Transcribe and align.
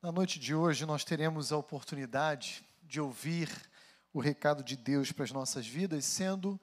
Na 0.00 0.12
noite 0.12 0.38
de 0.38 0.54
hoje, 0.54 0.86
nós 0.86 1.02
teremos 1.02 1.50
a 1.50 1.56
oportunidade 1.56 2.64
de 2.84 3.00
ouvir 3.00 3.50
o 4.12 4.20
recado 4.20 4.62
de 4.62 4.76
Deus 4.76 5.10
para 5.10 5.24
as 5.24 5.32
nossas 5.32 5.66
vidas, 5.66 6.04
sendo 6.04 6.58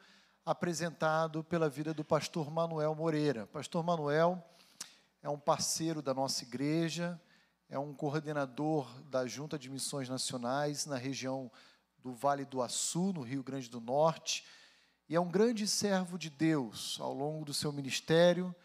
apresentado 0.45 1.43
pela 1.43 1.67
vida 1.67 1.93
do 1.93 2.01
pastor 2.01 2.49
Manuel 2.49 2.95
Moreira. 2.95 3.45
Pastor 3.47 3.83
Manuel 3.83 4.41
é 5.21 5.29
um 5.29 5.37
parceiro 5.37 6.01
da 6.01 6.13
nossa 6.13 6.45
igreja, 6.45 7.21
é 7.67 7.77
um 7.77 7.93
coordenador 7.93 8.89
da 9.09 9.27
Junta 9.27 9.59
de 9.59 9.69
Missões 9.69 10.07
Nacionais 10.07 10.85
na 10.85 10.95
região 10.95 11.51
do 11.99 12.13
Vale 12.13 12.45
do 12.45 12.61
Açu, 12.61 13.11
no 13.11 13.21
Rio 13.21 13.43
Grande 13.43 13.69
do 13.69 13.81
Norte, 13.81 14.45
e 15.09 15.15
é 15.15 15.19
um 15.19 15.29
grande 15.29 15.67
servo 15.67 16.17
de 16.17 16.29
Deus. 16.29 16.97
Ao 17.01 17.13
longo 17.13 17.43
do 17.43 17.53
seu 17.53 17.73
ministério, 17.73 18.55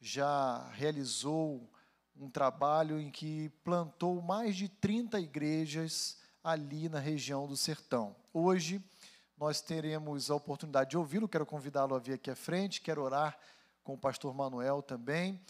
já 0.00 0.68
realizou 0.70 1.70
um 2.18 2.30
trabalho 2.30 2.98
em 2.98 3.10
que 3.10 3.50
plantou 3.62 4.20
mais 4.22 4.56
de 4.56 4.68
30 4.68 5.20
igrejas 5.20 6.18
ali 6.42 6.88
na 6.88 6.98
região 6.98 7.46
do 7.46 7.56
sertão. 7.56 8.16
Hoje 8.32 8.82
nós 9.36 9.60
teremos 9.60 10.30
a 10.30 10.34
oportunidade 10.34 10.90
de 10.90 10.96
ouvi-lo, 10.96 11.28
quero 11.28 11.44
convidá-lo 11.44 11.94
a 11.94 11.98
vir 11.98 12.14
aqui 12.14 12.30
à 12.30 12.36
frente, 12.36 12.80
quero 12.80 13.02
orar 13.02 13.38
com 13.84 13.94
o 13.94 13.98
pastor 13.98 14.34
Manuel 14.34 14.82
também 14.82 15.40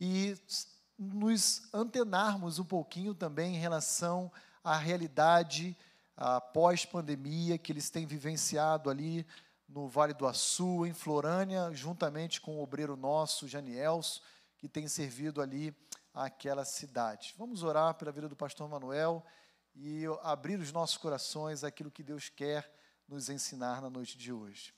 e 0.00 0.36
nos 0.98 1.68
antenarmos 1.74 2.58
um 2.58 2.64
pouquinho 2.64 3.14
também 3.14 3.56
em 3.56 3.58
relação 3.58 4.32
à 4.62 4.76
realidade 4.76 5.76
pós-pandemia 6.52 7.58
que 7.58 7.72
eles 7.72 7.90
têm 7.90 8.06
vivenciado 8.06 8.88
ali 8.88 9.26
no 9.68 9.88
Vale 9.88 10.14
do 10.14 10.26
Açu, 10.26 10.86
em 10.86 10.92
Florânia, 10.92 11.70
juntamente 11.72 12.40
com 12.40 12.56
o 12.56 12.62
obreiro 12.62 12.96
nosso, 12.96 13.48
Janielso, 13.48 14.22
que 14.56 14.68
tem 14.68 14.86
servido 14.86 15.42
ali 15.42 15.74
àquela 16.14 16.64
cidade. 16.64 17.34
Vamos 17.36 17.64
orar 17.64 17.94
pela 17.94 18.12
vida 18.12 18.28
do 18.28 18.36
pastor 18.36 18.68
Manuel 18.68 19.26
e 19.74 20.04
abrir 20.22 20.60
os 20.60 20.70
nossos 20.70 20.96
corações 20.96 21.64
àquilo 21.64 21.90
que 21.90 22.04
Deus 22.04 22.28
quer 22.28 22.72
nos 23.08 23.28
ensinar 23.28 23.82
na 23.82 23.90
noite 23.90 24.16
de 24.16 24.32
hoje. 24.32 24.72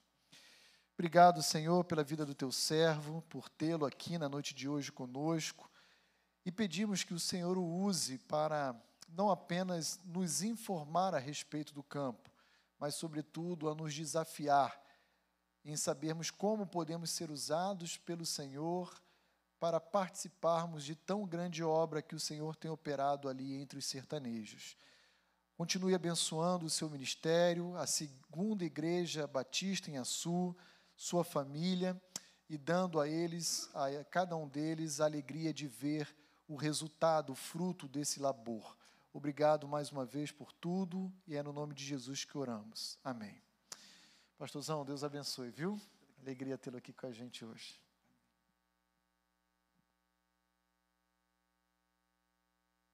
Obrigado, 0.94 1.42
Senhor, 1.42 1.84
pela 1.84 2.02
vida 2.02 2.24
do 2.24 2.34
teu 2.34 2.50
servo, 2.50 3.20
por 3.28 3.50
tê-lo 3.50 3.84
aqui 3.84 4.16
na 4.16 4.30
noite 4.30 4.54
de 4.54 4.66
hoje 4.66 4.90
conosco. 4.90 5.70
E 6.42 6.50
pedimos 6.50 7.04
que 7.04 7.12
o 7.12 7.20
Senhor 7.20 7.58
o 7.58 7.64
use 7.64 8.16
para 8.20 8.74
não 9.06 9.30
apenas 9.30 10.00
nos 10.04 10.42
informar 10.42 11.14
a 11.14 11.18
respeito 11.18 11.74
do 11.74 11.82
campo, 11.82 12.30
mas, 12.78 12.94
sobretudo, 12.94 13.68
a 13.68 13.74
nos 13.74 13.94
desafiar 13.94 14.80
em 15.64 15.76
sabermos 15.76 16.30
como 16.30 16.66
podemos 16.66 17.10
ser 17.10 17.30
usados 17.30 17.98
pelo 17.98 18.24
Senhor 18.24 18.94
para 19.58 19.80
participarmos 19.80 20.84
de 20.84 20.94
tão 20.94 21.26
grande 21.26 21.62
obra 21.62 22.02
que 22.02 22.14
o 22.14 22.20
Senhor 22.20 22.56
tem 22.56 22.70
operado 22.70 23.28
ali 23.28 23.54
entre 23.54 23.78
os 23.78 23.86
sertanejos. 23.86 24.76
Continue 25.56 25.94
abençoando 25.94 26.66
o 26.66 26.70
seu 26.70 26.90
ministério, 26.90 27.74
a 27.76 27.86
segunda 27.86 28.64
igreja 28.64 29.26
batista 29.26 29.90
em 29.90 29.96
Açu, 29.96 30.54
sua 30.94 31.24
família 31.24 32.00
e 32.48 32.58
dando 32.58 33.00
a 33.00 33.08
eles, 33.08 33.70
a 33.74 34.04
cada 34.04 34.36
um 34.36 34.46
deles, 34.46 35.00
a 35.00 35.06
alegria 35.06 35.52
de 35.54 35.66
ver 35.66 36.14
o 36.46 36.56
resultado, 36.56 37.32
o 37.32 37.36
fruto 37.36 37.88
desse 37.88 38.20
labor. 38.20 38.76
Obrigado 39.12 39.66
mais 39.66 39.90
uma 39.90 40.04
vez 40.04 40.30
por 40.30 40.52
tudo 40.52 41.10
e 41.26 41.36
é 41.36 41.42
no 41.42 41.52
nome 41.52 41.74
de 41.74 41.82
Jesus 41.84 42.24
que 42.24 42.36
oramos. 42.36 42.98
Amém. 43.02 43.40
Pastorzão, 44.36 44.84
Deus 44.84 45.02
abençoe, 45.02 45.50
viu? 45.50 45.80
Alegria 46.20 46.58
tê-lo 46.58 46.76
aqui 46.76 46.92
com 46.92 47.06
a 47.06 47.12
gente 47.12 47.42
hoje. 47.42 47.85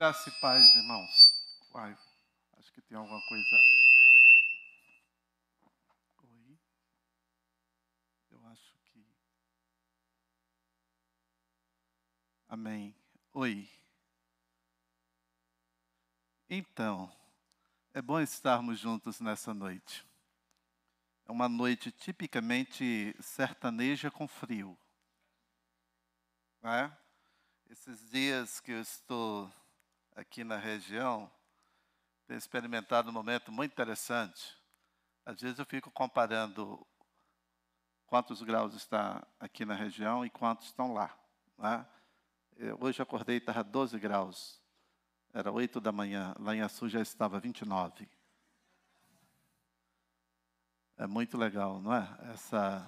Graça 0.03 0.31
e 0.31 0.33
paz, 0.41 0.75
irmãos. 0.75 1.45
Uai, 1.73 1.97
acho 2.59 2.73
que 2.73 2.83
tem 2.83 2.99
alguma 2.99 3.25
coisa. 3.29 3.57
Oi. 6.25 6.59
Eu 8.33 8.45
acho 8.49 8.77
que. 8.87 9.07
Amém. 12.49 12.93
Oi. 13.33 13.71
Então, 16.51 17.09
é 17.95 18.03
bom 18.03 18.19
estarmos 18.19 18.81
juntos 18.81 19.21
nessa 19.21 19.55
noite. 19.55 20.05
É 21.29 21.31
uma 21.31 21.49
noite 21.49 21.93
tipicamente 21.93 23.15
sertaneja 23.21 24.11
com 24.11 24.27
frio. 24.27 24.77
É? 26.65 26.91
Esses 27.71 28.11
dias 28.11 28.59
que 28.59 28.73
eu 28.73 28.81
estou 28.81 29.62
aqui 30.15 30.45
na 30.45 30.57
região, 30.57 31.31
tenho 32.27 32.39
experimentado 32.39 33.11
um 33.11 33.13
momento 33.13 33.51
muito 33.51 33.73
interessante. 33.73 34.57
Às 35.25 35.41
vezes 35.41 35.59
eu 35.59 35.67
fico 35.67 35.91
comparando 35.91 36.87
quantos 38.07 38.43
graus 38.43 38.75
está 38.75 39.27
aqui 39.39 39.65
na 39.65 39.75
região 39.75 40.25
e 40.25 40.31
quantos 40.31 40.67
estão 40.67 40.93
lá. 40.93 41.17
Né? 41.59 41.87
Hoje 42.81 43.01
eu 43.01 43.05
acordei 43.05 43.37
e 43.37 43.39
estava 43.39 43.65
12 43.65 43.99
graus. 43.99 44.61
Era 45.33 45.51
8 45.51 45.81
da 45.81 45.93
manhã. 45.93 46.35
Lá 46.39 46.55
em 46.55 46.61
Açu 46.61 46.89
já 46.89 47.01
estava 47.01 47.41
29. 47.41 48.09
É 50.99 51.07
muito 51.07 51.39
legal, 51.39 51.81
não 51.81 51.95
é? 51.95 52.07
Essa, 52.33 52.87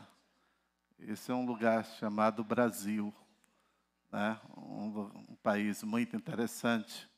esse 0.98 1.30
é 1.30 1.34
um 1.34 1.46
lugar 1.46 1.84
chamado 1.84 2.44
Brasil. 2.44 3.14
Né? 4.12 4.38
Um, 4.56 5.00
um 5.30 5.36
país 5.36 5.82
muito 5.82 6.14
interessante 6.14 7.08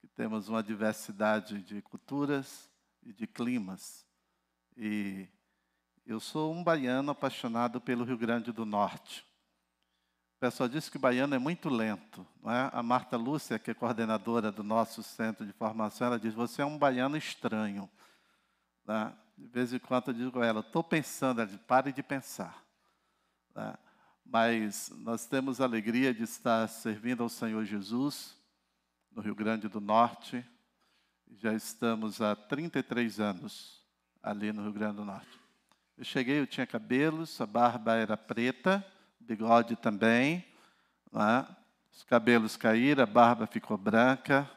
que 0.00 0.06
temos 0.06 0.48
uma 0.48 0.62
diversidade 0.62 1.62
de 1.62 1.82
culturas 1.82 2.70
e 3.02 3.12
de 3.12 3.26
climas. 3.26 4.06
E 4.76 5.28
eu 6.06 6.20
sou 6.20 6.52
um 6.52 6.62
baiano 6.62 7.10
apaixonado 7.10 7.80
pelo 7.80 8.04
Rio 8.04 8.16
Grande 8.16 8.52
do 8.52 8.64
Norte. 8.64 9.26
O 10.36 10.40
pessoal 10.40 10.68
diz 10.68 10.88
que 10.88 10.96
o 10.96 11.00
baiano 11.00 11.34
é 11.34 11.38
muito 11.38 11.68
lento. 11.68 12.24
Não 12.40 12.52
é? 12.52 12.70
A 12.72 12.80
Marta 12.80 13.16
Lúcia, 13.16 13.58
que 13.58 13.72
é 13.72 13.74
coordenadora 13.74 14.52
do 14.52 14.62
nosso 14.62 15.02
centro 15.02 15.44
de 15.44 15.52
formação, 15.52 16.06
ela 16.06 16.18
diz: 16.18 16.32
Você 16.32 16.62
é 16.62 16.64
um 16.64 16.78
baiano 16.78 17.16
estranho. 17.16 17.90
Né? 18.86 19.12
De 19.36 19.48
vez 19.48 19.72
em 19.72 19.80
quando 19.80 20.08
eu 20.08 20.14
digo 20.14 20.40
a 20.40 20.46
ela: 20.46 20.60
Estou 20.60 20.84
pensando, 20.84 21.40
ela 21.40 21.50
diz, 21.50 21.60
pare 21.62 21.92
de 21.92 22.04
pensar. 22.04 22.64
Né? 23.52 23.76
Mas 24.24 24.90
nós 24.90 25.26
temos 25.26 25.60
a 25.60 25.64
alegria 25.64 26.14
de 26.14 26.22
estar 26.22 26.68
servindo 26.68 27.24
ao 27.24 27.28
Senhor 27.28 27.64
Jesus 27.64 28.37
no 29.18 29.24
Rio 29.24 29.34
Grande 29.34 29.66
do 29.66 29.80
Norte. 29.80 30.46
Já 31.40 31.52
estamos 31.52 32.20
há 32.20 32.36
33 32.36 33.18
anos 33.18 33.84
ali 34.22 34.52
no 34.52 34.62
Rio 34.62 34.72
Grande 34.72 34.98
do 34.98 35.04
Norte. 35.04 35.40
Eu 35.96 36.04
cheguei, 36.04 36.38
eu 36.38 36.46
tinha 36.46 36.64
cabelos, 36.64 37.40
a 37.40 37.44
barba 37.44 37.96
era 37.96 38.16
preta, 38.16 38.86
bigode 39.18 39.74
também. 39.74 40.44
Né? 41.12 41.44
Os 41.92 42.04
cabelos 42.04 42.56
caíram, 42.56 43.02
a 43.02 43.06
barba 43.06 43.48
ficou 43.48 43.76
branca. 43.76 44.48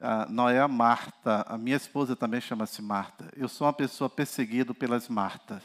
Ah, 0.00 0.26
não 0.28 0.48
é 0.48 0.58
a 0.58 0.66
Marta, 0.66 1.44
a 1.46 1.56
minha 1.56 1.76
esposa 1.76 2.16
também 2.16 2.40
chama-se 2.40 2.82
Marta. 2.82 3.32
Eu 3.36 3.48
sou 3.48 3.68
uma 3.68 3.72
pessoa 3.72 4.10
perseguida 4.10 4.74
pelas 4.74 5.08
Martas. 5.08 5.62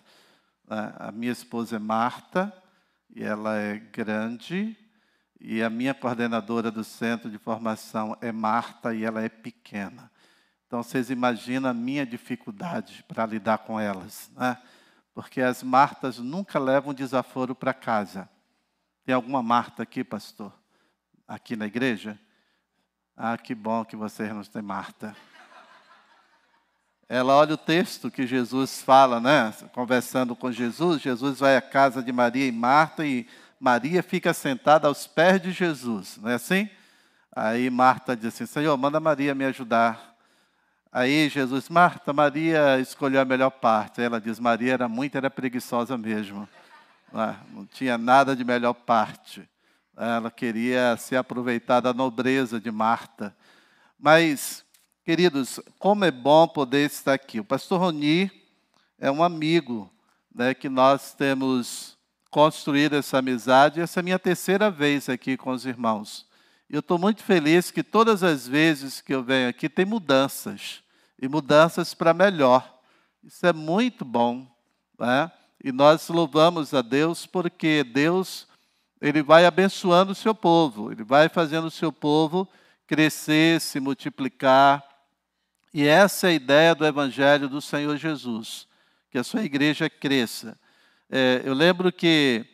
Né? 0.67 0.93
A 0.99 1.11
minha 1.11 1.31
esposa 1.31 1.77
é 1.77 1.79
Marta, 1.79 2.53
e 3.09 3.23
ela 3.23 3.57
é 3.57 3.79
grande, 3.79 4.77
e 5.39 5.61
a 5.61 5.69
minha 5.69 5.93
coordenadora 5.93 6.71
do 6.71 6.83
centro 6.83 7.29
de 7.29 7.37
formação 7.37 8.17
é 8.21 8.31
Marta 8.31 8.93
e 8.93 9.03
ela 9.03 9.21
é 9.21 9.29
pequena. 9.29 10.11
Então 10.65 10.83
vocês 10.83 11.09
imaginam 11.09 11.69
a 11.69 11.73
minha 11.73 12.05
dificuldade 12.05 13.05
para 13.07 13.25
lidar 13.25 13.59
com 13.59 13.79
elas, 13.79 14.29
né? 14.35 14.57
Porque 15.13 15.41
as 15.41 15.63
Martas 15.63 16.19
nunca 16.19 16.59
levam 16.59 16.93
desaforo 16.93 17.55
para 17.55 17.73
casa. 17.73 18.29
Tem 19.05 19.15
alguma 19.15 19.41
Marta 19.41 19.83
aqui, 19.83 20.03
pastor? 20.03 20.53
Aqui 21.27 21.55
na 21.55 21.65
igreja? 21.65 22.19
Ah, 23.15 23.37
que 23.37 23.55
bom 23.55 23.85
que 23.85 23.95
vocês 23.95 24.29
não 24.33 24.43
têm 24.43 24.61
Marta. 24.61 25.15
Ela 27.09 27.35
olha 27.35 27.53
o 27.53 27.57
texto 27.57 28.11
que 28.11 28.27
Jesus 28.27 28.81
fala, 28.81 29.21
né? 29.21 29.53
Conversando 29.71 30.35
com 30.35 30.51
Jesus, 30.51 31.01
Jesus 31.01 31.39
vai 31.39 31.55
à 31.55 31.61
casa 31.61 32.03
de 32.03 32.11
Maria 32.11 32.45
e 32.45 32.51
Marta 32.51 33.05
e 33.05 33.25
Maria 33.59 34.03
fica 34.03 34.33
sentada 34.33 34.87
aos 34.87 35.07
pés 35.07 35.41
de 35.41 35.51
Jesus, 35.51 36.17
não 36.21 36.29
é 36.29 36.35
assim? 36.35 36.69
Aí 37.35 37.69
Marta 37.69 38.15
diz 38.15 38.27
assim: 38.33 38.45
Senhor, 38.45 38.75
manda 38.77 38.99
Maria 38.99 39.35
me 39.35 39.45
ajudar. 39.45 40.15
Aí 40.91 41.29
Jesus, 41.29 41.69
Marta, 41.69 42.13
Maria 42.13 42.79
escolheu 42.79 43.21
a 43.21 43.25
melhor 43.25 43.51
parte. 43.51 44.01
Ela 44.01 44.19
diz: 44.19 44.39
Maria 44.39 44.73
era 44.73 44.87
muito, 44.87 45.17
era 45.17 45.29
preguiçosa 45.29 45.97
mesmo. 45.97 46.47
Não, 47.11 47.21
é? 47.21 47.35
tinha 47.73 47.97
nada 47.97 48.35
de 48.35 48.43
melhor 48.43 48.73
parte. 48.73 49.47
Ela 49.95 50.29
queria 50.29 50.95
se 50.97 51.15
aproveitar 51.15 51.79
da 51.79 51.93
nobreza 51.93 52.59
de 52.59 52.69
Marta. 52.69 53.35
Mas, 53.99 54.63
queridos, 55.03 55.59
como 55.79 56.05
é 56.05 56.11
bom 56.11 56.47
poder 56.47 56.85
estar 56.85 57.13
aqui. 57.13 57.39
O 57.39 57.45
pastor 57.45 57.79
Roni 57.79 58.31
é 58.99 59.09
um 59.09 59.23
amigo 59.23 59.91
né, 60.33 60.53
que 60.53 60.69
nós 60.69 61.13
temos 61.13 61.96
construído 62.37 62.93
essa 62.93 63.17
amizade. 63.17 63.81
Essa 63.81 63.99
é 63.99 64.01
a 64.01 64.03
minha 64.03 64.19
terceira 64.19 64.69
vez 64.69 65.09
aqui 65.09 65.35
com 65.35 65.49
os 65.49 65.65
irmãos. 65.65 66.23
Eu 66.69 66.81
estou 66.81 66.99
muito 66.99 67.23
feliz 67.23 67.71
que 67.71 67.81
todas 67.81 68.21
as 68.21 68.47
vezes 68.47 69.01
que 69.01 69.11
eu 69.11 69.23
venho 69.23 69.49
aqui 69.49 69.67
tem 69.67 69.85
mudanças, 69.85 70.83
e 71.19 71.27
mudanças 71.27 71.95
para 71.95 72.13
melhor. 72.13 72.79
Isso 73.23 73.43
é 73.47 73.51
muito 73.51 74.05
bom. 74.05 74.45
Né? 74.99 75.31
E 75.63 75.71
nós 75.71 76.09
louvamos 76.09 76.75
a 76.75 76.83
Deus 76.83 77.25
porque 77.25 77.83
Deus 77.83 78.47
ele 79.01 79.23
vai 79.23 79.43
abençoando 79.43 80.11
o 80.11 80.15
seu 80.15 80.35
povo, 80.35 80.91
ele 80.91 81.03
vai 81.03 81.29
fazendo 81.29 81.65
o 81.65 81.71
seu 81.71 81.91
povo 81.91 82.47
crescer, 82.85 83.59
se 83.59 83.79
multiplicar. 83.79 84.87
E 85.73 85.87
essa 85.87 86.27
é 86.27 86.29
a 86.29 86.33
ideia 86.33 86.75
do 86.75 86.85
Evangelho 86.85 87.49
do 87.49 87.63
Senhor 87.63 87.97
Jesus, 87.97 88.67
que 89.09 89.17
a 89.17 89.23
sua 89.23 89.41
igreja 89.41 89.89
cresça. 89.89 90.55
É, 91.09 91.41
eu 91.45 91.53
lembro 91.53 91.91
que 91.91 92.45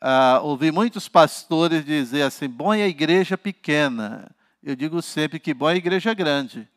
ah, 0.00 0.40
ouvi 0.42 0.70
muitos 0.70 1.08
pastores 1.08 1.84
dizer 1.84 2.22
assim: 2.22 2.48
bom 2.48 2.72
é 2.72 2.82
a 2.82 2.88
igreja 2.88 3.36
pequena. 3.36 4.30
Eu 4.62 4.74
digo 4.74 5.00
sempre 5.02 5.38
que 5.38 5.52
bom 5.52 5.68
é 5.68 5.74
a 5.74 5.76
igreja 5.76 6.14
grande. 6.14 6.68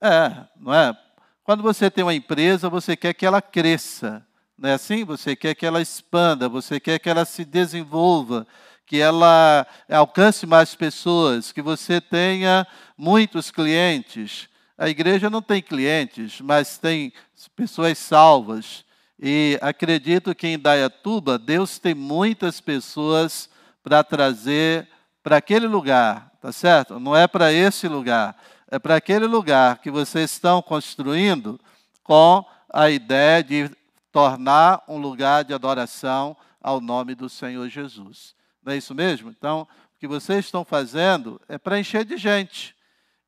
É, 0.00 0.44
não 0.56 0.72
é? 0.72 0.96
Quando 1.42 1.62
você 1.62 1.90
tem 1.90 2.04
uma 2.04 2.14
empresa, 2.14 2.68
você 2.68 2.96
quer 2.96 3.14
que 3.14 3.26
ela 3.26 3.40
cresça. 3.40 4.26
Não 4.58 4.70
é 4.70 4.74
assim? 4.74 5.04
Você 5.04 5.36
quer 5.36 5.54
que 5.54 5.66
ela 5.66 5.80
expanda, 5.80 6.48
você 6.48 6.80
quer 6.80 6.98
que 6.98 7.08
ela 7.08 7.24
se 7.24 7.44
desenvolva, 7.44 8.46
que 8.86 8.98
ela 8.98 9.66
alcance 9.88 10.46
mais 10.46 10.74
pessoas, 10.74 11.52
que 11.52 11.60
você 11.60 12.00
tenha 12.00 12.66
muitos 12.96 13.50
clientes. 13.50 14.48
A 14.78 14.88
igreja 14.88 15.28
não 15.28 15.42
tem 15.42 15.60
clientes, 15.60 16.40
mas 16.40 16.78
tem 16.78 17.12
pessoas 17.54 17.98
salvas. 17.98 18.85
E 19.18 19.58
acredito 19.62 20.34
que 20.34 20.46
em 20.46 20.58
Dayatuba, 20.58 21.38
Deus 21.38 21.78
tem 21.78 21.94
muitas 21.94 22.60
pessoas 22.60 23.48
para 23.82 24.04
trazer 24.04 24.88
para 25.22 25.38
aquele 25.38 25.66
lugar, 25.66 26.30
tá 26.40 26.52
certo? 26.52 27.00
Não 27.00 27.16
é 27.16 27.26
para 27.26 27.52
esse 27.52 27.88
lugar, 27.88 28.36
é 28.70 28.78
para 28.78 28.96
aquele 28.96 29.26
lugar 29.26 29.78
que 29.78 29.90
vocês 29.90 30.30
estão 30.30 30.62
construindo 30.62 31.58
com 32.04 32.44
a 32.72 32.90
ideia 32.90 33.42
de 33.42 33.70
tornar 34.12 34.84
um 34.86 34.98
lugar 34.98 35.44
de 35.44 35.52
adoração 35.52 36.36
ao 36.62 36.80
nome 36.80 37.14
do 37.14 37.28
Senhor 37.28 37.68
Jesus. 37.68 38.34
Não 38.62 38.72
é 38.72 38.76
isso 38.76 38.94
mesmo? 38.94 39.30
Então, 39.30 39.62
o 39.62 39.98
que 39.98 40.06
vocês 40.06 40.44
estão 40.44 40.64
fazendo 40.64 41.40
é 41.48 41.58
para 41.58 41.78
encher 41.78 42.04
de 42.04 42.16
gente. 42.16 42.74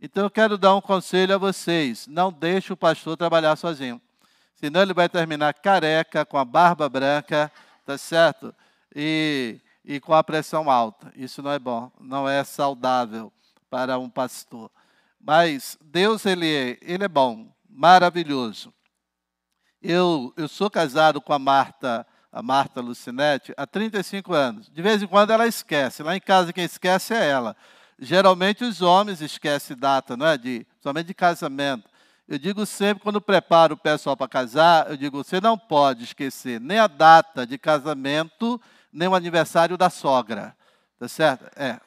Então, 0.01 0.25
eu 0.25 0.31
quero 0.31 0.59
dar 0.59 0.75
um 0.75 0.81
conselho 0.81 1.35
a 1.35 1.39
vocês: 1.39 2.07
não 2.07 2.33
deixe 2.33 2.73
o 2.73 2.77
pastor 2.77 3.17
trabalhar 3.17 3.57
sozinho. 3.57 4.01
Senão, 4.59 4.83
ele 4.83 4.95
vai 4.95 5.09
terminar 5.09 5.55
careca, 5.55 6.25
com 6.25 6.37
a 6.37 6.45
barba 6.45 6.89
branca, 6.89 7.51
tá 7.87 7.97
certo? 7.97 8.55
E, 8.95 9.61
e 9.85 10.01
com 10.01 10.13
a 10.13 10.25
pressão 10.25 10.71
alta. 10.71 11.13
Isso 11.15 11.43
não 11.43 11.53
é 11.53 11.59
bom, 11.59 11.91
não 12.01 12.29
é 12.29 12.43
saudável 12.43 13.33
para 13.71 13.99
um 13.99 14.11
pastor. 14.11 14.71
Mas 15.21 15.79
Deus, 15.81 16.27
ele 16.27 16.47
é, 16.47 16.79
ele 16.83 17.05
é 17.05 17.09
bom, 17.09 17.53
maravilhoso. 17.69 18.75
Eu, 19.81 20.33
eu 20.37 20.49
sou 20.49 20.69
casado 20.69 21.21
com 21.21 21.33
a 21.33 21.39
Marta 21.39 22.07
a 22.31 22.43
Marta 22.43 22.81
Lucinete, 22.81 23.53
há 23.57 23.67
35 23.67 24.35
anos. 24.35 24.69
De 24.69 24.83
vez 24.83 25.03
em 25.03 25.07
quando 25.07 25.33
ela 25.33 25.47
esquece. 25.47 26.03
Lá 26.03 26.15
em 26.17 26.21
casa 26.21 26.53
quem 26.53 26.65
esquece 26.65 27.15
é 27.15 27.27
ela. 27.27 27.57
Geralmente 27.99 28.65
os 28.65 28.81
homens 28.81 29.21
esquecem 29.21 29.77
data, 29.77 30.17
não 30.17 30.27
é? 30.27 30.39
De, 30.39 30.67
somente 30.81 31.07
de 31.07 31.15
casamento. 31.15 31.88
Eu 32.29 32.39
digo 32.39 32.67
sempre, 32.67 33.03
quando 33.03 33.23
preparo 33.23 33.73
o 33.73 33.79
pessoal 33.79 34.15
para 34.15 34.29
casar, 34.29 34.91
eu 34.91 34.99
digo, 34.99 35.25
você 35.25 35.41
não 35.41 35.57
pode 35.57 36.05
esquecer 36.05 36.61
nem 36.61 36.79
a 36.79 36.87
data 36.87 37.47
de 37.47 37.57
casamento, 37.57 38.61
nem 38.93 39.09
o 39.09 39.15
aniversário 39.15 39.79
da 39.79 39.89
sogra. 39.89 40.55
Tá 40.99 41.09
certo? 41.09 41.47
É. 41.57 41.81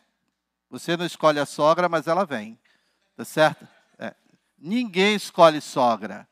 Você 0.71 0.97
não 0.97 1.05
escolhe 1.05 1.39
a 1.39 1.45
sogra, 1.45 1.87
mas 1.87 2.07
ela 2.07 2.25
vem. 2.25 2.59
Tá 3.15 3.23
certo? 3.23 3.67
É. 3.99 4.15
Ninguém 4.57 5.13
escolhe 5.13 5.61
sogra. 5.61 6.27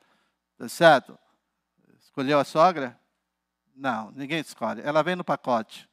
Tá 0.57 0.67
certo? 0.67 1.15
Escolheu 2.01 2.39
a 2.39 2.44
sogra? 2.44 3.00
Não, 3.75 4.09
ninguém 4.15 4.39
escolhe. 4.39 4.81
Ela 4.83 5.03
vem 5.03 5.15
no 5.15 5.23
pacote. 5.23 5.88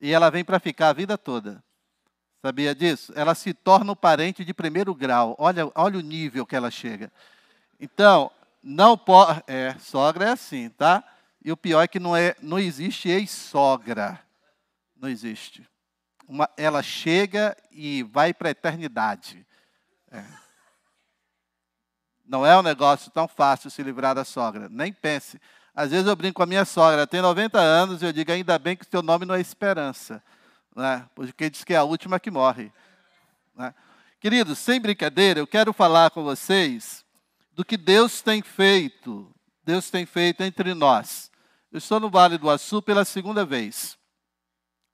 E 0.00 0.12
ela 0.12 0.30
vem 0.30 0.44
para 0.44 0.58
ficar 0.58 0.88
a 0.88 0.92
vida 0.92 1.16
toda. 1.16 1.62
Sabia 2.42 2.74
disso? 2.74 3.12
Ela 3.14 3.36
se 3.36 3.54
torna 3.54 3.92
um 3.92 3.96
parente 3.96 4.44
de 4.44 4.52
primeiro 4.52 4.92
grau. 4.96 5.36
Olha, 5.38 5.70
olha 5.76 5.96
o 5.96 6.02
nível 6.02 6.44
que 6.44 6.56
ela 6.56 6.72
chega. 6.72 7.12
Então, 7.80 8.30
não 8.62 8.96
pode. 8.98 9.42
É, 9.46 9.76
sogra 9.78 10.26
é 10.26 10.30
assim, 10.30 10.68
tá? 10.70 11.04
E 11.44 11.52
o 11.52 11.56
pior 11.56 11.82
é 11.82 11.88
que 11.88 12.00
não, 12.00 12.16
é, 12.16 12.34
não 12.42 12.58
existe 12.58 13.08
ex-sogra. 13.08 14.20
Não 14.96 15.08
existe. 15.08 15.64
Uma, 16.26 16.50
ela 16.56 16.82
chega 16.82 17.56
e 17.70 18.02
vai 18.02 18.34
para 18.34 18.48
a 18.48 18.50
eternidade. 18.50 19.46
É. 20.10 20.24
Não 22.24 22.44
é 22.44 22.58
um 22.58 22.62
negócio 22.62 23.10
tão 23.12 23.28
fácil 23.28 23.70
se 23.70 23.82
livrar 23.82 24.14
da 24.14 24.24
sogra. 24.24 24.68
Nem 24.68 24.92
pense. 24.92 25.40
Às 25.72 25.92
vezes 25.92 26.06
eu 26.06 26.16
brinco 26.16 26.36
com 26.36 26.42
a 26.42 26.46
minha 26.46 26.64
sogra, 26.64 27.06
tem 27.06 27.20
90 27.20 27.60
anos, 27.60 28.02
e 28.02 28.06
eu 28.06 28.12
digo, 28.12 28.32
ainda 28.32 28.58
bem 28.58 28.76
que 28.76 28.84
o 28.84 28.90
seu 28.90 29.02
nome 29.02 29.24
não 29.24 29.34
é 29.34 29.40
Esperança, 29.40 30.20
né? 30.74 31.06
porque 31.14 31.50
diz 31.50 31.62
que 31.62 31.74
é 31.74 31.76
a 31.76 31.84
última 31.84 32.18
que 32.18 32.30
morre. 32.30 32.72
Né? 33.54 33.72
Queridos, 34.18 34.58
sem 34.58 34.80
brincadeira, 34.80 35.38
eu 35.38 35.46
quero 35.46 35.72
falar 35.72 36.10
com 36.10 36.24
vocês 36.24 37.05
do 37.56 37.64
que 37.64 37.78
Deus 37.78 38.20
tem 38.20 38.42
feito, 38.42 39.34
Deus 39.64 39.88
tem 39.88 40.04
feito 40.04 40.42
entre 40.42 40.74
nós. 40.74 41.30
Eu 41.72 41.78
estou 41.78 41.98
no 41.98 42.10
Vale 42.10 42.36
do 42.36 42.50
Açu 42.50 42.82
pela 42.82 43.02
segunda 43.02 43.46
vez. 43.46 43.96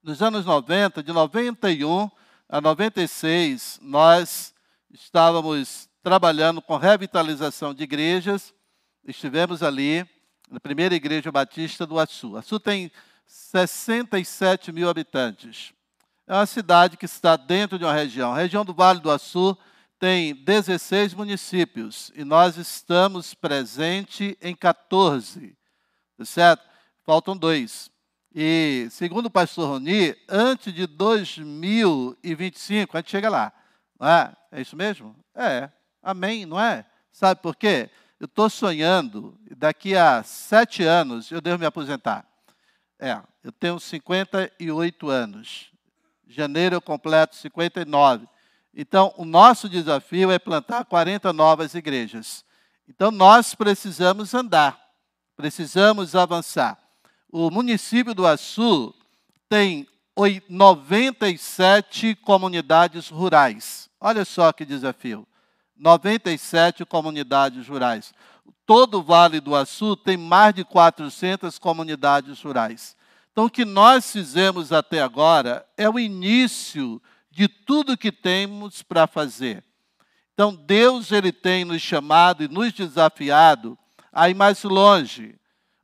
Nos 0.00 0.22
anos 0.22 0.46
90, 0.46 1.02
de 1.02 1.12
91 1.12 2.08
a 2.48 2.60
96, 2.60 3.80
nós 3.82 4.54
estávamos 4.92 5.88
trabalhando 6.04 6.62
com 6.62 6.76
revitalização 6.76 7.74
de 7.74 7.82
igrejas, 7.82 8.54
estivemos 9.04 9.60
ali 9.64 10.08
na 10.48 10.60
primeira 10.60 10.94
igreja 10.94 11.32
batista 11.32 11.84
do 11.84 11.98
Açu. 11.98 12.36
Açu 12.36 12.60
tem 12.60 12.92
67 13.26 14.70
mil 14.70 14.88
habitantes. 14.88 15.72
É 16.28 16.34
uma 16.34 16.46
cidade 16.46 16.96
que 16.96 17.06
está 17.06 17.34
dentro 17.34 17.76
de 17.76 17.84
uma 17.84 17.92
região. 17.92 18.32
A 18.32 18.36
região 18.36 18.64
do 18.64 18.72
Vale 18.72 19.00
do 19.00 19.10
Açu 19.10 19.58
tem 20.02 20.34
16 20.34 21.14
municípios 21.14 22.10
e 22.16 22.24
nós 22.24 22.56
estamos 22.56 23.34
presentes 23.34 24.34
em 24.42 24.52
14, 24.52 25.56
tá 26.18 26.24
certo? 26.24 26.68
Faltam 27.04 27.36
dois. 27.36 27.88
E, 28.34 28.88
segundo 28.90 29.26
o 29.26 29.30
pastor 29.30 29.68
Roni, 29.68 30.16
antes 30.28 30.74
de 30.74 30.88
2025, 30.88 32.96
a 32.96 33.00
gente 33.00 33.12
chega 33.12 33.28
lá. 33.28 33.52
Não 33.96 34.08
é? 34.08 34.32
É 34.50 34.60
isso 34.60 34.74
mesmo? 34.74 35.14
É. 35.36 35.70
Amém, 36.02 36.46
não 36.46 36.58
é? 36.58 36.84
Sabe 37.12 37.40
por 37.40 37.54
quê? 37.54 37.88
eu 38.18 38.26
estou 38.26 38.50
sonhando, 38.50 39.38
daqui 39.56 39.96
a 39.96 40.24
sete 40.24 40.82
anos 40.82 41.30
eu 41.30 41.40
devo 41.40 41.60
me 41.60 41.66
aposentar. 41.66 42.26
É, 42.98 43.22
eu 43.44 43.52
tenho 43.52 43.78
58 43.78 45.08
anos. 45.08 45.70
Janeiro 46.26 46.74
eu 46.74 46.82
completo 46.82 47.36
59. 47.36 48.31
Então, 48.74 49.12
o 49.16 49.24
nosso 49.24 49.68
desafio 49.68 50.30
é 50.30 50.38
plantar 50.38 50.84
40 50.84 51.32
novas 51.32 51.74
igrejas. 51.74 52.44
Então, 52.88 53.10
nós 53.10 53.54
precisamos 53.54 54.32
andar, 54.32 54.80
precisamos 55.36 56.14
avançar. 56.14 56.78
O 57.30 57.50
município 57.50 58.14
do 58.14 58.26
Açu 58.26 58.94
tem 59.48 59.86
97 60.48 62.14
comunidades 62.16 63.08
rurais. 63.08 63.90
Olha 64.00 64.24
só 64.24 64.52
que 64.52 64.64
desafio. 64.64 65.26
97 65.76 66.84
comunidades 66.84 67.66
rurais. 67.68 68.14
Todo 68.64 68.98
o 68.98 69.02
Vale 69.02 69.40
do 69.40 69.54
Açu 69.54 69.96
tem 69.96 70.16
mais 70.16 70.54
de 70.54 70.64
400 70.64 71.58
comunidades 71.58 72.40
rurais. 72.42 72.96
Então, 73.32 73.46
o 73.46 73.50
que 73.50 73.64
nós 73.64 74.12
fizemos 74.12 74.72
até 74.72 75.02
agora 75.02 75.66
é 75.76 75.88
o 75.88 75.98
início 75.98 77.00
de 77.32 77.48
tudo 77.48 77.96
que 77.96 78.12
temos 78.12 78.82
para 78.82 79.06
fazer. 79.06 79.64
Então, 80.34 80.54
Deus 80.54 81.10
ele 81.10 81.32
tem 81.32 81.64
nos 81.64 81.80
chamado 81.80 82.44
e 82.44 82.48
nos 82.48 82.72
desafiado 82.72 83.76
a 84.12 84.28
ir 84.28 84.34
mais 84.34 84.62
longe. 84.62 85.34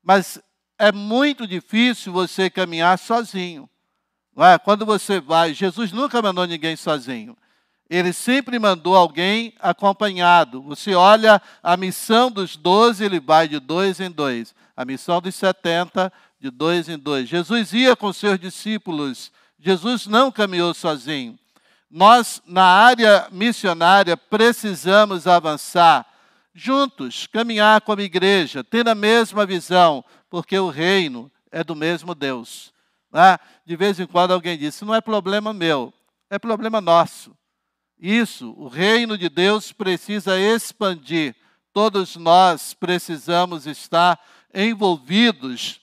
Mas 0.03 0.41
é 0.79 0.93
muito 0.93 1.47
difícil 1.47 2.13
você 2.13 2.49
caminhar 2.49 2.99
sozinho. 2.99 3.69
É? 4.37 4.59
Quando 4.59 4.87
você 4.87 5.21
vai, 5.21 5.53
Jesus 5.53 5.91
nunca 5.91 6.23
mandou 6.23 6.47
ninguém 6.47 6.77
sozinho. 6.77 7.37
Ele 7.91 8.13
sempre 8.13 8.59
mandou 8.59 8.95
alguém 8.95 9.55
acompanhado. 9.59 10.63
Você 10.63 10.95
olha 10.95 11.41
a 11.63 11.77
missão 11.77 12.31
dos 12.31 12.57
doze, 12.57 13.05
ele 13.05 13.19
vai 13.19 13.49
de 13.49 13.59
dois 13.59 13.99
em 13.99 14.11
dois. 14.11 14.55
A 14.77 14.85
missão 14.85 15.21
dos 15.21 15.35
setenta, 15.35 16.13
de 16.39 16.51
dois 16.51 16.89
em 16.89 16.99
dois. 16.99 17.29
Jesus 17.29 17.73
ia 17.73 17.97
com 17.97 18.13
seus 18.13 18.39
discípulos. 18.39 19.33
Jesus 19.59 20.07
não 20.07 20.31
caminhou 20.31 20.73
sozinho. 20.73 21.39
Nós, 21.91 22.43
na 22.47 22.65
área 22.65 23.29
missionária, 23.31 24.17
precisamos 24.17 25.27
avançar 25.27 26.07
juntos, 26.55 27.27
caminhar 27.27 27.81
como 27.81 28.01
igreja, 28.01 28.63
ter 28.63 28.87
a 28.89 28.95
mesma 28.95 29.47
visão, 29.47 30.05
porque 30.29 30.59
o 30.59 30.69
reino 30.69 31.31
é 31.51 31.65
do 31.65 31.75
mesmo 31.75 32.15
Deus. 32.15 32.73
Né? 33.13 33.39
De 33.65 33.77
vez 33.77 33.99
em 33.99 34.07
quando 34.07 34.33
alguém 34.33 34.59
diz: 34.59 34.81
não 34.83 34.95
é 34.95 35.01
problema 35.01 35.53
meu, 35.53 35.93
é 36.29 36.39
problema 36.39 36.81
nosso. 36.81 37.35
Isso, 37.99 38.55
o 38.57 38.69
reino 38.69 39.19
de 39.19 39.29
Deus 39.29 39.73
precisa 39.73 40.39
expandir. 40.39 41.35
Todos 41.73 42.17
nós 42.17 42.75
precisamos 42.75 43.67
estar 43.67 44.21
envolvidos 44.55 45.81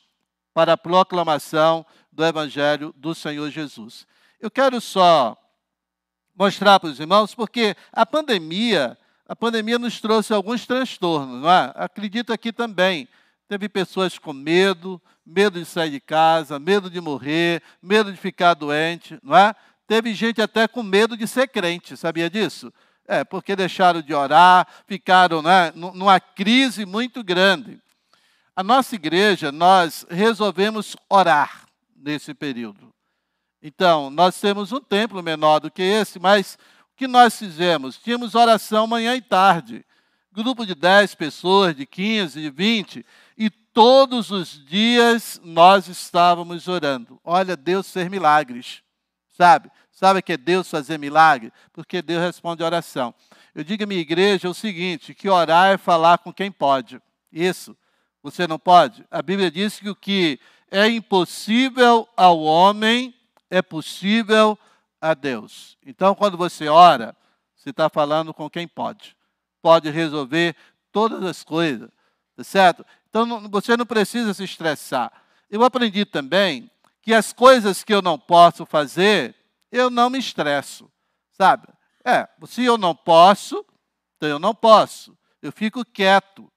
para 0.54 0.74
a 0.74 0.78
proclamação 0.78 1.86
do 2.16 2.26
Evangelho 2.26 2.96
do 2.98 3.14
Senhor 3.14 3.52
Jesus. 3.52 4.08
Eu 4.40 4.50
quero 4.50 4.80
só 4.80 5.38
mostrar 6.36 6.80
para 6.80 6.90
os 6.90 7.00
irmãos, 7.00 7.36
porque 7.36 7.76
a 7.92 8.06
pandemia, 8.06 8.98
a 9.28 9.36
pandemia 9.36 9.78
nos 9.78 10.00
trouxe 10.00 10.34
alguns 10.34 10.66
transtornos, 10.66 11.42
não 11.42 11.52
é? 11.52 11.72
Acredito 11.76 12.32
aqui 12.32 12.52
também. 12.52 13.08
Teve 13.48 13.70
pessoas 13.70 14.18
com 14.18 14.34
medo, 14.34 15.02
medo 15.26 15.60
de 15.60 15.66
sair 15.66 15.92
de 15.92 16.00
casa, 16.00 16.58
medo 16.58 16.90
de 16.90 17.00
morrer, 17.00 17.62
medo 17.82 18.12
de 18.12 18.18
ficar 18.18 18.54
doente, 18.54 19.20
não 19.22 19.36
é? 19.36 19.54
Teve 19.88 20.14
gente 20.14 20.42
até 20.42 20.68
com 20.68 20.82
medo 20.82 21.16
de 21.16 21.28
ser 21.28 21.48
crente, 21.48 21.96
sabia 21.96 22.30
disso? 22.30 22.74
É, 23.08 23.24
porque 23.24 23.56
deixaram 23.56 24.02
de 24.02 24.14
orar, 24.14 24.68
ficaram 24.88 25.42
né, 25.42 25.72
numa 25.76 26.20
crise 26.20 26.86
muito 26.86 27.24
grande. 27.24 27.80
A 28.56 28.64
nossa 28.64 28.96
igreja, 28.96 29.52
nós 29.52 30.08
resolvemos 30.10 30.96
orar 31.08 31.65
nesse 32.06 32.34
período. 32.34 32.94
Então, 33.62 34.10
nós 34.10 34.40
temos 34.40 34.72
um 34.72 34.80
templo 34.80 35.22
menor 35.22 35.60
do 35.60 35.72
que 35.72 35.82
esse, 35.82 36.20
mas 36.20 36.58
o 36.94 36.96
que 36.96 37.08
nós 37.08 37.38
fizemos? 37.38 37.98
Tínhamos 37.98 38.36
oração 38.36 38.88
manhã 38.88 39.16
e 39.16 39.22
tarde. 39.22 39.84
Grupo 40.32 40.66
de 40.66 40.76
10 40.76 41.16
pessoas, 41.16 41.76
de 41.76 41.86
15, 41.86 42.42
de 42.42 42.50
20, 42.50 43.06
e 43.38 43.50
todos 43.50 44.32
os 44.32 44.64
dias 44.66 45.42
nós 45.44 45.88
estávamos 45.88 46.68
orando. 46.68 47.20
Olha, 47.24 47.58
Deus 47.58 47.92
fez 47.92 48.08
milagres 48.08 48.86
sabe? 49.36 49.70
Sabe 49.92 50.22
que 50.22 50.34
é 50.34 50.38
Deus 50.38 50.70
fazer 50.70 50.98
milagre? 50.98 51.52
Porque 51.72 52.02
Deus 52.02 52.22
responde 52.22 52.64
a 52.64 52.66
oração. 52.66 53.14
Eu 53.54 53.64
digo 53.64 53.84
à 53.84 53.88
minha 53.88 54.02
igreja 54.02 54.50
o 54.50 54.54
seguinte: 54.54 55.14
que 55.14 55.30
orar 55.30 55.74
é 55.74 55.78
falar 55.78 56.18
com 56.18 56.34
quem 56.34 56.52
pode. 56.52 57.02
Isso. 57.32 57.78
Você 58.24 58.48
não 58.48 58.58
pode? 58.58 59.06
A 59.12 59.22
Bíblia 59.22 59.52
diz 59.52 59.80
que 59.80 59.90
o 59.90 59.96
que 59.96 60.40
é 60.72 60.88
impossível 60.88 62.08
ao 62.16 62.42
homem 62.42 63.14
é 63.50 63.62
possível 63.62 64.58
a 65.00 65.14
Deus. 65.14 65.78
Então, 65.86 66.16
quando 66.16 66.38
você 66.38 66.68
ora, 66.68 67.16
você 67.56 67.70
está 67.70 67.90
falando 67.90 68.34
com 68.34 68.50
quem 68.50 68.68
pode. 68.68 69.16
Pode 69.62 69.90
resolver 69.90 70.56
todas 70.92 71.24
as 71.24 71.44
coisas, 71.44 71.90
tá 72.36 72.44
certo? 72.44 72.86
Então, 73.10 73.26
não, 73.26 73.50
você 73.50 73.78
não 73.78 73.86
precisa 73.86 74.34
se 74.34 74.44
estressar. 74.44 75.12
Eu 75.50 75.64
aprendi 75.64 76.06
também 76.06 76.70
que 77.02 77.14
as 77.14 77.32
coisas 77.32 77.84
que 77.84 77.94
eu 77.94 78.02
não 78.02 78.18
posso 78.18 78.66
fazer, 78.66 79.36
eu 79.72 79.90
não 79.90 80.10
me 80.10 80.18
estresso, 80.18 80.92
sabe? 81.32 81.68
É, 82.04 82.28
se 82.48 82.64
eu 82.64 82.78
não 82.78 82.96
posso, 82.96 83.66
então 84.18 84.30
eu 84.30 84.40
não 84.40 84.54
posso. 84.54 85.18
Eu 85.42 85.52
fico 85.52 85.86
quieto. 85.86 86.52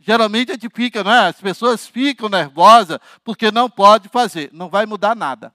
Geralmente 0.00 0.50
a 0.50 0.54
gente 0.54 0.68
fica, 0.74 1.04
não 1.04 1.12
é? 1.12 1.28
As 1.28 1.40
pessoas 1.40 1.86
ficam 1.86 2.28
nervosas 2.28 2.98
porque 3.22 3.52
não 3.52 3.70
pode 3.70 4.08
fazer. 4.08 4.50
Não 4.52 4.68
vai 4.68 4.86
mudar 4.86 5.14
nada. 5.14 5.54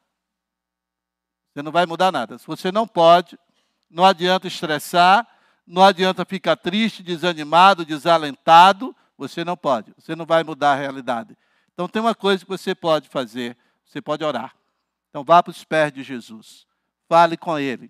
Você 1.51 1.61
não 1.61 1.71
vai 1.71 1.85
mudar 1.85 2.11
nada. 2.11 2.37
Se 2.37 2.45
você 2.45 2.71
não 2.71 2.87
pode, 2.87 3.37
não 3.89 4.05
adianta 4.05 4.47
estressar, 4.47 5.27
não 5.65 5.83
adianta 5.83 6.23
ficar 6.23 6.55
triste, 6.55 7.01
desanimado, 7.01 7.83
desalentado. 7.83 8.95
Você 9.17 9.43
não 9.43 9.57
pode. 9.57 9.93
Você 9.97 10.15
não 10.15 10.25
vai 10.25 10.43
mudar 10.43 10.73
a 10.73 10.75
realidade. 10.75 11.35
Então 11.73 11.87
tem 11.87 12.01
uma 12.01 12.15
coisa 12.15 12.45
que 12.45 12.49
você 12.49 12.73
pode 12.73 13.09
fazer 13.09 13.57
você 13.95 14.01
pode 14.01 14.25
orar. 14.25 14.53
Então 15.09 15.23
vá 15.23 15.41
para 15.41 15.51
os 15.51 15.63
pés 15.63 15.93
de 15.93 16.03
Jesus. 16.03 16.65
Fale 17.07 17.37
com 17.37 17.57
ele. 17.57 17.89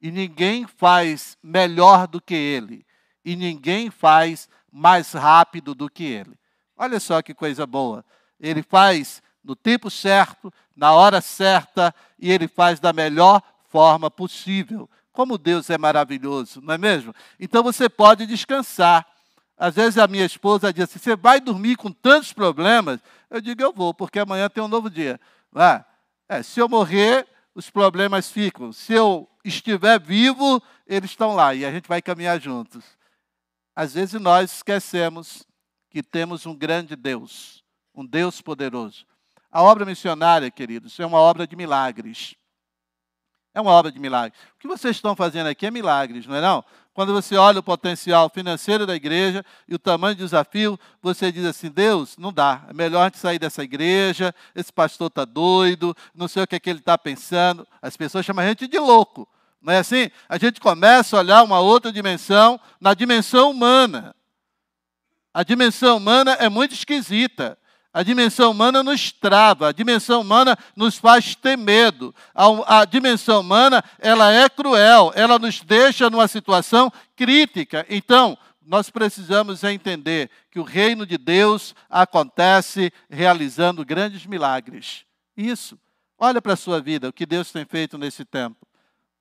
E 0.00 0.10
ninguém 0.10 0.66
faz 0.66 1.38
melhor 1.40 2.08
do 2.08 2.20
que 2.20 2.34
ele. 2.34 2.84
E 3.24 3.36
ninguém 3.36 3.88
faz 3.88 4.48
mais 4.76 5.12
rápido 5.12 5.72
do 5.72 5.88
que 5.88 6.02
ele. 6.02 6.36
Olha 6.76 6.98
só 6.98 7.22
que 7.22 7.32
coisa 7.32 7.64
boa. 7.64 8.04
Ele 8.40 8.60
faz 8.60 9.22
no 9.44 9.54
tempo 9.54 9.88
certo, 9.88 10.52
na 10.74 10.92
hora 10.92 11.20
certa, 11.20 11.94
e 12.18 12.32
ele 12.32 12.48
faz 12.48 12.80
da 12.80 12.92
melhor 12.92 13.40
forma 13.68 14.10
possível. 14.10 14.90
Como 15.12 15.38
Deus 15.38 15.70
é 15.70 15.78
maravilhoso, 15.78 16.60
não 16.60 16.74
é 16.74 16.78
mesmo? 16.78 17.14
Então 17.38 17.62
você 17.62 17.88
pode 17.88 18.26
descansar. 18.26 19.06
Às 19.56 19.76
vezes 19.76 19.96
a 19.96 20.08
minha 20.08 20.24
esposa 20.24 20.72
diz 20.72 20.84
assim: 20.84 20.98
você 20.98 21.14
vai 21.14 21.40
dormir 21.40 21.76
com 21.76 21.92
tantos 21.92 22.32
problemas? 22.32 22.98
Eu 23.30 23.40
digo: 23.40 23.62
eu 23.62 23.72
vou, 23.72 23.94
porque 23.94 24.18
amanhã 24.18 24.48
tem 24.48 24.60
um 24.64 24.68
novo 24.68 24.90
dia. 24.90 25.20
Ah, 25.54 25.84
é, 26.28 26.42
se 26.42 26.58
eu 26.58 26.68
morrer, 26.68 27.28
os 27.54 27.70
problemas 27.70 28.28
ficam. 28.28 28.72
Se 28.72 28.92
eu 28.92 29.28
estiver 29.44 30.00
vivo, 30.00 30.60
eles 30.84 31.10
estão 31.10 31.36
lá 31.36 31.54
e 31.54 31.64
a 31.64 31.70
gente 31.70 31.86
vai 31.86 32.02
caminhar 32.02 32.40
juntos. 32.40 32.82
Às 33.74 33.94
vezes 33.94 34.20
nós 34.20 34.52
esquecemos 34.52 35.44
que 35.90 36.02
temos 36.02 36.46
um 36.46 36.54
grande 36.54 36.96
Deus, 36.96 37.64
um 37.94 38.04
Deus 38.04 38.40
poderoso. 38.40 39.06
A 39.50 39.62
obra 39.62 39.84
missionária, 39.84 40.50
queridos, 40.50 40.98
é 40.98 41.06
uma 41.06 41.18
obra 41.18 41.46
de 41.46 41.54
milagres. 41.54 42.34
É 43.54 43.60
uma 43.60 43.70
obra 43.70 43.92
de 43.92 44.00
milagres. 44.00 44.36
O 44.56 44.58
que 44.58 44.66
vocês 44.66 44.96
estão 44.96 45.14
fazendo 45.14 45.46
aqui 45.46 45.66
é 45.66 45.70
milagres, 45.70 46.26
não 46.26 46.34
é 46.34 46.40
não? 46.40 46.64
Quando 46.92 47.12
você 47.12 47.36
olha 47.36 47.58
o 47.58 47.62
potencial 47.62 48.28
financeiro 48.28 48.86
da 48.86 48.94
igreja 48.94 49.44
e 49.68 49.74
o 49.74 49.78
tamanho 49.78 50.14
do 50.14 50.24
desafio, 50.24 50.78
você 51.02 51.30
diz 51.32 51.44
assim: 51.44 51.68
Deus, 51.68 52.16
não 52.16 52.32
dá, 52.32 52.64
é 52.68 52.72
melhor 52.72 53.02
a 53.02 53.04
gente 53.06 53.18
sair 53.18 53.38
dessa 53.38 53.64
igreja, 53.64 54.32
esse 54.54 54.72
pastor 54.72 55.08
está 55.08 55.24
doido, 55.24 55.96
não 56.14 56.28
sei 56.28 56.44
o 56.44 56.46
que, 56.46 56.54
é 56.54 56.60
que 56.60 56.70
ele 56.70 56.78
está 56.78 56.96
pensando. 56.96 57.66
As 57.82 57.96
pessoas 57.96 58.24
chamam 58.24 58.44
a 58.44 58.48
gente 58.48 58.68
de 58.68 58.78
louco, 58.78 59.28
não 59.64 59.72
é 59.72 59.78
assim? 59.78 60.10
A 60.28 60.36
gente 60.36 60.60
começa 60.60 61.16
a 61.16 61.20
olhar 61.20 61.42
uma 61.42 61.58
outra 61.58 61.90
dimensão, 61.90 62.60
na 62.78 62.92
dimensão 62.92 63.50
humana. 63.50 64.14
A 65.32 65.42
dimensão 65.42 65.96
humana 65.96 66.32
é 66.32 66.50
muito 66.50 66.74
esquisita. 66.74 67.56
A 67.90 68.02
dimensão 68.02 68.50
humana 68.50 68.82
nos 68.82 69.10
trava, 69.10 69.68
a 69.68 69.72
dimensão 69.72 70.20
humana 70.20 70.58
nos 70.76 70.98
faz 70.98 71.34
ter 71.34 71.56
medo. 71.56 72.14
A, 72.34 72.80
a, 72.80 72.84
dimensão 72.84 73.40
humana, 73.40 73.82
ela 74.00 74.30
é 74.32 74.50
cruel, 74.50 75.12
ela 75.14 75.38
nos 75.38 75.60
deixa 75.60 76.10
numa 76.10 76.28
situação 76.28 76.92
crítica. 77.16 77.86
Então, 77.88 78.36
nós 78.66 78.90
precisamos 78.90 79.64
entender 79.64 80.28
que 80.50 80.58
o 80.58 80.64
reino 80.64 81.06
de 81.06 81.16
Deus 81.16 81.74
acontece 81.88 82.92
realizando 83.08 83.84
grandes 83.84 84.26
milagres. 84.26 85.06
Isso. 85.36 85.78
Olha 86.18 86.42
para 86.42 86.52
a 86.52 86.56
sua 86.56 86.80
vida, 86.80 87.08
o 87.08 87.12
que 87.12 87.24
Deus 87.24 87.50
tem 87.50 87.64
feito 87.64 87.96
nesse 87.96 88.24
tempo. 88.24 88.63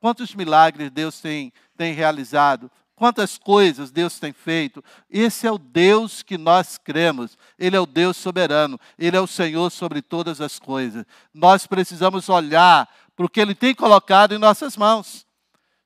Quantos 0.03 0.35
milagres 0.35 0.91
Deus 0.91 1.21
tem, 1.21 1.53
tem 1.77 1.93
realizado? 1.93 2.69
Quantas 2.93 3.37
coisas 3.37 3.89
Deus 3.89 4.19
tem 4.19 4.33
feito. 4.33 4.83
Esse 5.09 5.47
é 5.47 5.51
o 5.51 5.57
Deus 5.57 6.21
que 6.21 6.37
nós 6.37 6.77
cremos. 6.77 7.37
Ele 7.57 7.77
é 7.77 7.79
o 7.79 7.85
Deus 7.85 8.17
soberano. 8.17 8.77
Ele 8.99 9.15
é 9.15 9.21
o 9.21 9.25
Senhor 9.25 9.69
sobre 9.69 10.01
todas 10.01 10.41
as 10.41 10.59
coisas. 10.59 11.05
Nós 11.33 11.65
precisamos 11.65 12.27
olhar 12.27 12.85
para 13.15 13.25
o 13.25 13.29
que 13.29 13.39
Ele 13.39 13.55
tem 13.55 13.73
colocado 13.73 14.35
em 14.35 14.37
nossas 14.37 14.75
mãos. 14.75 15.25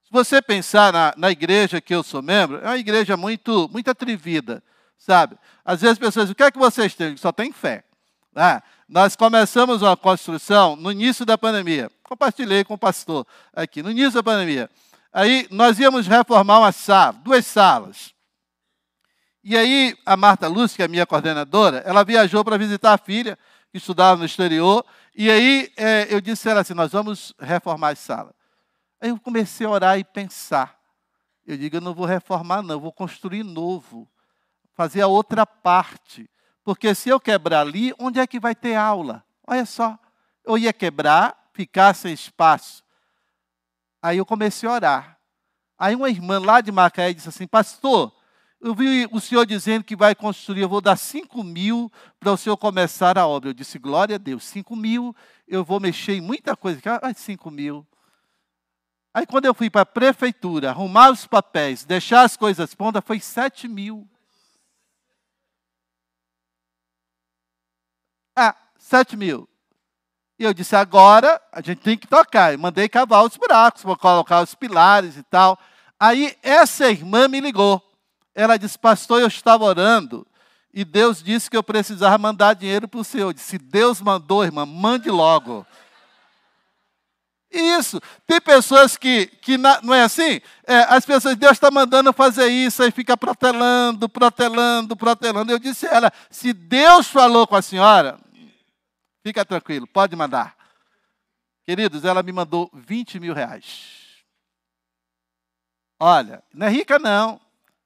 Se 0.03 0.11
você 0.11 0.41
pensar 0.41 0.91
na, 0.91 1.13
na 1.15 1.29
igreja 1.29 1.79
que 1.79 1.93
eu 1.93 2.01
sou 2.01 2.23
membro, 2.23 2.57
é 2.57 2.69
uma 2.69 2.77
igreja 2.79 3.15
muito, 3.15 3.69
muito 3.71 3.91
atrevida, 3.91 4.63
sabe? 4.97 5.37
Às 5.63 5.81
vezes 5.81 5.91
as 5.91 5.99
pessoas 5.99 6.25
dizem, 6.25 6.33
o 6.33 6.35
que 6.35 6.43
é 6.43 6.49
que 6.49 6.57
vocês 6.57 6.95
têm? 6.95 7.15
Só 7.17 7.31
tem 7.31 7.51
fé. 7.51 7.83
Ah, 8.39 8.61
nós 8.87 9.15
começamos 9.15 9.81
uma 9.81 9.97
construção 9.97 10.75
no 10.75 10.91
início 10.91 11.25
da 11.25 11.39
pandemia. 11.39 11.89
Compartilhei 12.03 12.63
com 12.63 12.75
o 12.75 12.77
pastor 12.77 13.25
aqui, 13.51 13.81
no 13.81 13.89
início 13.89 14.11
da 14.11 14.21
pandemia. 14.21 14.69
Aí 15.11 15.47
nós 15.49 15.79
íamos 15.79 16.05
reformar 16.05 16.59
uma 16.59 16.71
sala, 16.71 17.13
duas 17.13 17.47
salas. 17.47 18.13
E 19.43 19.57
aí 19.57 19.97
a 20.05 20.15
Marta 20.15 20.47
Lúcia, 20.47 20.75
que 20.75 20.83
é 20.83 20.87
minha 20.87 21.07
coordenadora, 21.07 21.77
ela 21.79 22.03
viajou 22.03 22.45
para 22.45 22.59
visitar 22.59 22.93
a 22.93 22.97
filha, 22.99 23.39
que 23.71 23.79
estudava 23.79 24.19
no 24.19 24.25
exterior. 24.25 24.85
E 25.15 25.31
aí 25.31 25.73
é, 25.75 26.05
eu 26.13 26.21
disse 26.21 26.47
a 26.47 26.51
ela 26.51 26.61
assim: 26.61 26.75
nós 26.75 26.91
vamos 26.91 27.33
reformar 27.39 27.93
as 27.93 27.99
salas. 27.99 28.35
Aí 29.01 29.09
eu 29.09 29.19
comecei 29.19 29.65
a 29.65 29.69
orar 29.71 29.97
e 29.97 30.03
pensar. 30.03 30.77
Eu 31.43 31.57
digo, 31.57 31.77
eu 31.77 31.81
não 31.81 31.95
vou 31.95 32.05
reformar, 32.05 32.61
não, 32.61 32.75
eu 32.75 32.79
vou 32.79 32.93
construir 32.93 33.41
novo. 33.41 34.07
Fazer 34.75 35.01
a 35.01 35.07
outra 35.07 35.43
parte. 35.43 36.29
Porque 36.67 36.93
se 36.93 37.07
eu 37.07 37.17
quebrar 37.17 37.61
ali, 37.61 37.93
onde 37.97 38.19
é 38.19 38.27
que 38.27 38.41
vai 38.41 38.53
ter 38.53 38.75
aula? 38.75 39.23
Olha 39.47 39.65
só. 39.65 39.97
Eu 40.43 40.57
ia 40.57 40.73
quebrar, 40.73 41.49
ficar 41.53 41.93
sem 41.93 42.11
espaço. 42.11 42.83
Aí 44.01 44.17
eu 44.17 44.25
comecei 44.25 44.67
a 44.67 44.73
orar. 44.73 45.19
Aí 45.79 45.95
uma 45.95 46.09
irmã 46.09 46.39
lá 46.39 46.59
de 46.59 46.69
Macaé 46.69 47.13
disse 47.13 47.29
assim, 47.29 47.47
pastor, 47.47 48.13
eu 48.59 48.75
vi 48.75 49.07
o 49.13 49.21
senhor 49.21 49.45
dizendo 49.45 49.85
que 49.85 49.95
vai 49.95 50.13
construir, 50.13 50.59
eu 50.59 50.67
vou 50.67 50.81
dar 50.81 50.97
5 50.97 51.41
mil 51.41 51.89
para 52.19 52.33
o 52.33 52.37
senhor 52.37 52.57
começar 52.57 53.17
a 53.17 53.25
obra. 53.25 53.51
Eu 53.51 53.53
disse, 53.53 53.79
glória 53.79 54.15
a 54.15 54.19
Deus, 54.19 54.43
5 54.43 54.75
mil, 54.75 55.15
eu 55.47 55.63
vou 55.63 55.79
mexer 55.79 56.15
em 56.15 56.21
muita 56.21 56.53
coisa. 56.53 56.81
Ah, 57.01 57.13
5 57.13 57.49
mil. 57.49 57.87
Aí 59.13 59.25
quando 59.25 59.45
eu 59.45 59.53
fui 59.53 59.69
para 59.69 59.83
a 59.83 59.85
prefeitura, 59.85 60.71
arrumar 60.71 61.11
os 61.11 61.25
papéis, 61.25 61.85
deixar 61.85 62.23
as 62.23 62.35
coisas 62.35 62.75
prontas, 62.75 63.01
foi 63.05 63.21
7 63.21 63.69
mil. 63.69 64.05
7 68.77 69.15
mil. 69.15 69.47
E 70.39 70.43
eu 70.43 70.53
disse, 70.53 70.75
agora 70.75 71.41
a 71.51 71.61
gente 71.61 71.79
tem 71.79 71.97
que 71.97 72.07
tocar. 72.07 72.53
E 72.53 72.57
mandei 72.57 72.87
cavar 72.87 73.23
os 73.23 73.35
buracos, 73.35 73.83
vou 73.83 73.97
colocar 73.97 74.41
os 74.41 74.53
pilares 74.53 75.17
e 75.17 75.23
tal. 75.23 75.57
Aí 75.99 76.37
essa 76.43 76.89
irmã 76.89 77.27
me 77.27 77.39
ligou. 77.39 77.81
Ela 78.35 78.57
disse, 78.57 78.77
pastor, 78.77 79.19
eu 79.19 79.27
estava 79.27 79.63
orando 79.63 80.25
e 80.71 80.85
Deus 80.85 81.23
disse 81.23 81.49
que 81.49 81.57
eu 81.57 81.63
precisava 81.63 82.15
mandar 82.19 82.53
dinheiro 82.53 82.87
para 82.87 82.99
o 82.99 83.03
senhor. 83.03 83.29
Eu 83.29 83.33
disse, 83.33 83.57
Deus 83.57 83.99
mandou, 83.99 84.43
irmã, 84.43 84.63
mande 84.63 85.09
logo. 85.09 85.65
Isso. 87.51 87.99
Tem 88.27 88.39
pessoas 88.39 88.95
que, 88.95 89.25
que 89.41 89.57
na, 89.57 89.79
não 89.81 89.93
é 89.93 90.03
assim? 90.03 90.39
É, 90.67 90.81
as 90.89 91.03
pessoas, 91.03 91.35
Deus 91.35 91.53
está 91.53 91.71
mandando 91.71 92.13
fazer 92.13 92.47
isso, 92.47 92.83
aí 92.83 92.91
fica 92.91 93.17
protelando, 93.17 94.07
protelando, 94.07 94.95
protelando. 94.95 95.51
Eu 95.51 95.57
disse 95.57 95.87
a 95.87 95.95
ela, 95.95 96.13
se 96.29 96.53
Deus 96.53 97.07
falou 97.07 97.47
com 97.47 97.55
a 97.55 97.61
senhora, 97.63 98.19
fica 99.27 99.43
tranquilo, 99.43 99.85
pode 99.85 100.15
mandar. 100.15 100.55
Queridos, 101.65 102.05
ela 102.05 102.23
me 102.23 102.31
mandou 102.31 102.69
20 102.73 103.19
mil 103.19 103.33
reais. 103.33 104.23
Olha, 105.99 106.41
não 106.53 106.67
é 106.67 106.69
rica 106.69 106.97
não. 106.97 107.41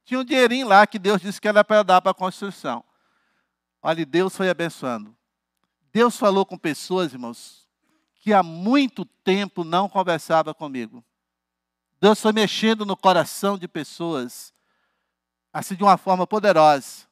Tinha 0.05 0.19
um 0.19 0.23
dinheirinho 0.23 0.67
lá 0.67 0.85
que 0.85 0.99
Deus 0.99 1.19
disse 1.19 1.41
que 1.41 1.47
era 1.47 1.63
para 1.63 1.81
dar 1.81 1.99
para 1.99 2.11
a 2.11 2.13
construção. 2.13 2.83
Olha, 3.81 4.05
Deus 4.05 4.35
foi 4.35 4.51
abençoando. 4.51 5.17
Deus 5.91 6.15
falou 6.15 6.45
com 6.45 6.55
pessoas, 6.59 7.11
irmãos, 7.11 7.67
que 8.13 8.31
há 8.33 8.43
muito 8.43 9.03
tempo 9.03 9.63
não 9.63 9.89
conversava 9.89 10.53
comigo. 10.53 11.03
Deus 11.99 12.21
foi 12.21 12.33
mexendo 12.33 12.85
no 12.85 12.95
coração 12.95 13.57
de 13.57 13.67
pessoas, 13.67 14.53
assim 15.51 15.73
de 15.73 15.81
uma 15.81 15.97
forma 15.97 16.27
poderosa. 16.27 17.07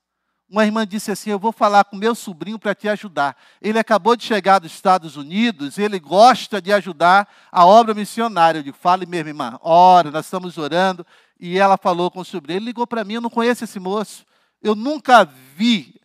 Uma 0.50 0.66
irmã 0.66 0.86
disse 0.86 1.12
assim: 1.12 1.30
Eu 1.30 1.38
vou 1.38 1.52
falar 1.52 1.84
com 1.84 1.96
meu 1.96 2.16
sobrinho 2.16 2.58
para 2.58 2.74
te 2.74 2.90
ajudar. 2.90 3.38
Ele 3.62 3.78
acabou 3.78 4.16
de 4.16 4.24
chegar 4.24 4.58
dos 4.58 4.72
Estados 4.72 5.16
Unidos, 5.16 5.78
ele 5.78 6.00
gosta 6.00 6.60
de 6.60 6.74
ajudar 6.74 7.30
a 7.52 7.66
obra 7.66 7.94
missionária. 7.94 8.60
Eu 8.60 8.64
digo: 8.64 8.78
Fale 8.78 9.06
mesmo, 9.06 9.30
irmã. 9.30 9.60
Ora, 9.62 10.10
nós 10.10 10.26
estamos 10.26 10.58
orando. 10.58 11.06
E 11.40 11.58
ela 11.58 11.78
falou 11.78 12.10
com 12.10 12.22
o 12.22 12.26
sobrinho. 12.26 12.58
Ele 12.58 12.66
ligou 12.66 12.88
para 12.88 13.04
mim: 13.04 13.14
Eu 13.14 13.22
não 13.22 13.30
conheço 13.30 13.64
esse 13.64 13.80
moço. 13.80 14.26
Eu 14.62 14.76
nunca 14.76 15.24
vi, 15.56 16.02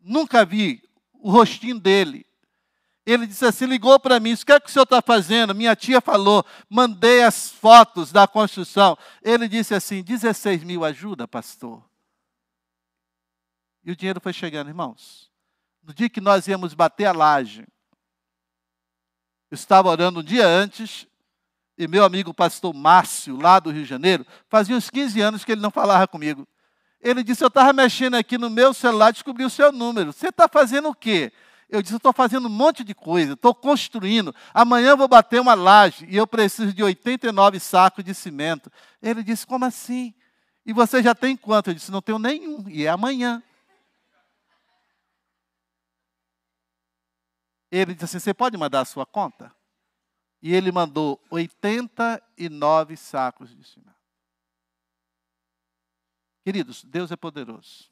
nunca 0.00 0.44
vi 0.44 0.82
o 1.20 1.30
rostinho 1.30 1.78
dele. 1.78 2.26
Ele 3.04 3.26
disse 3.26 3.44
assim: 3.44 3.66
ligou 3.66 3.98
para 4.00 4.20
mim, 4.20 4.32
o 4.32 4.38
que 4.38 4.52
é 4.52 4.60
que 4.60 4.68
o 4.68 4.72
senhor 4.72 4.84
está 4.84 5.02
fazendo? 5.02 5.54
Minha 5.54 5.76
tia 5.76 6.00
falou, 6.00 6.44
mandei 6.68 7.22
as 7.22 7.50
fotos 7.50 8.10
da 8.10 8.26
construção. 8.26 8.96
Ele 9.22 9.48
disse 9.48 9.74
assim: 9.74 10.02
16 10.02 10.64
mil 10.64 10.84
ajuda, 10.84 11.28
pastor. 11.28 11.89
E 13.84 13.90
o 13.90 13.96
dinheiro 13.96 14.20
foi 14.20 14.32
chegando, 14.32 14.68
irmãos. 14.68 15.30
No 15.82 15.94
dia 15.94 16.08
que 16.08 16.20
nós 16.20 16.46
íamos 16.46 16.74
bater 16.74 17.06
a 17.06 17.12
laje, 17.12 17.66
eu 19.50 19.54
estava 19.54 19.88
orando 19.88 20.20
um 20.20 20.22
dia 20.22 20.46
antes, 20.46 21.06
e 21.76 21.88
meu 21.88 22.04
amigo 22.04 22.34
pastor 22.34 22.74
Márcio, 22.74 23.36
lá 23.36 23.58
do 23.58 23.70
Rio 23.70 23.82
de 23.82 23.88
Janeiro, 23.88 24.26
fazia 24.48 24.76
uns 24.76 24.90
15 24.90 25.20
anos 25.20 25.44
que 25.44 25.52
ele 25.52 25.60
não 25.60 25.70
falava 25.70 26.06
comigo. 26.06 26.46
Ele 27.00 27.24
disse: 27.24 27.42
Eu 27.42 27.48
estava 27.48 27.72
mexendo 27.72 28.14
aqui 28.14 28.36
no 28.36 28.50
meu 28.50 28.74
celular, 28.74 29.12
descobri 29.12 29.44
o 29.44 29.50
seu 29.50 29.72
número. 29.72 30.12
Você 30.12 30.28
está 30.28 30.46
fazendo 30.46 30.90
o 30.90 30.94
quê? 30.94 31.32
Eu 31.68 31.80
disse: 31.80 31.94
Eu 31.94 31.98
estou 31.98 32.12
fazendo 32.12 32.46
um 32.46 32.50
monte 32.50 32.84
de 32.84 32.94
coisa, 32.94 33.32
estou 33.32 33.54
construindo. 33.54 34.34
Amanhã 34.52 34.94
vou 34.94 35.08
bater 35.08 35.40
uma 35.40 35.54
laje 35.54 36.06
e 36.08 36.16
eu 36.16 36.26
preciso 36.26 36.72
de 36.72 36.82
89 36.82 37.58
sacos 37.58 38.04
de 38.04 38.14
cimento. 38.14 38.70
Ele 39.02 39.22
disse: 39.22 39.46
Como 39.46 39.64
assim? 39.64 40.14
E 40.66 40.72
você 40.72 41.02
já 41.02 41.14
tem 41.14 41.34
quanto? 41.34 41.70
Eu 41.70 41.74
disse: 41.74 41.90
Não 41.90 42.02
tenho 42.02 42.18
nenhum, 42.18 42.68
e 42.68 42.84
é 42.84 42.90
amanhã. 42.90 43.42
Ele 47.70 47.94
disse 47.94 48.16
assim: 48.16 48.18
Você 48.18 48.34
pode 48.34 48.56
mandar 48.56 48.80
a 48.80 48.84
sua 48.84 49.06
conta? 49.06 49.54
E 50.42 50.54
ele 50.54 50.72
mandou 50.72 51.22
89 51.30 52.96
sacos 52.96 53.54
de 53.54 53.62
cimento. 53.62 53.90
Queridos, 56.42 56.82
Deus 56.84 57.10
é 57.10 57.16
poderoso. 57.16 57.90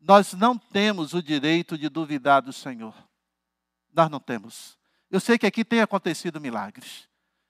Nós 0.00 0.32
não 0.32 0.56
temos 0.56 1.12
o 1.12 1.22
direito 1.22 1.76
de 1.76 1.88
duvidar 1.88 2.40
do 2.40 2.52
Senhor. 2.52 2.94
Nós 3.92 4.10
não 4.10 4.18
temos. 4.18 4.78
Eu 5.10 5.20
sei 5.20 5.36
que 5.36 5.46
aqui 5.46 5.64
tem 5.64 5.80
acontecido 5.80 6.40
milagres. 6.40 7.08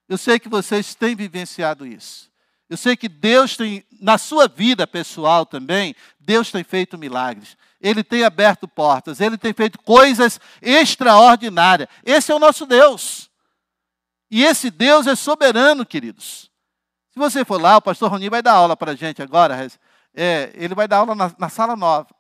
Eu 0.09 0.19
sei 0.19 0.41
que 0.41 0.49
vocês 0.49 0.95
têm 0.95 1.15
vivenciado 1.15 1.87
isso. 1.87 2.30
Eu 2.71 2.77
sei 2.77 2.97
que 2.97 3.09
Deus 3.09 3.57
tem, 3.57 3.85
na 4.01 4.17
sua 4.17 4.47
vida 4.47 4.87
pessoal 4.87 5.45
também, 5.45 5.93
Deus 6.21 6.53
tem 6.53 6.63
feito 6.63 6.97
milagres. 6.97 7.57
Ele 7.81 8.05
tem 8.05 8.23
aberto 8.23 8.69
portas, 8.69 9.21
ele 9.21 9.37
tem 9.37 9.53
feito 9.53 9.77
coisas 9.81 10.39
extraordinárias. 10.63 11.89
Esse 12.05 12.31
é 12.31 12.35
o 12.35 12.39
nosso 12.39 12.65
Deus. 12.67 13.29
E 14.31 14.45
esse 14.45 14.71
Deus 14.71 15.09
é 15.09 15.17
soberano, 15.17 15.85
queridos. 15.85 16.49
Se 17.11 17.19
você 17.19 17.45
for 17.45 17.61
lá, 17.61 17.77
o 17.77 17.83
pastor 17.83 18.09
Roni 18.09 18.29
vai 18.29 18.41
dar 18.41 18.53
aula 18.53 18.77
para 18.77 18.93
a 18.93 18.95
gente 18.95 19.21
agora. 19.21 19.69
É, 20.15 20.53
ele 20.55 20.73
vai 20.77 20.87
dar 20.87 20.99
aula 20.99 21.17
na, 21.17 21.35
na 21.37 21.49
sala 21.49 21.75
nova. 21.75 22.15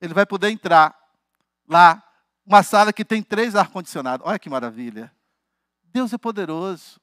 Ele 0.00 0.14
vai 0.14 0.24
poder 0.24 0.50
entrar 0.50 0.96
lá, 1.68 2.00
uma 2.46 2.62
sala 2.62 2.92
que 2.92 3.04
tem 3.04 3.24
três 3.24 3.56
ar-condicionados. 3.56 4.24
Olha 4.24 4.38
que 4.38 4.48
maravilha. 4.48 5.12
Deus 5.82 6.12
é 6.12 6.18
poderoso. 6.18 7.00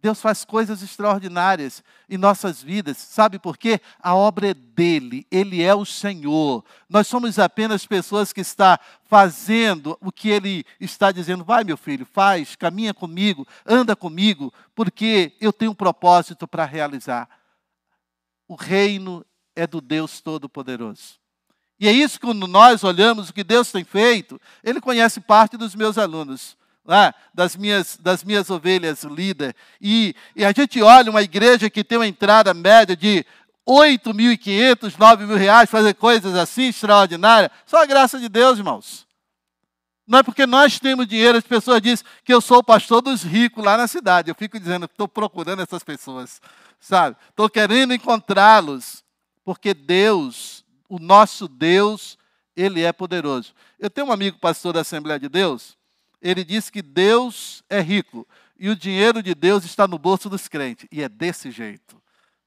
Deus 0.00 0.20
faz 0.20 0.44
coisas 0.44 0.80
extraordinárias 0.80 1.82
em 2.08 2.16
nossas 2.16 2.62
vidas. 2.62 2.96
Sabe 2.98 3.36
por 3.38 3.58
quê? 3.58 3.80
A 4.00 4.14
obra 4.14 4.50
é 4.50 4.54
dele, 4.54 5.26
ele 5.28 5.60
é 5.60 5.74
o 5.74 5.84
Senhor. 5.84 6.64
Nós 6.88 7.08
somos 7.08 7.36
apenas 7.38 7.84
pessoas 7.84 8.32
que 8.32 8.40
está 8.40 8.78
fazendo 9.04 9.98
o 10.00 10.12
que 10.12 10.28
ele 10.28 10.64
está 10.78 11.10
dizendo. 11.10 11.44
Vai, 11.44 11.64
meu 11.64 11.76
filho, 11.76 12.06
faz, 12.06 12.54
caminha 12.54 12.94
comigo, 12.94 13.46
anda 13.66 13.96
comigo, 13.96 14.52
porque 14.72 15.32
eu 15.40 15.52
tenho 15.52 15.72
um 15.72 15.74
propósito 15.74 16.46
para 16.46 16.64
realizar. 16.64 17.28
O 18.46 18.54
reino 18.54 19.26
é 19.56 19.66
do 19.66 19.80
Deus 19.80 20.20
Todo-Poderoso. 20.20 21.18
E 21.80 21.88
é 21.88 21.92
isso 21.92 22.20
que 22.20 22.26
quando 22.26 22.46
nós 22.46 22.84
olhamos 22.84 23.28
o 23.28 23.32
que 23.32 23.42
Deus 23.42 23.72
tem 23.72 23.82
feito, 23.82 24.40
ele 24.62 24.80
conhece 24.80 25.20
parte 25.20 25.56
dos 25.56 25.74
meus 25.74 25.98
alunos 25.98 26.57
das, 27.34 27.54
minhas, 27.54 27.98
das 28.00 28.24
minhas 28.24 28.48
ovelhas 28.48 29.04
líder. 29.04 29.54
E, 29.80 30.14
e 30.34 30.44
a 30.44 30.52
gente 30.52 30.80
olha 30.82 31.10
uma 31.10 31.22
igreja 31.22 31.68
que 31.68 31.84
tem 31.84 31.98
uma 31.98 32.06
entrada 32.06 32.54
média 32.54 32.96
de 32.96 33.24
8.500, 33.68 34.94
9 34.98 35.26
mil 35.26 35.36
reais, 35.36 35.68
fazer 35.68 35.94
coisas 35.94 36.34
assim 36.34 36.68
extraordinárias. 36.68 37.50
Só 37.66 37.82
a 37.82 37.86
graça 37.86 38.18
de 38.18 38.28
Deus, 38.28 38.58
irmãos. 38.58 39.06
Não 40.06 40.20
é 40.20 40.22
porque 40.22 40.46
nós 40.46 40.80
temos 40.80 41.06
dinheiro, 41.06 41.36
as 41.36 41.44
pessoas 41.44 41.82
dizem 41.82 42.06
que 42.24 42.32
eu 42.32 42.40
sou 42.40 42.58
o 42.58 42.64
pastor 42.64 43.02
dos 43.02 43.22
ricos 43.22 43.62
lá 43.62 43.76
na 43.76 43.86
cidade. 43.86 44.30
Eu 44.30 44.34
fico 44.34 44.58
dizendo, 44.58 44.86
estou 44.86 45.06
procurando 45.06 45.60
essas 45.60 45.84
pessoas, 45.84 46.40
sabe? 46.80 47.14
Estou 47.28 47.50
querendo 47.50 47.92
encontrá-los, 47.92 49.04
porque 49.44 49.74
Deus, 49.74 50.64
o 50.88 50.98
nosso 50.98 51.46
Deus, 51.46 52.16
Ele 52.56 52.82
é 52.82 52.90
poderoso. 52.90 53.52
Eu 53.78 53.90
tenho 53.90 54.06
um 54.06 54.12
amigo 54.12 54.38
pastor 54.38 54.72
da 54.72 54.80
Assembleia 54.80 55.20
de 55.20 55.28
Deus, 55.28 55.77
ele 56.20 56.44
diz 56.44 56.70
que 56.70 56.82
Deus 56.82 57.62
é 57.68 57.80
rico 57.80 58.26
e 58.58 58.68
o 58.68 58.76
dinheiro 58.76 59.22
de 59.22 59.34
Deus 59.34 59.64
está 59.64 59.86
no 59.86 59.98
bolso 59.98 60.28
dos 60.28 60.48
crentes. 60.48 60.88
E 60.90 61.02
é 61.02 61.08
desse 61.08 61.50
jeito. 61.50 62.00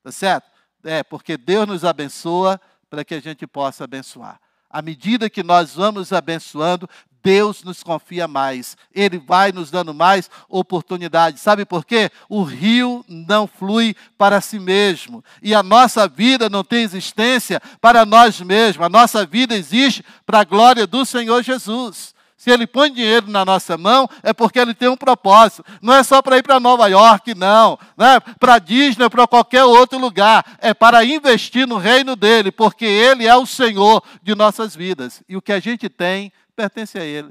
Tá 0.04 0.12
certo? 0.12 0.50
É, 0.84 1.04
porque 1.04 1.38
Deus 1.38 1.68
nos 1.68 1.86
abençoa 1.86 2.60
para 2.90 3.06
que 3.06 3.16
a 3.16 3.22
gente 3.22 3.48
possa 3.48 3.86
abençoar. 3.86 4.40
À 4.70 4.82
medida 4.82 5.30
que 5.30 5.44
nós 5.44 5.76
vamos 5.76 6.12
abençoando, 6.12 6.90
Deus 7.24 7.64
nos 7.64 7.84
confia 7.84 8.28
mais. 8.28 8.76
Ele 8.94 9.20
vai 9.20 9.52
nos 9.52 9.70
dando 9.70 9.94
mais 9.94 10.30
oportunidades. 10.50 11.42
Sabe 11.42 11.66
por 11.66 11.86
quê? 11.86 12.10
O 12.28 12.44
rio 12.44 13.06
não 13.08 13.48
flui 13.48 13.96
para 14.18 14.42
si 14.42 14.60
mesmo. 14.60 15.24
E 15.42 15.54
a 15.54 15.62
nossa 15.62 16.08
vida 16.08 16.50
não 16.50 16.64
tem 16.64 16.84
existência 16.84 17.62
para 17.80 18.06
nós 18.06 18.42
mesmos. 18.42 18.86
A 18.86 18.90
nossa 18.90 19.26
vida 19.26 19.56
existe 19.56 20.04
para 20.26 20.40
a 20.40 20.46
glória 20.46 20.88
do 20.88 21.06
Senhor 21.06 21.44
Jesus. 21.44 22.16
Se 22.42 22.50
ele 22.50 22.66
põe 22.66 22.92
dinheiro 22.92 23.30
na 23.30 23.46
nossa 23.46 23.78
mão, 23.78 24.10
é 24.24 24.34
porque 24.34 24.58
ele 24.58 24.74
tem 24.74 24.90
um 24.90 24.98
propósito. 24.98 25.64
Não 25.80 25.94
é 25.94 26.02
só 26.02 26.24
para 26.24 26.40
ir 26.40 26.42
para 26.42 26.60
Nova 26.60 26.88
York, 26.88 27.36
não. 27.36 27.78
não 27.96 28.08
é 28.08 28.20
para 28.20 28.58
Disney, 28.58 29.08
para 29.12 29.28
qualquer 29.28 29.64
outro 29.64 30.00
lugar. 30.00 30.58
É 30.58 30.74
para 30.74 31.06
investir 31.06 31.68
no 31.68 31.78
reino 31.78 32.16
dele, 32.16 32.52
porque 32.52 32.84
ele 32.84 33.28
é 33.28 33.36
o 33.36 33.46
Senhor 33.46 34.04
de 34.24 34.34
nossas 34.34 34.76
vidas. 34.76 35.22
E 35.30 35.38
o 35.38 35.42
que 35.42 35.54
a 35.54 35.60
gente 35.60 35.88
tem 35.88 36.34
pertence 36.56 36.98
a 36.98 37.06
ele. 37.06 37.30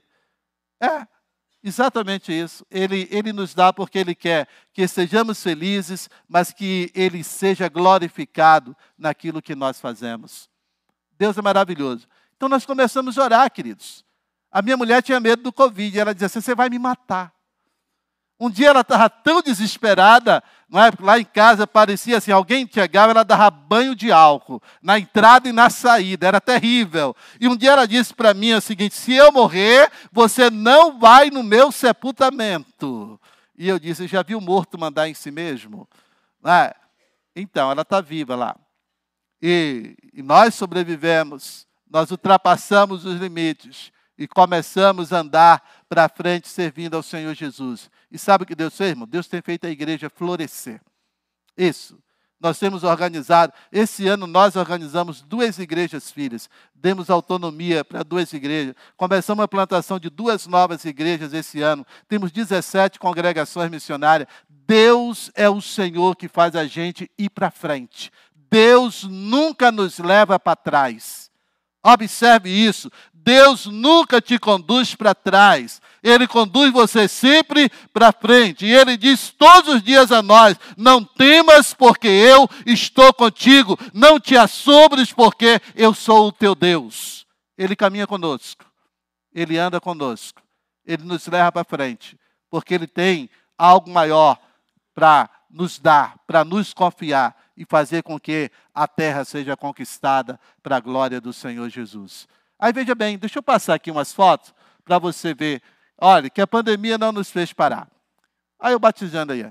É, 0.81 1.05
exatamente 1.61 2.33
isso. 2.33 2.65
Ele, 2.71 3.09
ele 3.11 3.33
nos 3.33 3.53
dá 3.53 3.73
porque 3.73 3.99
ele 3.99 4.15
quer 4.15 4.47
que 4.73 4.87
sejamos 4.87 5.43
felizes, 5.43 6.09
mas 6.29 6.53
que 6.53 6.89
ele 6.95 7.25
seja 7.25 7.69
glorificado 7.69 8.77
naquilo 8.97 9.43
que 9.43 9.57
nós 9.57 9.81
fazemos. 9.81 10.49
Deus 11.19 11.37
é 11.37 11.43
maravilhoso. 11.43 12.07
Então 12.37 12.49
nós 12.49 12.65
começamos 12.65 13.19
a 13.19 13.25
orar, 13.25 13.51
queridos. 13.51 14.09
A 14.51 14.61
minha 14.61 14.77
mulher 14.77 15.03
tinha 15.03 15.21
medo 15.21 15.43
do 15.43 15.53
Covid. 15.53 15.99
Ela 15.99 16.13
dizia 16.13 16.27
assim: 16.27 16.41
você 16.41 16.55
vai 16.55 16.69
me 16.69 16.79
matar. 16.79 17.33
Um 18.43 18.49
dia 18.49 18.69
ela 18.69 18.81
estava 18.81 19.11
tão 19.11 19.43
desesperada, 19.43 20.43
não 20.67 20.83
é? 20.83 20.91
lá 20.99 21.19
em 21.19 21.25
casa 21.25 21.67
parecia 21.67 22.17
assim: 22.17 22.33
alguém 22.33 22.67
chegava, 22.67 23.13
ela 23.13 23.23
dava 23.23 23.51
banho 23.51 23.95
de 23.95 24.11
álcool, 24.11 24.63
na 24.83 24.99
entrada 24.99 25.47
e 25.47 25.53
na 25.53 25.69
saída, 25.69 26.27
era 26.27 26.41
terrível. 26.41 27.15
E 27.39 27.47
um 27.47 27.55
dia 27.55 27.73
ela 27.73 27.87
disse 27.87 28.15
para 28.15 28.33
mim 28.33 28.55
o 28.55 28.61
seguinte: 28.61 28.95
se 28.95 29.13
eu 29.13 29.31
morrer, 29.31 29.93
você 30.11 30.49
não 30.49 30.99
vai 30.99 31.31
no 31.31 31.43
meu 31.43 31.71
sepultamento. 31.71 33.21
E 33.59 33.69
eu 33.69 33.79
disse: 33.79 34.07
já 34.07 34.23
viu 34.23 34.41
morto 34.41 34.79
mandar 34.79 35.07
em 35.07 35.13
si 35.13 35.31
mesmo? 35.31 35.87
É? 36.43 36.75
Então, 37.37 37.71
ela 37.71 37.83
está 37.83 38.01
viva 38.01 38.35
lá. 38.35 38.57
E, 39.43 39.95
e 40.15 40.23
nós 40.23 40.55
sobrevivemos, 40.55 41.67
nós 41.91 42.11
ultrapassamos 42.11 43.05
os 43.05 43.21
limites 43.21 43.93
e 44.21 44.29
começamos 44.29 45.15
a 45.15 45.21
andar 45.21 45.63
para 45.89 46.07
frente 46.07 46.47
servindo 46.47 46.95
ao 46.95 47.03
Senhor 47.03 47.35
Jesus. 47.35 47.91
E 48.13 48.19
sabe 48.19 48.45
o 48.45 48.47
que 48.47 48.55
Deus 48.55 48.77
fez, 48.77 48.91
irmão? 48.91 49.09
Deus 49.09 49.27
tem 49.27 49.41
feito 49.41 49.67
a 49.67 49.71
igreja 49.71 50.11
florescer. 50.11 50.79
Isso. 51.57 51.99
Nós 52.39 52.59
temos 52.59 52.85
organizado, 52.85 53.53
esse 53.73 54.07
ano 54.07 54.27
nós 54.27 54.57
organizamos 54.57 55.23
duas 55.23 55.59
igrejas 55.59 56.11
filhas, 56.11 56.51
demos 56.75 57.09
autonomia 57.09 57.83
para 57.83 58.03
duas 58.03 58.33
igrejas, 58.33 58.75
começamos 58.97 59.43
a 59.43 59.49
plantação 59.49 59.99
de 59.99 60.09
duas 60.09 60.47
novas 60.47 60.85
igrejas 60.85 61.35
esse 61.35 61.61
ano, 61.61 61.87
temos 62.09 62.31
17 62.31 62.99
congregações 62.99 63.71
missionárias. 63.71 64.29
Deus 64.49 65.31
é 65.35 65.49
o 65.51 65.61
Senhor 65.61 66.15
que 66.15 66.29
faz 66.29 66.55
a 66.55 66.67
gente 66.67 67.11
ir 67.19 67.31
para 67.31 67.51
frente. 67.51 68.11
Deus 68.51 69.05
nunca 69.05 69.73
nos 69.73 69.99
leva 69.99 70.39
para 70.39 70.57
trás. 70.57 71.30
Observe 71.83 72.51
isso. 72.51 72.91
Deus 73.13 73.67
nunca 73.67 74.21
te 74.21 74.39
conduz 74.39 74.95
para 74.95 75.15
trás. 75.15 75.81
Ele 76.03 76.27
conduz 76.27 76.73
você 76.73 77.07
sempre 77.07 77.71
para 77.93 78.13
frente. 78.13 78.65
E 78.65 78.73
ele 78.73 78.97
diz 78.97 79.31
todos 79.31 79.75
os 79.77 79.83
dias 79.83 80.11
a 80.11 80.23
nós: 80.23 80.57
Não 80.77 81.05
temas, 81.05 81.75
porque 81.75 82.09
eu 82.09 82.49
estou 82.65 83.13
contigo. 83.13 83.79
Não 83.93 84.19
te 84.19 84.37
assombres, 84.37 85.13
porque 85.13 85.61
eu 85.75 85.95
sou 85.95 86.29
o 86.29 86.33
teu 86.33 86.55
Deus. 86.55 87.27
Ele 87.57 87.77
caminha 87.77 88.07
conosco. 88.07 88.65
Ele 89.35 89.59
anda 89.59 89.81
conosco. 89.81 90.43
Ele 90.87 91.05
nos 91.05 91.27
leva 91.27 91.53
para 91.53 91.65
frente. 91.65 92.19
Porque 92.51 92.75
ele 92.75 92.87
tem 92.87 93.29
algo 93.57 93.91
maior 93.91 94.39
para 94.95 95.29
nos 95.51 95.79
dar, 95.79 96.17
para 96.27 96.45
nos 96.45 96.73
confiar 96.73 97.37
e 97.61 97.65
fazer 97.67 98.03
com 98.03 98.19
que 98.19 98.51
a 98.75 98.89
terra 98.89 99.23
seja 99.23 99.55
conquistada 99.55 100.41
para 100.63 100.79
a 100.79 100.81
glória 100.81 101.21
do 101.21 101.31
Senhor 101.31 101.69
Jesus. 101.69 102.27
Aí 102.59 102.73
veja 102.73 102.95
bem, 102.95 103.19
deixa 103.19 103.39
eu 103.39 103.43
passar 103.43 103.75
aqui 103.75 103.91
umas 103.91 104.15
fotos 104.15 104.55
para 104.83 104.99
você 104.99 105.35
ver. 105.35 105.61
Olha, 105.99 106.31
que 106.31 106.41
a 106.41 106.47
pandemia 106.47 106.97
não 106.97 107.13
nos 107.13 107.31
fez 107.31 107.53
parar. 107.53 107.87
Aí 108.59 108.73
eu 108.73 108.79
batizando 108.79 109.35
aí. 109.35 109.45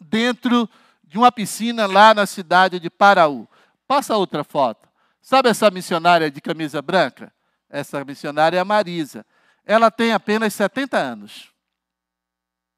Dentro 0.00 0.68
de 1.04 1.16
uma 1.16 1.30
piscina 1.30 1.86
lá 1.86 2.12
na 2.12 2.26
cidade 2.26 2.80
de 2.80 2.90
Paraú. 2.90 3.48
Passa 3.86 4.16
outra 4.16 4.42
foto. 4.42 4.88
Sabe 5.22 5.50
essa 5.50 5.70
missionária 5.70 6.28
de 6.28 6.40
camisa 6.40 6.82
branca? 6.82 7.32
Essa 7.70 8.04
missionária 8.04 8.56
é 8.56 8.60
a 8.60 8.64
Marisa. 8.64 9.24
Ela 9.64 9.92
tem 9.92 10.12
apenas 10.12 10.52
70 10.54 10.98
anos. 10.98 11.52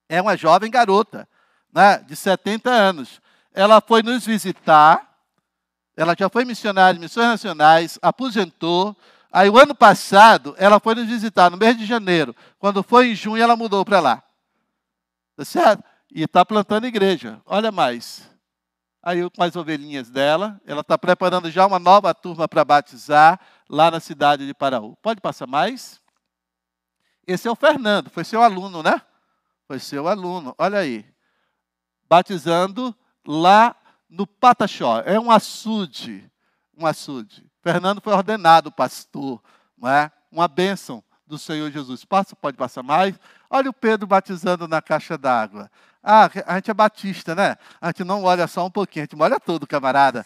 É 0.06 0.20
uma 0.20 0.36
jovem 0.36 0.70
garota, 0.70 1.26
né, 1.72 1.96
de 2.00 2.14
70 2.14 2.70
anos 2.70 3.22
ela 3.56 3.80
foi 3.80 4.02
nos 4.02 4.26
visitar. 4.26 5.18
Ela 5.96 6.14
já 6.16 6.28
foi 6.28 6.44
missionária 6.44 6.98
em 6.98 7.00
missões 7.00 7.26
nacionais, 7.26 7.98
aposentou. 8.02 8.94
Aí, 9.32 9.48
o 9.48 9.58
ano 9.58 9.74
passado, 9.74 10.54
ela 10.58 10.78
foi 10.78 10.94
nos 10.94 11.06
visitar, 11.06 11.50
no 11.50 11.56
mês 11.56 11.76
de 11.76 11.86
janeiro. 11.86 12.36
Quando 12.58 12.82
foi 12.82 13.08
em 13.08 13.14
junho, 13.14 13.42
ela 13.42 13.56
mudou 13.56 13.82
para 13.82 13.98
lá. 13.98 14.22
Tá 15.34 15.44
certo? 15.44 15.82
E 16.14 16.22
está 16.22 16.44
plantando 16.44 16.86
igreja. 16.86 17.40
Olha 17.46 17.72
mais. 17.72 18.30
Aí, 19.02 19.28
com 19.30 19.42
as 19.42 19.56
ovelhinhas 19.56 20.10
dela, 20.10 20.60
ela 20.66 20.82
está 20.82 20.98
preparando 20.98 21.50
já 21.50 21.66
uma 21.66 21.78
nova 21.78 22.12
turma 22.12 22.46
para 22.46 22.64
batizar 22.64 23.40
lá 23.70 23.90
na 23.90 24.00
cidade 24.00 24.46
de 24.46 24.52
Paraú. 24.52 24.96
Pode 25.00 25.20
passar 25.20 25.46
mais? 25.46 25.98
Esse 27.26 27.48
é 27.48 27.50
o 27.50 27.56
Fernando, 27.56 28.10
foi 28.10 28.22
seu 28.22 28.42
aluno, 28.42 28.82
né? 28.82 29.00
Foi 29.66 29.78
seu 29.78 30.06
aluno. 30.06 30.54
Olha 30.58 30.78
aí. 30.78 31.06
Batizando 32.08 32.94
lá 33.26 33.74
no 34.08 34.26
Pataxó. 34.26 35.02
É 35.04 35.18
um 35.18 35.30
açude, 35.30 36.30
um 36.76 36.86
açude. 36.86 37.44
Fernando 37.62 38.00
foi 38.00 38.12
ordenado 38.12 38.70
pastor, 38.70 39.42
não 39.76 39.88
é? 39.88 40.10
Uma 40.30 40.46
bênção 40.46 41.02
do 41.26 41.38
Senhor 41.38 41.70
Jesus. 41.70 42.04
Passa, 42.04 42.36
pode 42.36 42.56
passar 42.56 42.82
mais. 42.82 43.18
Olha 43.50 43.70
o 43.70 43.74
Pedro 43.74 44.06
batizando 44.06 44.68
na 44.68 44.80
caixa 44.80 45.18
d'água. 45.18 45.70
Ah, 46.02 46.30
a 46.46 46.54
gente 46.54 46.70
é 46.70 46.74
batista, 46.74 47.34
né? 47.34 47.56
A 47.80 47.88
gente 47.88 48.04
não 48.04 48.22
olha 48.22 48.46
só 48.46 48.64
um 48.64 48.70
pouquinho, 48.70 49.02
a 49.02 49.06
gente 49.10 49.20
olha 49.20 49.40
todo, 49.40 49.66
camarada. 49.66 50.24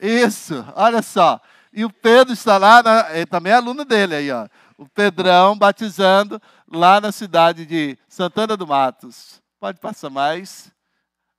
Isso, 0.00 0.64
olha 0.76 1.02
só. 1.02 1.40
E 1.72 1.84
o 1.84 1.90
Pedro 1.90 2.32
está 2.32 2.56
lá, 2.56 2.80
na, 2.80 3.10
ele 3.12 3.26
também 3.26 3.52
é 3.52 3.56
aluno 3.56 3.84
dele 3.84 4.14
aí, 4.14 4.30
ó. 4.30 4.46
O 4.78 4.88
Pedrão 4.88 5.58
batizando 5.58 6.40
lá 6.70 7.00
na 7.00 7.10
cidade 7.10 7.66
de 7.66 7.98
Santana 8.08 8.56
do 8.56 8.66
Matos. 8.66 9.42
Pode 9.58 9.80
passar 9.80 10.10
mais. 10.10 10.72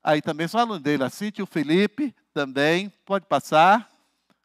Aí 0.07 0.21
também 0.21 0.47
são 0.47 0.59
alunos 0.59 0.83
dele, 0.83 1.03
a 1.03 1.09
Cintia 1.09 1.41
e 1.41 1.43
o 1.43 1.47
Felipe 1.47 2.13
também, 2.31 2.93
pode 3.03 3.25
passar. 3.25 3.89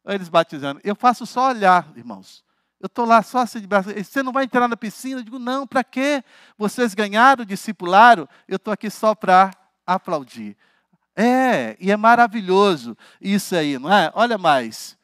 Eles 0.07 0.31
batizando. 0.31 0.81
Eu 0.83 0.97
faço 0.97 1.27
só 1.27 1.51
olhar, 1.51 1.87
irmãos. 1.95 2.43
Eu 2.81 2.87
estou 2.87 3.05
lá 3.05 3.23
só 3.23 3.41
assim 3.41 3.61
de 3.61 3.67
braço. 3.67 3.91
Você 3.93 4.23
não 4.23 4.33
vai 4.33 4.45
entrar 4.45 4.67
na 4.67 4.75
piscina? 4.75 5.21
Eu 5.21 5.25
digo, 5.25 5.39
não, 5.39 5.67
para 5.67 5.85
quê? 5.85 6.25
Vocês 6.57 6.95
ganharam, 6.95 7.45
discipularam, 7.45 8.27
eu 8.49 8.57
estou 8.57 8.73
aqui 8.73 8.89
só 8.89 9.15
para 9.15 9.51
aplaudir. 9.87 10.57
É, 11.15 11.77
e 11.79 11.91
é 11.91 11.97
maravilhoso 11.97 12.97
isso 13.21 13.55
aí, 13.55 13.79
não 13.79 13.93
é? 13.93 14.11
Olha 14.15 14.39
mais. 14.39 14.97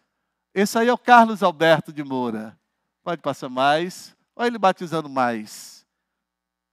Esse 0.54 0.78
aí 0.78 0.88
é 0.88 0.92
o 0.92 0.96
Carlos 0.96 1.42
Alberto 1.42 1.92
de 1.92 2.02
Moura. 2.02 2.58
Pode 3.04 3.20
passar 3.20 3.50
mais. 3.50 4.16
Olha 4.34 4.46
ele 4.46 4.58
batizando 4.58 5.06
mais. 5.06 5.84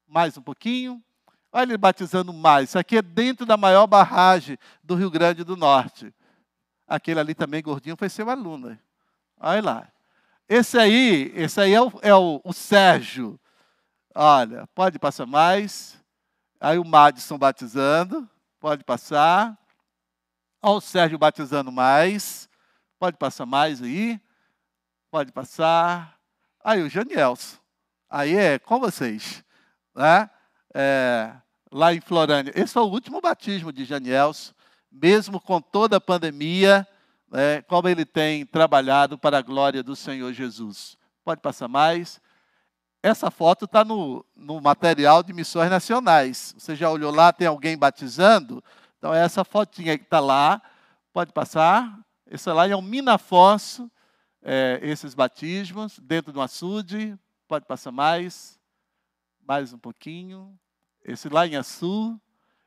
Mais 0.07 0.37
um 0.37 0.41
pouquinho. 0.41 1.03
Olha 1.55 1.65
ele 1.65 1.77
batizando 1.77 2.33
mais. 2.33 2.69
Isso 2.69 2.79
aqui 2.79 2.97
é 2.97 3.01
dentro 3.03 3.45
da 3.45 3.55
maior 3.55 3.85
barragem 3.85 4.57
do 4.83 4.95
Rio 4.95 5.11
Grande 5.11 5.43
do 5.43 5.55
Norte. 5.55 6.11
Aquele 6.87 7.19
ali 7.19 7.35
também 7.35 7.61
gordinho 7.61 7.95
foi 7.95 8.09
seu 8.09 8.27
aluno. 8.27 8.77
Olha 9.39 9.61
lá. 9.61 9.87
Esse 10.49 10.79
aí, 10.79 11.31
esse 11.35 11.61
aí 11.61 11.73
é 11.75 11.81
o, 11.81 11.91
é 12.01 12.15
o, 12.15 12.41
o 12.43 12.51
Sérgio. 12.51 13.39
Olha, 14.15 14.65
pode 14.73 14.97
passar 14.97 15.27
mais. 15.27 15.95
Aí 16.59 16.79
o 16.79 16.83
Madison 16.83 17.37
batizando. 17.37 18.27
Pode 18.59 18.83
passar. 18.83 19.55
Olha 20.59 20.77
o 20.77 20.81
Sérgio 20.81 21.19
batizando 21.19 21.71
mais. 21.71 22.49
Pode 22.97 23.15
passar 23.15 23.45
mais 23.45 23.79
aí. 23.79 24.19
Pode 25.11 25.31
passar. 25.31 26.17
Aí 26.63 26.81
o 26.81 26.89
Janielson. 26.89 27.57
Aí 28.09 28.35
é 28.35 28.57
com 28.57 28.79
vocês. 28.79 29.43
Né? 29.93 30.27
É, 30.73 31.35
lá 31.73 31.91
em 31.91 31.99
Florânia. 31.99 32.53
Esse 32.55 32.77
é 32.77 32.81
o 32.81 32.85
último 32.85 33.19
batismo 33.19 33.73
de 33.73 33.83
Janielson, 33.83 34.53
mesmo 34.91 35.41
com 35.41 35.59
toda 35.59 35.97
a 35.97 36.01
pandemia, 36.01 36.87
né, 37.31 37.63
como 37.63 37.89
ele 37.89 38.05
tem 38.05 38.45
trabalhado 38.45 39.17
para 39.17 39.39
a 39.39 39.41
glória 39.41 39.81
do 39.81 39.95
Senhor 39.95 40.31
Jesus. 40.31 40.95
Pode 41.25 41.41
passar 41.41 41.67
mais. 41.67 42.21
Essa 43.01 43.31
foto 43.31 43.65
está 43.65 43.83
no, 43.83 44.23
no 44.35 44.61
material 44.61 45.23
de 45.23 45.33
missões 45.33 45.69
nacionais. 45.69 46.53
Você 46.57 46.75
já 46.75 46.89
olhou 46.91 47.11
lá, 47.11 47.33
tem 47.33 47.47
alguém 47.47 47.75
batizando? 47.75 48.63
Então, 48.97 49.13
é 49.13 49.23
essa 49.23 49.43
fotinha 49.43 49.97
que 49.97 50.03
está 50.03 50.19
lá. 50.19 50.61
Pode 51.11 51.33
passar. 51.33 51.99
Esse 52.29 52.49
lá 52.51 52.67
é 52.67 52.75
o 52.75 52.81
Minafonso, 52.81 53.91
é, 54.41 54.79
esses 54.81 55.13
batismos, 55.13 55.99
dentro 55.99 56.31
do 56.31 56.39
açude. 56.39 57.17
Pode 57.47 57.65
passar 57.65 57.91
mais. 57.91 58.59
Mais 59.45 59.73
um 59.73 59.77
pouquinho 59.77 60.57
esse 61.03 61.29
lá 61.29 61.45
em 61.45 61.55
Açu, 61.55 62.19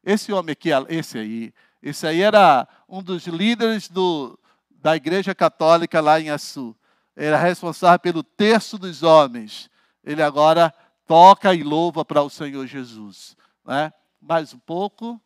esse 0.05 0.33
homem 0.33 0.53
aqui, 0.53 0.71
esse 0.89 1.19
aí, 1.19 1.55
esse 1.83 2.07
aí 2.07 2.21
era 2.21 2.69
um 2.89 3.03
dos 3.03 3.27
líderes 3.27 3.89
do, 3.89 4.39
da 4.71 4.95
Igreja 4.95 5.35
Católica 5.35 6.01
lá 6.01 6.21
em 6.21 6.31
Açu. 6.31 6.77
Era 7.15 7.39
responsável 7.39 7.99
pelo 7.99 8.23
terço 8.23 8.79
dos 8.79 9.03
homens. 9.03 9.71
Ele 10.05 10.23
agora 10.23 10.73
toca 11.07 11.55
e 11.55 11.63
louva 11.63 12.05
para 12.05 12.23
o 12.23 12.31
Senhor 12.31 12.67
Jesus. 12.67 13.37
Né? 13.65 13.93
Mais 14.21 14.53
um 14.53 14.59
pouco, 14.59 15.21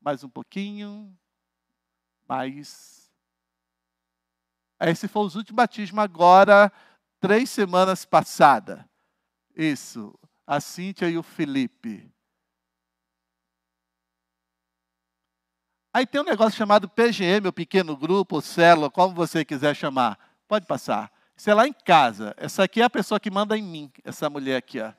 mais 0.00 0.24
um 0.24 0.28
pouquinho, 0.28 1.14
mais. 2.26 3.10
Esse 4.80 5.06
foi 5.06 5.24
os 5.24 5.34
últimos 5.34 5.56
batismos 5.56 6.02
agora, 6.02 6.72
três 7.20 7.50
semanas 7.50 8.04
passadas. 8.04 8.80
Isso, 9.54 10.14
a 10.46 10.60
Cíntia 10.60 11.10
e 11.10 11.18
o 11.18 11.22
Felipe. 11.22 12.10
Aí 15.92 16.06
tem 16.06 16.20
um 16.20 16.24
negócio 16.24 16.56
chamado 16.56 16.88
PGM, 16.88 17.48
o 17.48 17.52
pequeno 17.52 17.96
grupo, 17.96 18.36
ou 18.36 18.42
célula, 18.42 18.90
como 18.90 19.14
você 19.14 19.44
quiser 19.44 19.74
chamar. 19.74 20.18
Pode 20.46 20.66
passar. 20.66 21.10
Isso 21.36 21.48
é 21.48 21.54
lá 21.54 21.66
em 21.66 21.72
casa. 21.72 22.34
Essa 22.36 22.64
aqui 22.64 22.80
é 22.80 22.84
a 22.84 22.90
pessoa 22.90 23.20
que 23.20 23.30
manda 23.30 23.56
em 23.56 23.62
mim, 23.62 23.92
essa 24.04 24.28
mulher 24.28 24.56
aqui. 24.56 24.80
Ó. 24.80 24.92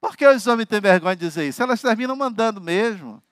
Por 0.00 0.16
que 0.16 0.26
os 0.26 0.46
homens 0.46 0.68
têm 0.68 0.80
vergonha 0.80 1.14
de 1.14 1.26
dizer 1.26 1.46
isso? 1.46 1.62
Elas 1.62 1.80
terminam 1.80 2.16
mandando 2.16 2.60
mesmo. 2.60 3.22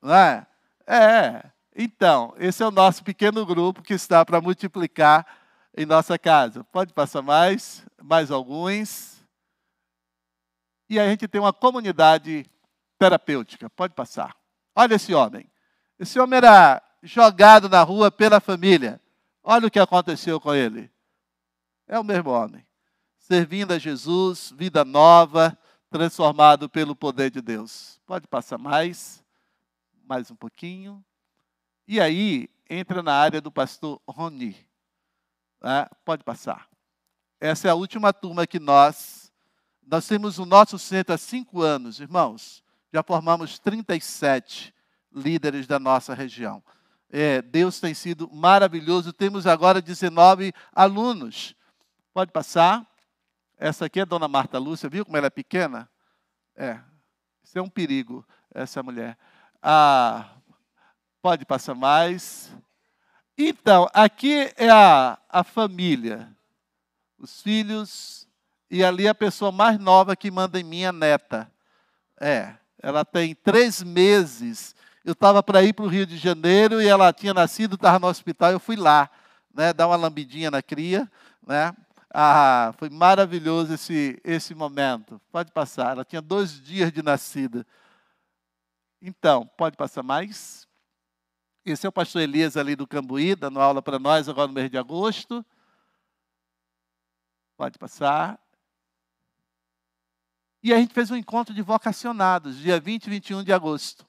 Não 0.00 0.14
é? 0.14 0.46
É. 0.86 1.50
Então, 1.74 2.34
esse 2.38 2.62
é 2.62 2.66
o 2.66 2.70
nosso 2.70 3.02
pequeno 3.02 3.44
grupo 3.44 3.82
que 3.82 3.94
está 3.94 4.24
para 4.24 4.40
multiplicar 4.40 5.26
em 5.76 5.84
nossa 5.84 6.18
casa. 6.18 6.62
Pode 6.64 6.92
passar 6.92 7.20
mais, 7.20 7.84
mais 8.00 8.30
alguns. 8.30 9.22
E 10.88 11.00
a 11.00 11.08
gente 11.08 11.26
tem 11.26 11.40
uma 11.40 11.52
comunidade 11.52 12.46
terapêutica. 12.98 13.68
Pode 13.70 13.94
passar. 13.94 14.36
Olha 14.74 14.94
esse 14.94 15.14
homem. 15.14 15.50
Esse 15.98 16.18
homem 16.18 16.38
era 16.38 16.82
jogado 17.02 17.68
na 17.68 17.82
rua 17.82 18.10
pela 18.10 18.40
família. 18.40 19.00
Olha 19.42 19.68
o 19.68 19.70
que 19.70 19.78
aconteceu 19.78 20.40
com 20.40 20.54
ele. 20.54 20.90
É 21.86 21.98
o 21.98 22.04
mesmo 22.04 22.30
homem. 22.30 22.66
Servindo 23.18 23.72
a 23.72 23.78
Jesus, 23.78 24.52
vida 24.56 24.84
nova, 24.84 25.56
transformado 25.90 26.68
pelo 26.68 26.96
poder 26.96 27.30
de 27.30 27.40
Deus. 27.40 28.00
Pode 28.06 28.26
passar 28.26 28.58
mais, 28.58 29.22
mais 30.04 30.30
um 30.30 30.34
pouquinho. 30.34 31.04
E 31.86 32.00
aí 32.00 32.48
entra 32.68 33.02
na 33.02 33.14
área 33.14 33.40
do 33.40 33.52
pastor 33.52 34.00
Roni. 34.08 34.56
Ah, 35.60 35.88
pode 36.04 36.24
passar. 36.24 36.68
Essa 37.38 37.68
é 37.68 37.70
a 37.70 37.74
última 37.74 38.12
turma 38.12 38.46
que 38.46 38.58
nós. 38.58 39.30
Nós 39.86 40.08
temos 40.08 40.38
o 40.38 40.46
nosso 40.46 40.78
centro 40.78 41.14
há 41.14 41.18
cinco 41.18 41.60
anos, 41.60 42.00
irmãos. 42.00 42.63
Já 42.94 43.02
formamos 43.02 43.58
37 43.58 44.72
líderes 45.12 45.66
da 45.66 45.80
nossa 45.80 46.14
região. 46.14 46.62
É, 47.10 47.42
Deus 47.42 47.80
tem 47.80 47.92
sido 47.92 48.30
maravilhoso. 48.32 49.12
Temos 49.12 49.48
agora 49.48 49.82
19 49.82 50.52
alunos. 50.72 51.56
Pode 52.12 52.30
passar. 52.30 52.88
Essa 53.58 53.86
aqui 53.86 53.98
é 53.98 54.02
a 54.02 54.04
dona 54.04 54.28
Marta 54.28 54.60
Lúcia, 54.60 54.88
viu 54.88 55.04
como 55.04 55.16
ela 55.16 55.26
é 55.26 55.30
pequena? 55.30 55.90
É, 56.54 56.78
isso 57.42 57.58
é 57.58 57.60
um 57.60 57.68
perigo, 57.68 58.24
essa 58.54 58.80
mulher. 58.80 59.18
Ah, 59.60 60.30
pode 61.20 61.44
passar 61.44 61.74
mais. 61.74 62.56
Então, 63.36 63.88
aqui 63.92 64.52
é 64.56 64.70
a, 64.70 65.18
a 65.28 65.42
família, 65.42 66.32
os 67.18 67.42
filhos, 67.42 68.28
e 68.70 68.84
ali 68.84 69.08
a 69.08 69.14
pessoa 69.16 69.50
mais 69.50 69.80
nova 69.80 70.14
que 70.14 70.30
manda 70.30 70.60
em 70.60 70.62
minha 70.62 70.92
neta. 70.92 71.52
É, 72.20 72.54
ela 72.84 73.04
tem 73.04 73.34
três 73.34 73.82
meses 73.82 74.74
eu 75.04 75.12
estava 75.12 75.42
para 75.42 75.62
ir 75.62 75.74
para 75.74 75.84
o 75.84 75.88
Rio 75.88 76.06
de 76.06 76.16
Janeiro 76.16 76.80
e 76.80 76.88
ela 76.88 77.12
tinha 77.12 77.34
nascido, 77.34 77.74
estava 77.74 77.98
no 77.98 78.06
hospital, 78.06 78.52
eu 78.52 78.58
fui 78.58 78.74
lá, 78.74 79.10
né, 79.52 79.70
dar 79.70 79.86
uma 79.86 79.96
lambidinha 79.96 80.50
na 80.50 80.62
cria, 80.62 81.10
né? 81.46 81.76
Ah, 82.16 82.72
foi 82.78 82.88
maravilhoso 82.88 83.74
esse, 83.74 84.18
esse 84.24 84.54
momento. 84.54 85.20
Pode 85.32 85.50
passar. 85.50 85.90
Ela 85.90 86.04
tinha 86.04 86.22
dois 86.22 86.62
dias 86.62 86.92
de 86.92 87.02
nascida. 87.02 87.66
Então, 89.02 89.44
pode 89.58 89.76
passar 89.76 90.02
mais. 90.02 90.66
Esse 91.66 91.86
é 91.86 91.88
o 91.88 91.92
pastor 91.92 92.22
Elias 92.22 92.56
ali 92.56 92.76
do 92.76 92.86
Cambuí, 92.86 93.34
dando 93.34 93.60
aula 93.60 93.82
para 93.82 93.98
nós 93.98 94.28
agora 94.28 94.46
no 94.46 94.54
mês 94.54 94.70
de 94.70 94.78
agosto. 94.78 95.44
Pode 97.56 97.78
passar. 97.78 98.40
E 100.64 100.72
a 100.72 100.78
gente 100.78 100.94
fez 100.94 101.10
um 101.10 101.16
encontro 101.16 101.52
de 101.52 101.60
vocacionados, 101.60 102.56
dia 102.56 102.80
20 102.80 103.04
e 103.04 103.10
21 103.10 103.44
de 103.44 103.52
agosto. 103.52 104.06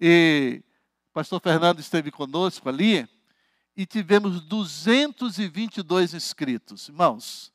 E 0.00 0.62
o 1.10 1.12
pastor 1.12 1.40
Fernando 1.40 1.80
esteve 1.80 2.12
conosco 2.12 2.68
ali 2.68 3.08
e 3.76 3.84
tivemos 3.84 4.40
222 4.42 6.14
inscritos. 6.14 6.88
Irmãos, 6.88 7.52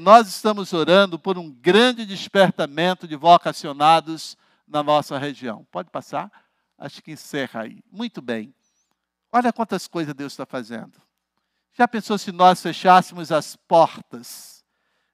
nós 0.00 0.26
estamos 0.26 0.72
orando 0.72 1.20
por 1.20 1.38
um 1.38 1.48
grande 1.48 2.04
despertamento 2.04 3.06
de 3.06 3.14
vocacionados 3.14 4.36
na 4.66 4.82
nossa 4.82 5.16
região. 5.16 5.64
Pode 5.70 5.88
passar? 5.88 6.28
Acho 6.76 7.00
que 7.00 7.12
encerra 7.12 7.60
aí. 7.60 7.80
Muito 7.92 8.20
bem. 8.20 8.52
Olha 9.30 9.52
quantas 9.52 9.86
coisas 9.86 10.12
Deus 10.14 10.32
está 10.32 10.44
fazendo. 10.44 11.00
Já 11.74 11.86
pensou 11.86 12.18
se 12.18 12.32
nós 12.32 12.60
fechássemos 12.60 13.30
as 13.30 13.54
portas 13.54 14.55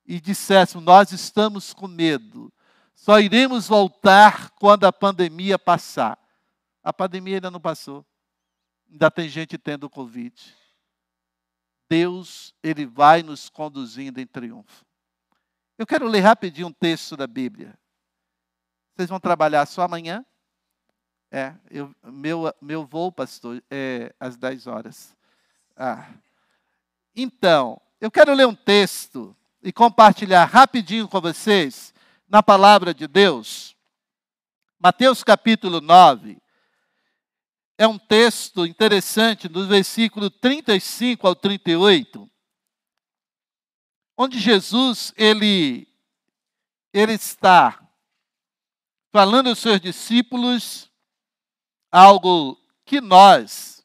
e 0.07 0.21
disséssemos: 0.21 0.85
nós 0.85 1.13
estamos 1.13 1.73
com 1.73 1.89
medo, 1.89 2.53
só 2.95 3.19
iremos 3.19 3.67
voltar 3.67 4.51
quando 4.51 4.85
a 4.85 4.93
pandemia 4.93 5.59
passar? 5.59 6.19
A 6.83 6.93
pandemia 6.93 7.37
ainda 7.37 7.51
não 7.51 7.61
passou. 7.61 8.05
Ainda 8.91 9.11
tem 9.11 9.29
gente 9.29 9.57
tendo 9.57 9.89
Covid. 9.89 10.35
Deus, 11.89 12.55
Ele 12.63 12.87
vai 12.87 13.23
nos 13.23 13.49
conduzindo 13.49 14.21
em 14.21 14.27
triunfo. 14.27 14.85
Eu 15.79 15.87
quero 15.87 16.07
ler 16.07 16.21
rapidinho 16.21 16.69
um 16.69 16.73
texto 16.73 17.17
da 17.17 17.27
Bíblia. 17.27 17.79
Vocês 18.95 19.09
vão 19.09 19.19
trabalhar 19.19 19.67
só 19.67 19.83
amanhã? 19.83 20.25
É, 21.31 21.55
eu, 21.71 21.95
meu, 22.05 22.55
meu 22.61 22.85
voo, 22.85 23.11
pastor, 23.11 23.63
é 23.71 24.15
às 24.21 24.37
10 24.37 24.67
horas. 24.67 25.17
Ah. 25.75 26.13
Então, 27.17 27.81
eu 28.01 28.11
quero 28.11 28.35
ler 28.35 28.47
um 28.47 28.55
texto 28.55 29.35
e 29.63 29.73
compartilhar 29.73 30.45
rapidinho 30.45 31.07
com 31.09 31.21
vocês 31.21 31.95
na 32.29 32.43
palavra 32.43 32.93
de 32.93 33.07
Deus. 33.07 33.77
Mateus 34.79 35.23
capítulo 35.23 35.81
9, 35.81 36.43
é 37.79 37.87
um 37.87 37.99
texto 37.99 38.67
interessante, 38.67 39.49
do 39.49 39.67
versículo 39.67 40.29
35 40.29 41.27
ao 41.27 41.35
38, 41.35 42.29
onde 44.17 44.39
Jesus 44.39 45.13
ele, 45.17 45.89
ele 46.93 47.13
está 47.13 47.79
falando 49.13 49.49
aos 49.49 49.59
seus 49.59 49.81
discípulos 49.81 50.91
algo 51.91 52.59
que 52.85 53.01
nós, 53.01 53.85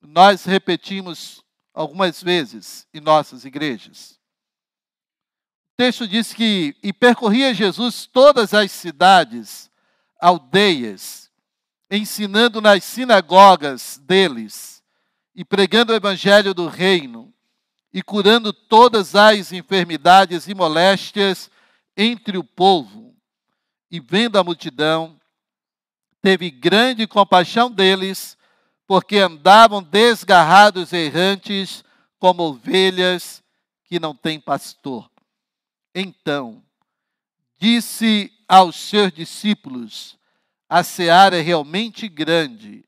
nós 0.00 0.44
repetimos 0.44 1.44
algumas 1.74 2.22
vezes 2.22 2.86
em 2.92 3.00
nossas 3.00 3.44
igrejas. 3.44 4.21
O 5.72 5.76
texto 5.76 6.06
diz 6.06 6.32
que, 6.32 6.76
e 6.82 6.92
percorria 6.92 7.54
Jesus 7.54 8.06
todas 8.06 8.52
as 8.52 8.70
cidades, 8.70 9.70
aldeias, 10.20 11.30
ensinando 11.90 12.60
nas 12.60 12.84
sinagogas 12.84 14.00
deles 14.04 14.82
e 15.34 15.44
pregando 15.44 15.92
o 15.92 15.96
evangelho 15.96 16.54
do 16.54 16.68
reino 16.68 17.32
e 17.92 18.02
curando 18.02 18.52
todas 18.52 19.14
as 19.14 19.52
enfermidades 19.52 20.46
e 20.46 20.54
moléstias 20.54 21.50
entre 21.96 22.38
o 22.38 22.44
povo. 22.44 23.14
E 23.90 24.00
vendo 24.00 24.38
a 24.38 24.44
multidão, 24.44 25.20
teve 26.22 26.50
grande 26.50 27.06
compaixão 27.06 27.70
deles, 27.70 28.38
porque 28.86 29.18
andavam 29.18 29.82
desgarrados 29.82 30.92
e 30.92 30.96
errantes 30.96 31.84
como 32.18 32.44
ovelhas 32.44 33.42
que 33.84 33.98
não 33.98 34.14
têm 34.14 34.40
pastor. 34.40 35.11
Então, 35.94 36.62
disse 37.58 38.32
aos 38.48 38.76
seus 38.76 39.12
discípulos: 39.12 40.18
a 40.68 40.82
seara 40.82 41.36
é 41.36 41.40
realmente 41.40 42.08
grande, 42.08 42.84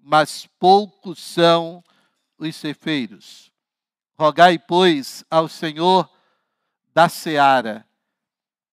mas 0.00 0.46
poucos 0.58 1.20
são 1.20 1.84
os 2.36 2.56
cefeiros. 2.56 3.52
Rogai, 4.18 4.58
pois, 4.58 5.24
ao 5.30 5.48
Senhor 5.48 6.10
da 6.92 7.08
seara 7.08 7.86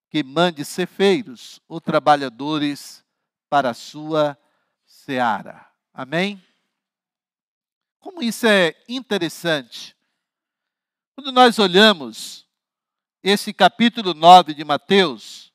que 0.10 0.24
mande 0.24 0.63
cefeiros 0.63 1.62
ou 1.67 1.82
trabalhadores 1.82 3.04
para 3.50 3.71
a 3.71 3.74
sua 3.74 4.38
seara. 4.86 5.67
Amém? 5.93 6.41
Como 8.00 8.24
isso 8.24 8.48
é 8.48 8.76
interessante. 8.88 9.95
Quando 11.13 11.32
nós 11.32 11.60
olhamos 11.60 12.45
esse 13.26 13.52
capítulo 13.52 14.14
9 14.14 14.54
de 14.54 14.64
Mateus, 14.64 15.52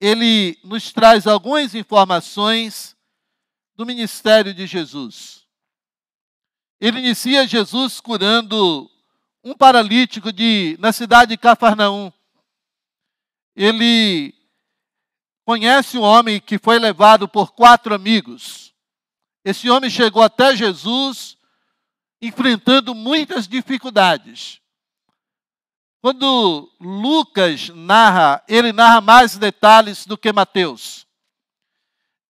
ele 0.00 0.58
nos 0.64 0.90
traz 0.94 1.26
algumas 1.26 1.74
informações 1.74 2.96
do 3.74 3.84
ministério 3.84 4.54
de 4.54 4.66
Jesus. 4.66 5.46
Ele 6.80 7.00
inicia 7.00 7.46
Jesus 7.46 8.00
curando 8.00 8.90
um 9.44 9.54
paralítico 9.54 10.32
de, 10.32 10.78
na 10.80 10.90
cidade 10.90 11.32
de 11.32 11.36
Cafarnaum. 11.36 12.10
Ele 13.54 14.34
conhece 15.44 15.98
um 15.98 16.02
homem 16.02 16.40
que 16.40 16.58
foi 16.58 16.78
levado 16.78 17.28
por 17.28 17.52
quatro 17.52 17.94
amigos. 17.94 18.72
Esse 19.44 19.68
homem 19.68 19.90
chegou 19.90 20.22
até 20.22 20.56
Jesus 20.56 21.36
enfrentando 22.22 22.94
muitas 22.94 23.46
dificuldades. 23.46 24.62
Quando 26.06 26.70
Lucas 26.78 27.68
narra, 27.70 28.40
ele 28.46 28.72
narra 28.72 29.00
mais 29.00 29.36
detalhes 29.36 30.06
do 30.06 30.16
que 30.16 30.32
Mateus. 30.32 31.04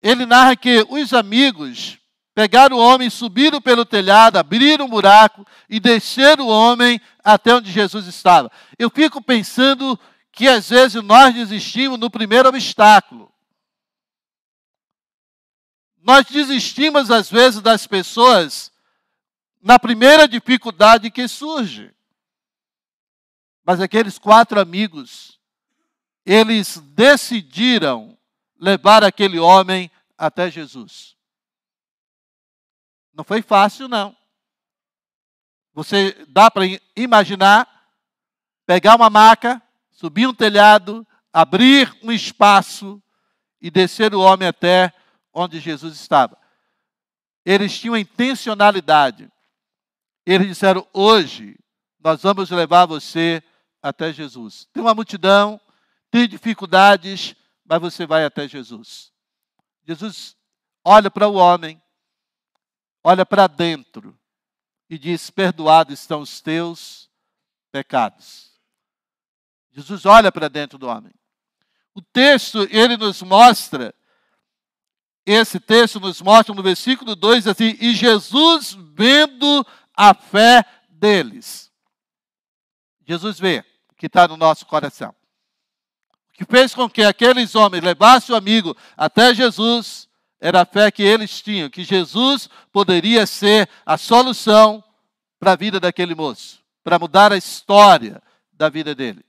Ele 0.02 0.24
narra 0.24 0.56
que 0.56 0.86
os 0.88 1.12
amigos 1.12 1.98
pegaram 2.34 2.78
o 2.78 2.80
homem, 2.80 3.10
subiram 3.10 3.60
pelo 3.60 3.84
telhado, 3.84 4.38
abriram 4.38 4.86
um 4.86 4.88
buraco 4.88 5.46
e 5.68 5.78
desceram 5.78 6.46
o 6.46 6.48
homem 6.48 6.98
até 7.22 7.54
onde 7.54 7.70
Jesus 7.70 8.06
estava. 8.06 8.50
Eu 8.78 8.88
fico 8.88 9.20
pensando 9.20 10.00
que 10.32 10.48
às 10.48 10.70
vezes 10.70 11.02
nós 11.02 11.34
desistimos 11.34 11.98
no 11.98 12.08
primeiro 12.08 12.48
obstáculo. 12.48 13.30
Nós 16.02 16.24
desistimos 16.24 17.10
às 17.10 17.30
vezes 17.30 17.60
das 17.60 17.86
pessoas 17.86 18.72
na 19.60 19.78
primeira 19.78 20.26
dificuldade 20.26 21.10
que 21.10 21.28
surge. 21.28 21.94
Mas 23.66 23.81
aqueles 23.81 24.16
quatro 24.16 24.61
amigos, 24.61 25.40
eles 26.24 26.79
decidiram 26.94 28.16
levar 28.57 29.02
aquele 29.02 29.40
homem 29.40 29.90
até 30.16 30.48
Jesus. 30.48 31.16
Não 33.12 33.24
foi 33.24 33.42
fácil, 33.42 33.88
não. 33.88 34.16
Você 35.74 36.12
dá 36.29 36.48
para 36.48 36.62
imaginar 36.94 37.68
pegar 38.64 38.94
uma 38.94 39.11
maca, 39.11 39.61
subir 39.90 40.29
um 40.29 40.35
telhado, 40.35 41.05
abrir 41.33 41.92
um 42.05 42.12
espaço 42.12 43.02
e 43.61 43.68
descer 43.68 44.14
o 44.14 44.20
homem 44.20 44.46
até 44.46 44.92
onde 45.35 45.59
Jesus 45.59 45.94
estava. 45.94 46.38
Eles 47.44 47.76
tinham 47.76 47.96
intencionalidade. 47.96 49.29
Eles 50.24 50.46
disseram: 50.46 50.87
hoje 50.92 51.59
nós 51.98 52.22
vamos 52.22 52.48
levar 52.50 52.87
você 52.87 53.42
até 53.82 54.12
Jesus. 54.12 54.68
Tem 54.72 54.82
uma 54.82 54.94
multidão, 54.94 55.60
tem 56.10 56.28
dificuldades, 56.28 57.34
mas 57.64 57.80
você 57.80 58.06
vai 58.06 58.24
até 58.24 58.48
Jesus. 58.48 59.12
Jesus 59.84 60.36
olha 60.84 61.10
para 61.10 61.28
o 61.28 61.34
homem, 61.34 61.80
olha 63.02 63.24
para 63.24 63.46
dentro 63.46 64.18
e 64.88 64.98
diz: 64.98 65.30
Perdoados 65.30 66.00
estão 66.00 66.20
os 66.20 66.40
teus 66.40 67.10
pecados. 67.70 68.52
Jesus 69.72 70.06
olha 70.06 70.32
para 70.32 70.48
dentro 70.48 70.78
do 70.78 70.86
homem. 70.86 71.12
O 71.94 72.00
texto, 72.00 72.66
ele 72.70 72.96
nos 72.96 73.22
mostra, 73.22 73.94
esse 75.24 75.58
texto 75.58 75.98
nos 75.98 76.22
mostra 76.22 76.54
no 76.54 76.62
versículo 76.62 77.16
2 77.16 77.46
assim: 77.46 77.76
E 77.80 77.94
Jesus, 77.94 78.76
vendo 78.94 79.66
a 79.94 80.14
fé 80.14 80.64
deles. 80.88 81.72
Jesus 83.06 83.38
vê 83.38 83.64
o 83.90 83.94
que 83.94 84.06
está 84.06 84.26
no 84.26 84.36
nosso 84.36 84.66
coração 84.66 85.14
que 86.36 86.44
fez 86.44 86.74
com 86.74 86.88
que 86.88 87.02
aqueles 87.02 87.54
homens 87.54 87.82
levassem 87.82 88.34
o 88.34 88.36
amigo 88.38 88.76
até 88.94 89.34
Jesus, 89.34 90.06
era 90.38 90.60
a 90.60 90.66
fé 90.66 90.90
que 90.90 91.02
eles 91.02 91.40
tinham, 91.40 91.70
que 91.70 91.82
Jesus 91.82 92.48
poderia 92.70 93.26
ser 93.26 93.68
a 93.86 93.96
solução 93.96 94.84
para 95.40 95.52
a 95.52 95.56
vida 95.56 95.80
daquele 95.80 96.14
moço, 96.14 96.62
para 96.84 96.98
mudar 96.98 97.32
a 97.32 97.38
história 97.38 98.22
da 98.52 98.68
vida 98.68 98.94
dele. 98.94 99.24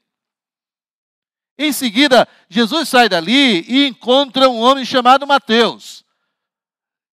Em 1.57 1.71
seguida, 1.71 2.27
Jesus 2.49 2.89
sai 2.89 3.07
dali 3.07 3.61
e 3.67 3.87
encontra 3.87 4.49
um 4.49 4.59
homem 4.59 4.83
chamado 4.83 5.25
Mateus. 5.25 6.03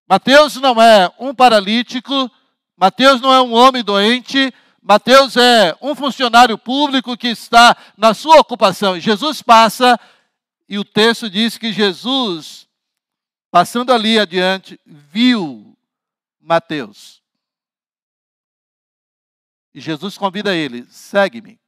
Mateus 0.07 0.57
não 0.57 0.79
é 0.79 1.09
um 1.17 1.33
paralítico, 1.33 2.29
Mateus 2.77 3.21
não 3.21 3.33
é 3.33 3.41
um 3.41 3.53
homem 3.53 3.81
doente, 3.81 4.53
Mateus 4.87 5.35
é 5.35 5.75
um 5.81 5.95
funcionário 5.95 6.59
público 6.59 7.17
que 7.17 7.29
está 7.29 7.75
na 7.97 8.13
sua 8.13 8.39
ocupação. 8.39 8.99
Jesus 8.99 9.41
passa 9.41 9.99
e 10.69 10.77
o 10.77 10.85
texto 10.85 11.27
diz 11.27 11.57
que 11.57 11.73
Jesus, 11.73 12.67
passando 13.49 13.91
ali 13.91 14.19
adiante, 14.19 14.79
viu 14.85 15.75
Mateus. 16.39 17.19
E 19.73 19.81
Jesus 19.81 20.19
convida 20.19 20.53
ele: 20.53 20.85
segue-me. 20.87 21.59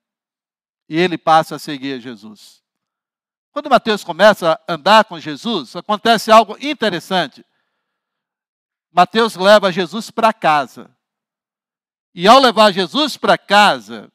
E 0.88 0.96
ele 0.96 1.18
passa 1.18 1.56
a 1.56 1.60
seguir 1.60 2.00
Jesus. 2.00 2.62
Quando 3.52 3.68
Mateus 3.68 4.04
começa 4.04 4.62
a 4.68 4.74
andar 4.74 5.06
com 5.06 5.20
Jesus, 5.20 5.76
acontece 5.76 6.32
algo 6.32 6.56
interessante. 6.62 7.44
Mateus 8.92 9.36
leva 9.36 9.72
Jesus 9.72 10.12
para 10.12 10.32
casa. 10.32 10.96
E 12.14 12.28
ao 12.28 12.40
levar 12.40 12.72
Jesus 12.72 13.16
para 13.18 13.38
casa, 13.38 14.12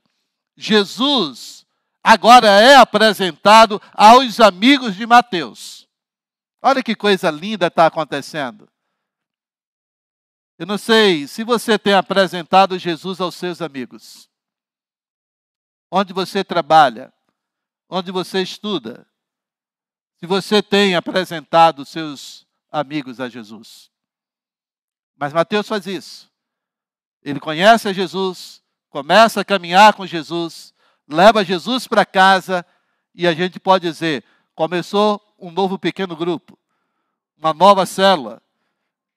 Jesus 0.56 1.66
agora 2.02 2.48
é 2.48 2.76
apresentado 2.76 3.80
aos 3.92 4.40
amigos 4.40 4.96
de 4.96 5.06
Mateus. 5.06 5.88
Olha 6.60 6.82
que 6.82 6.94
coisa 6.94 7.30
linda 7.30 7.66
está 7.66 7.86
acontecendo. 7.86 8.68
Eu 10.58 10.66
não 10.66 10.78
sei 10.78 11.26
se 11.26 11.42
você 11.42 11.78
tem 11.78 11.92
apresentado 11.92 12.78
Jesus 12.78 13.20
aos 13.20 13.34
seus 13.34 13.60
amigos. 13.60 14.28
Onde 15.90 16.12
você 16.12 16.44
trabalha, 16.44 17.12
onde 17.88 18.12
você 18.12 18.42
estuda. 18.42 19.06
Se 20.18 20.26
você 20.26 20.62
tem 20.62 20.94
apresentado 20.94 21.84
seus 21.84 22.46
amigos 22.70 23.20
a 23.20 23.28
Jesus. 23.28 23.90
Mas 25.16 25.32
Mateus 25.32 25.68
faz 25.68 25.86
isso. 25.86 26.31
Ele 27.24 27.38
conhece 27.38 27.88
a 27.88 27.92
Jesus, 27.92 28.62
começa 28.90 29.40
a 29.40 29.44
caminhar 29.44 29.94
com 29.94 30.06
Jesus, 30.06 30.74
leva 31.08 31.44
Jesus 31.44 31.86
para 31.86 32.04
casa 32.04 32.64
e 33.14 33.26
a 33.26 33.32
gente 33.32 33.60
pode 33.60 33.88
dizer: 33.88 34.24
começou 34.54 35.20
um 35.38 35.50
novo 35.50 35.78
pequeno 35.78 36.16
grupo, 36.16 36.58
uma 37.38 37.52
nova 37.52 37.86
célula. 37.86 38.42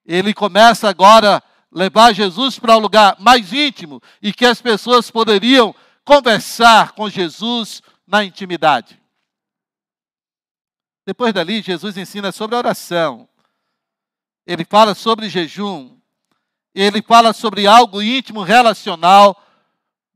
Ele 0.06 0.34
começa 0.34 0.88
agora 0.88 1.38
a 1.38 1.44
levar 1.72 2.14
Jesus 2.14 2.60
para 2.60 2.78
um 2.78 2.80
lugar 2.80 3.16
mais 3.20 3.52
íntimo 3.52 4.02
e 4.22 4.32
que 4.32 4.46
as 4.46 4.62
pessoas 4.62 5.10
poderiam 5.10 5.74
conversar 6.04 6.92
com 6.92 7.10
Jesus 7.10 7.82
na 8.06 8.24
intimidade. 8.24 9.02
Depois 11.06 11.34
dali, 11.34 11.62
Jesus 11.62 11.98
ensina 11.98 12.32
sobre 12.32 12.56
a 12.56 12.60
oração. 12.60 13.28
Ele 14.46 14.64
fala 14.64 14.94
sobre 14.94 15.28
jejum 15.28 15.95
ele 16.76 17.02
fala 17.02 17.32
sobre 17.32 17.66
algo 17.66 18.02
íntimo, 18.02 18.44
relacional 18.44 19.42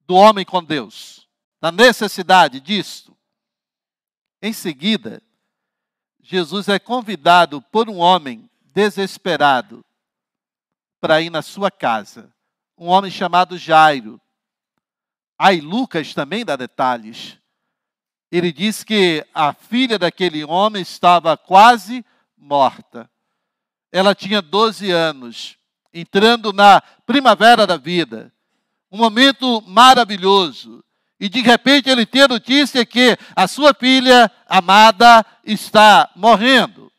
do 0.05 0.15
homem 0.15 0.43
com 0.43 0.61
Deus, 0.61 1.25
da 1.61 1.71
necessidade 1.71 2.59
disso. 2.59 3.15
Em 4.41 4.51
seguida, 4.51 5.23
Jesus 6.21 6.67
é 6.67 6.77
convidado 6.77 7.61
por 7.61 7.89
um 7.89 7.97
homem 7.97 8.49
desesperado 8.73 9.85
para 10.99 11.21
ir 11.21 11.29
na 11.29 11.41
sua 11.41 11.71
casa, 11.71 12.29
um 12.77 12.87
homem 12.87 13.09
chamado 13.09 13.57
Jairo. 13.57 14.19
Aí 15.37 15.61
Lucas 15.61 16.13
também 16.13 16.43
dá 16.43 16.57
detalhes. 16.57 17.37
Ele 18.29 18.51
diz 18.51 18.83
que 18.83 19.25
a 19.33 19.53
filha 19.53 19.97
daquele 19.97 20.43
homem 20.43 20.81
estava 20.81 21.37
quase 21.37 22.05
morta. 22.37 23.09
Ela 23.91 24.13
tinha 24.13 24.41
12 24.41 24.91
anos 24.91 25.58
entrando 25.93 26.53
na 26.53 26.81
primavera 27.05 27.65
da 27.65 27.77
vida, 27.77 28.33
um 28.91 28.97
momento 28.97 29.61
maravilhoso. 29.61 30.83
E 31.19 31.27
de 31.27 31.41
repente 31.41 31.89
ele 31.89 32.05
tem 32.05 32.21
a 32.23 32.27
notícia 32.27 32.85
que 32.85 33.17
a 33.35 33.47
sua 33.47 33.73
filha 33.73 34.31
amada 34.47 35.25
está 35.43 36.09
morrendo. 36.15 36.91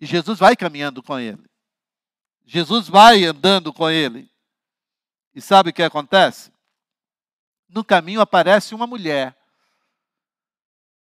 E 0.00 0.06
Jesus 0.06 0.38
vai 0.38 0.54
caminhando 0.54 1.02
com 1.02 1.18
ele. 1.18 1.42
Jesus 2.44 2.88
vai 2.88 3.24
andando 3.24 3.72
com 3.72 3.88
ele. 3.88 4.28
E 5.34 5.40
sabe 5.40 5.70
o 5.70 5.72
que 5.72 5.82
acontece? 5.82 6.52
No 7.68 7.82
caminho 7.82 8.20
aparece 8.20 8.74
uma 8.74 8.86
mulher. 8.86 9.34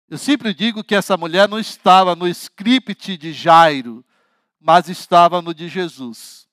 Eu 0.09 0.19
sempre 0.19 0.53
digo 0.55 0.83
que 0.83 0.95
essa 0.95 1.17
mulher 1.17 1.49
não 1.49 1.59
estava 1.59 2.17
no 2.17 2.27
script 2.27 3.17
de 3.17 3.33
Jairo, 3.33 4.05
mas 4.61 4.89
estava 4.89 5.41
no 5.41 5.55
de 5.55 5.69
Jesus. 5.69 6.47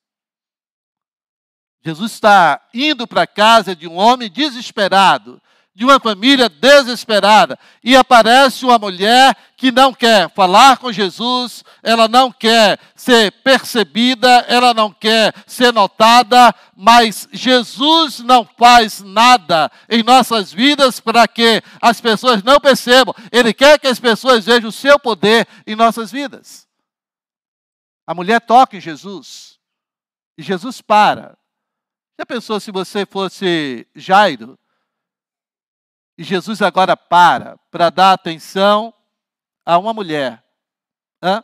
Jesus 1.84 2.13
está 2.13 2.60
indo 2.74 3.06
para 3.06 3.24
a 3.24 3.28
casa 3.28 3.76
de 3.76 3.88
um 3.88 3.96
homem 3.96 4.30
desesperado, 4.30 5.39
de 5.76 5.84
uma 5.84 6.00
família 6.00 6.48
desesperada, 6.48 7.60
e 7.84 7.96
aparece 7.96 8.65
uma 8.65 8.80
mulher 8.80 9.36
que 9.58 9.72
não 9.72 9.94
quer 9.94 10.30
falar 10.34 10.78
com 10.78 10.91
Jesus, 10.91 11.63
ela 11.84 12.08
não 12.08 12.32
quer 12.32 12.80
ser 12.96 13.32
percebida, 13.44 14.46
ela 14.48 14.74
não 14.74 14.91
quer 14.91 15.34
ser 15.46 15.72
notada, 15.74 16.56
mas 16.76 17.28
Jesus 17.32 18.20
não 18.20 18.48
faz 18.58 19.02
nada 19.02 19.70
em 19.89 20.02
nossas 20.02 20.52
vidas 20.52 20.99
para 20.99 21.28
que 21.28 21.62
as 21.82 21.99
pessoas 22.01 22.41
não 22.41 22.60
percebam. 22.60 23.14
Ele 23.32 23.53
quer 23.53 23.78
que 23.78 23.88
as 23.88 23.99
pessoas 23.99 24.45
vejam 24.45 24.70
o 24.70 24.74
seu 24.74 24.97
poder 24.97 25.45
em 25.68 25.76
nossas 25.76 26.12
vidas. 26.12 26.64
A 28.06 28.14
mulher 28.14 28.39
toca 28.41 28.78
em 28.78 28.82
Jesus 28.82 29.60
e 30.38 30.43
Jesus 30.43 30.82
para. 30.82 31.38
Já 32.18 32.26
pensou 32.26 32.60
se 32.60 32.72
você 32.72 33.06
fosse 33.06 33.88
Jairo 33.95 34.58
e 36.18 36.24
Jesus 36.24 36.62
agora 36.62 36.95
para 36.95 37.58
para 37.70 37.89
dar 37.89 38.14
atenção 38.14 38.93
a 39.66 39.78
uma 39.78 39.93
mulher? 39.93 40.43
Hã? 41.22 41.43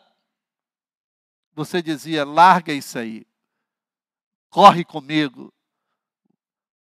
Você 1.54 1.82
dizia: 1.82 2.24
larga 2.24 2.72
isso 2.72 2.98
aí, 2.98 3.26
corre 4.50 4.86
comigo. 4.86 5.54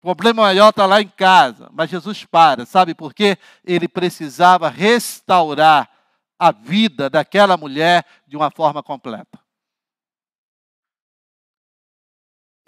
O 0.03 0.15
problema 0.15 0.43
maior 0.43 0.71
está 0.71 0.87
lá 0.87 1.01
em 1.01 1.09
casa, 1.09 1.69
mas 1.73 1.91
Jesus 1.91 2.25
para, 2.25 2.65
sabe 2.65 2.95
por 2.95 3.13
quê? 3.13 3.37
Ele 3.63 3.87
precisava 3.87 4.69
restaurar 4.69 5.91
a 6.39 6.51
vida 6.51 7.11
daquela 7.11 7.57
mulher 7.57 8.07
de 8.27 8.35
uma 8.35 8.51
forma 8.51 8.83
completa. 8.83 9.39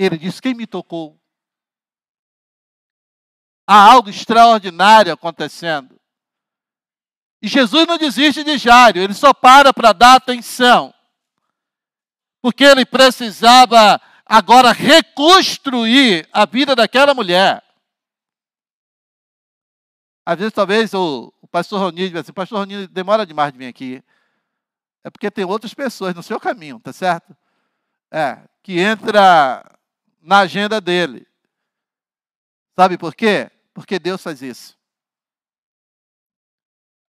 Ele 0.05 0.19
diz: 0.19 0.41
Quem 0.41 0.55
me 0.55 0.67
tocou? 0.67 1.21
Há 3.67 3.93
algo 3.93 4.11
extraordinário 4.11 5.13
acontecendo. 5.13 6.01
E 7.41 7.49
Jesus 7.49 7.87
não 7.87 7.97
desiste 7.97 8.43
de 8.43 8.59
Jairo, 8.59 8.99
ele 8.99 9.15
só 9.15 9.33
para 9.33 9.73
para 9.73 9.93
dar 9.93 10.17
atenção. 10.17 10.93
Porque 12.41 12.65
ele 12.65 12.85
precisava 12.85 14.01
agora 14.27 14.73
reconstruir 14.73 16.29
a 16.33 16.45
vida 16.45 16.75
daquela 16.75 17.15
mulher. 17.15 17.63
Às 20.25 20.39
vezes, 20.39 20.53
talvez, 20.53 20.95
o, 20.95 21.33
o 21.41 21.49
pastor 21.49 21.81
Rony 21.81 22.11
diz 22.11 22.17
assim, 22.17 22.33
pastor 22.33 22.59
Rony 22.59 22.87
demora 22.89 23.27
demais 23.27 23.53
de 23.53 23.59
vir 23.59 23.67
aqui. 23.67 24.03
É 25.05 25.11
porque 25.11 25.31
tem 25.31 25.45
outras 25.45 25.75
pessoas 25.75 26.15
no 26.15 26.23
seu 26.23 26.39
caminho, 26.39 26.79
tá 26.81 26.93
certo? 26.93 27.37
É, 28.11 28.49
que 28.63 28.79
entra 28.79 29.72
na 30.23 30.39
agenda 30.39 30.81
dele. 30.81 31.27
Sabe 32.77 32.97
por 32.97 33.15
quê? 33.15 33.51
Porque 33.75 33.99
Deus 33.99 34.23
faz 34.23 34.41
isso. 34.41 34.79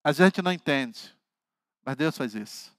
A 0.04 0.12
gente 0.12 0.42
não 0.42 0.52
entende, 0.52 1.16
mas 1.86 1.96
Deus 1.96 2.18
faz 2.18 2.36
isso. 2.36 2.74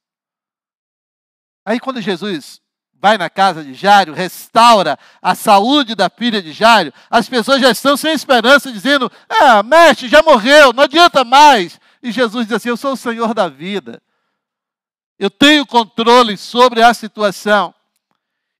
Aí 1.65 1.81
quando 1.81 2.01
Jesus 2.01 2.61
vai 2.93 3.17
na 3.17 3.31
casa 3.31 3.65
de 3.65 3.73
Jário, 3.75 4.13
restaura 4.13 4.99
a 5.23 5.35
saúde 5.35 5.95
da 5.95 6.11
filha 6.11 6.43
de 6.43 6.53
Jário, 6.53 6.93
as 7.09 7.29
pessoas 7.29 7.61
já 7.61 7.71
estão 7.71 7.97
sem 7.97 8.13
esperança, 8.13 8.73
dizendo: 8.73 9.11
Ah, 9.29 9.63
mestre, 9.63 10.09
já 10.09 10.23
morreu, 10.23 10.73
não 10.73 10.85
adianta 10.85 11.25
mais. 11.25 11.81
E 12.03 12.13
Jesus 12.13 12.47
diz 12.47 12.57
assim: 12.57 12.69
Eu 12.69 12.77
sou 12.77 12.93
o 12.93 12.97
Senhor 12.97 13.33
da 13.33 13.49
vida. 13.49 14.03
Eu 15.19 15.31
tenho 15.31 15.65
controle 15.65 16.37
sobre 16.37 16.83
a 16.83 16.93
situação. 16.93 17.75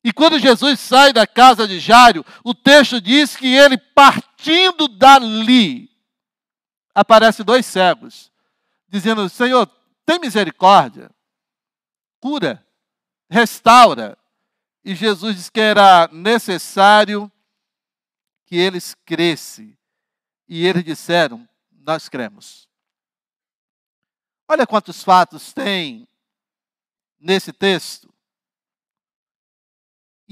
E 0.05 0.13
quando 0.13 0.39
Jesus 0.39 0.79
sai 0.79 1.15
da 1.15 1.27
casa 1.27 1.67
de 1.67 1.81
Jário, 1.81 2.23
o 2.45 2.55
texto 2.55 3.01
diz 3.01 3.35
que 3.35 3.47
ele, 3.47 3.79
partindo 3.79 4.87
dali, 4.87 5.91
aparece 6.95 7.43
dois 7.43 7.65
cegos 7.65 8.31
dizendo: 8.87 9.29
Senhor, 9.29 9.67
tem 10.07 10.21
misericórdia, 10.21 11.11
cura, 12.21 12.65
restaura. 13.29 14.17
E 14.85 14.95
Jesus 14.95 15.35
disse 15.35 15.51
que 15.51 15.61
era 15.61 16.07
necessário 16.13 17.33
que 18.45 18.57
eles 18.57 18.95
crescem. 19.07 19.77
E 20.47 20.65
eles 20.65 20.85
disseram: 20.85 21.49
Nós 21.73 22.09
cremos. 22.09 22.69
Olha 24.47 24.67
quantos 24.67 25.03
fatos 25.03 25.53
tem 25.53 26.07
nesse 27.19 27.53
texto. 27.53 28.14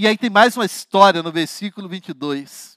E 0.02 0.06
aí 0.08 0.18
tem 0.18 0.28
mais 0.28 0.56
uma 0.56 0.64
história 0.64 1.22
no 1.22 1.30
versículo 1.30 1.88
22, 1.88 2.76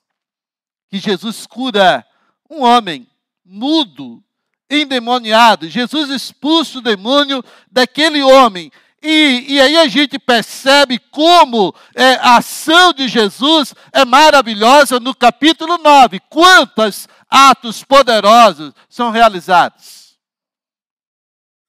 que 0.87 0.99
Jesus 0.99 1.47
cura 1.47 2.05
um 2.47 2.61
homem 2.61 3.07
mudo 3.43 4.23
endemoniado. 4.69 5.67
Jesus 5.67 6.11
expulsa 6.11 6.77
o 6.77 6.81
demônio 6.83 7.43
daquele 7.71 8.21
homem. 8.21 8.71
E, 9.01 9.43
e 9.47 9.59
aí 9.59 9.75
a 9.75 9.87
gente 9.87 10.19
percebe 10.19 10.99
como 10.99 11.73
é, 11.95 12.13
a 12.17 12.37
ação 12.37 12.93
de 12.93 13.07
Jesus 13.07 13.73
é 13.91 14.05
maravilhosa 14.05 14.99
no 14.99 15.15
capítulo 15.15 15.79
9. 15.79 16.19
Quantos 16.29 17.07
atos 17.27 17.83
poderosos 17.83 18.71
são 18.87 19.09
realizados. 19.09 20.15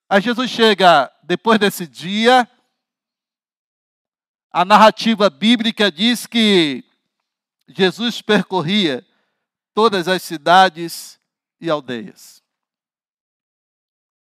Aí 0.06 0.20
Jesus 0.20 0.50
chega 0.50 1.10
depois 1.22 1.58
desse 1.58 1.86
dia. 1.86 2.46
A 4.56 4.64
narrativa 4.64 5.28
bíblica 5.28 5.92
diz 5.92 6.26
que 6.26 6.82
Jesus 7.68 8.22
percorria 8.22 9.06
todas 9.74 10.08
as 10.08 10.22
cidades 10.22 11.20
e 11.60 11.68
aldeias. 11.68 12.42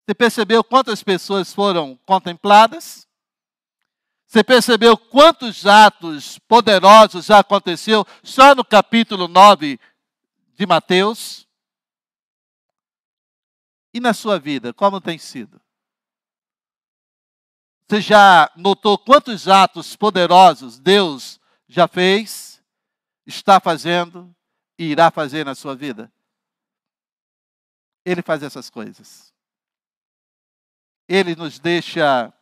Você 0.05 0.15
percebeu 0.15 0.63
quantas 0.63 1.03
pessoas 1.03 1.55
foram 1.55 1.99
contempladas? 2.05 3.09
Você 4.27 4.45
percebeu 4.45 4.99
quantos 4.99 5.65
atos 5.65 6.39
poderosos 6.41 7.25
já 7.25 7.39
aconteceu 7.39 8.07
só 8.23 8.55
no 8.55 8.63
capítulo 8.63 9.29
9 9.29 9.81
de 10.53 10.67
Mateus? 10.67 11.49
E 13.95 13.99
na 13.99 14.13
sua 14.13 14.39
vida, 14.39 14.75
como 14.75 15.01
tem 15.01 15.17
sido? 15.17 15.59
Você 17.89 18.01
já 18.01 18.51
notou 18.55 18.99
quantos 18.99 19.49
atos 19.49 19.97
poderosos 19.97 20.79
Deus 20.79 21.41
já 21.67 21.89
fez, 21.89 22.63
está 23.27 23.59
fazendo 23.59 24.35
e 24.79 24.91
irá 24.91 25.11
fazer 25.11 25.45
na 25.45 25.55
sua 25.55 25.75
vida? 25.75 26.13
Ele 28.05 28.23
faz 28.23 28.43
essas 28.43 28.69
coisas 28.69 29.29
ele 31.09 31.35
nos 31.35 31.59
deixa 31.59 32.33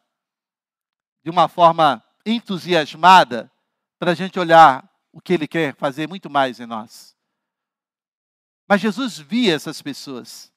de 1.23 1.31
uma 1.31 1.47
forma 1.47 2.03
entusiasmada 2.25 3.51
para 3.99 4.11
a 4.11 4.15
gente 4.15 4.39
olhar 4.39 4.91
o 5.13 5.21
que 5.21 5.33
ele 5.33 5.47
quer 5.47 5.75
fazer 5.77 6.09
muito 6.09 6.29
mais 6.29 6.59
em 6.59 6.67
nós. 6.67 7.17
Mas 8.69 8.81
Jesus 8.81 9.19
via 9.19 9.55
essas 9.55 9.81
pessoas 9.81 10.53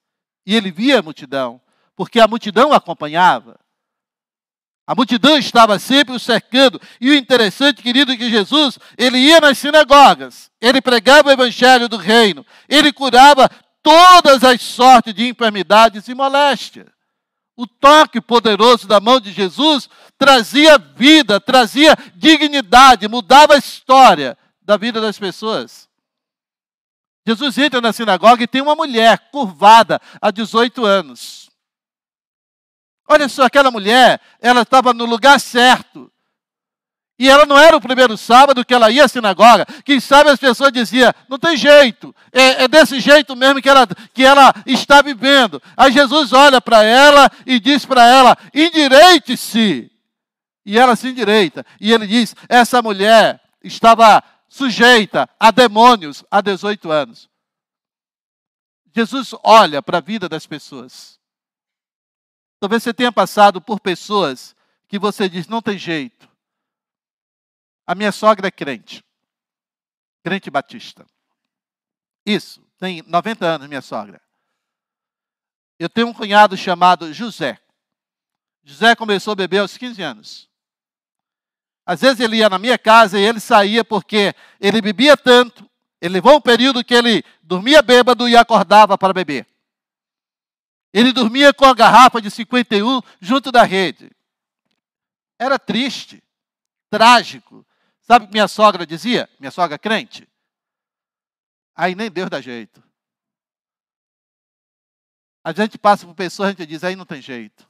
e 0.46 0.56
ele 0.56 0.72
via 0.72 1.00
a 1.00 1.04
multidão, 1.04 1.62
porque 1.96 2.20
a 2.20 2.28
multidão 2.28 2.74
acompanhava. 2.74 3.60
A 4.90 4.96
multidão 4.96 5.38
estava 5.38 5.78
sempre 5.78 6.16
o 6.16 6.20
cercando. 6.20 6.82
E 7.00 7.12
o 7.12 7.16
interessante, 7.16 7.84
querido, 7.84 8.12
é 8.12 8.18
que 8.18 8.28
Jesus, 8.28 8.80
ele 8.98 9.20
ia 9.20 9.40
nas 9.40 9.60
sinagogas, 9.60 10.50
ele 10.60 10.82
pregava 10.82 11.30
o 11.30 11.32
evangelho 11.32 11.88
do 11.88 11.98
reino, 11.98 12.44
ele 12.68 12.92
curava 12.92 13.48
todas 13.84 14.44
as 14.44 14.60
sortes 14.62 15.14
de 15.14 15.28
enfermidades 15.28 16.08
e 16.08 16.16
moléstias 16.16 16.88
o 17.60 17.68
toque 17.68 18.22
poderoso 18.22 18.88
da 18.88 19.02
mão 19.02 19.20
de 19.20 19.34
Jesus 19.34 19.90
trazia 20.18 20.78
vida, 20.78 21.42
trazia 21.42 21.94
dignidade, 22.16 23.06
mudava 23.10 23.54
a 23.54 23.58
história 23.58 24.38
da 24.62 24.78
vida 24.78 25.02
das 25.02 25.20
pessoas. 25.20 25.90
Jesus 27.28 27.58
entra 27.58 27.82
na 27.82 27.92
sinagoga 27.92 28.42
e 28.42 28.48
tem 28.48 28.62
uma 28.62 28.76
mulher 28.76 29.30
curvada 29.30 30.00
há 30.22 30.32
18 30.32 30.86
anos. 30.86 31.49
Olha 33.12 33.28
só, 33.28 33.46
aquela 33.46 33.72
mulher, 33.72 34.22
ela 34.40 34.62
estava 34.62 34.94
no 34.94 35.04
lugar 35.04 35.40
certo. 35.40 36.12
E 37.18 37.28
ela 37.28 37.44
não 37.44 37.58
era 37.58 37.76
o 37.76 37.82
primeiro 37.82 38.16
sábado 38.16 38.64
que 38.64 38.74
ela 38.74 38.92
ia 38.92 39.04
à 39.04 39.08
sinagoga. 39.08 39.66
Quem 39.84 40.00
sabe 40.00 40.30
as 40.30 40.40
pessoas 40.40 40.72
diziam, 40.72 41.12
não 41.28 41.40
tem 41.40 41.58
jeito, 41.58 42.16
é, 42.32 42.64
é 42.64 42.68
desse 42.68 43.00
jeito 43.00 43.36
mesmo 43.36 43.62
que 43.62 43.68
ela, 43.68 43.88
que 44.14 44.24
ela 44.24 44.54
está 44.66 45.02
vivendo. 45.02 45.62
Aí 45.76 45.92
Jesus 45.92 46.32
olha 46.32 46.62
para 46.62 46.84
ela 46.84 47.30
e 47.48 47.60
diz 47.60 47.84
para 47.84 48.06
ela, 48.06 48.38
endireite-se. 48.54 49.92
E 50.64 50.78
ela 50.78 50.96
se 50.96 51.10
endireita. 51.10 51.66
E 51.82 51.92
ele 51.92 52.06
diz, 52.06 52.36
essa 52.48 52.80
mulher 52.80 53.42
estava 53.64 54.24
sujeita 54.48 55.28
a 55.40 55.52
demônios 55.52 56.24
há 56.30 56.42
18 56.42 56.92
anos. 56.92 57.28
Jesus 58.96 59.34
olha 59.44 59.82
para 59.82 59.98
a 59.98 60.02
vida 60.02 60.30
das 60.30 60.46
pessoas. 60.46 61.19
Talvez 62.60 62.84
você 62.84 62.94
tenha 62.94 63.12
passado 63.12 63.62
por 63.62 63.80
pessoas 63.80 64.56
que 64.88 65.00
você 65.00 65.30
diz, 65.30 65.48
não 65.48 65.62
tem 65.62 65.78
jeito. 65.78 66.30
A 67.88 67.96
minha 67.96 68.12
sogra 68.12 68.48
é 68.48 68.52
crente. 68.52 69.04
Crente 70.24 70.50
batista. 70.50 71.06
Isso, 72.26 72.62
tem 72.78 73.02
90 73.04 73.46
anos, 73.46 73.68
minha 73.68 73.82
sogra. 73.82 74.22
Eu 75.80 75.88
tenho 75.88 76.08
um 76.08 76.14
cunhado 76.14 76.58
chamado 76.58 77.14
José. 77.14 77.58
José 78.64 78.96
começou 78.96 79.32
a 79.32 79.36
beber 79.36 79.60
aos 79.60 79.78
15 79.78 80.02
anos. 80.02 80.50
Às 81.86 82.02
vezes 82.02 82.20
ele 82.20 82.38
ia 82.38 82.50
na 82.50 82.60
minha 82.60 82.78
casa 82.78 83.18
e 83.18 83.24
ele 83.24 83.40
saía 83.40 83.84
porque 83.84 84.36
ele 84.60 84.82
bebia 84.82 85.16
tanto. 85.16 85.68
Ele 86.02 86.16
levou 86.16 86.36
um 86.36 86.42
período 86.42 86.84
que 86.84 86.94
ele 86.94 87.24
dormia 87.42 87.82
bêbado 87.82 88.28
e 88.28 88.36
acordava 88.36 88.98
para 88.98 89.14
beber. 89.14 89.48
Ele 90.94 91.14
dormia 91.14 91.54
com 91.54 91.66
a 91.66 91.74
garrafa 91.74 92.22
de 92.22 92.32
51 92.32 93.02
junto 93.20 93.52
da 93.52 93.64
rede. 93.64 94.12
Era 95.38 95.60
triste, 95.60 96.24
trágico. 96.90 97.66
Sabe 98.02 98.26
o 98.26 98.28
que 98.28 98.34
minha 98.34 98.48
sogra 98.48 98.86
dizia? 98.86 99.30
Minha 99.40 99.52
sogra 99.52 99.78
crente. 99.78 100.28
Aí 101.76 101.96
nem 101.96 102.10
Deus 102.10 102.30
dá 102.30 102.42
jeito. 102.42 102.84
A 105.44 105.54
gente 105.54 105.78
passa 105.78 106.06
por 106.06 106.14
pessoas, 106.14 106.48
a 106.48 106.52
gente 106.52 106.66
diz, 106.66 106.84
aí 106.84 106.96
não 106.96 107.06
tem 107.06 107.22
jeito. 107.22 107.68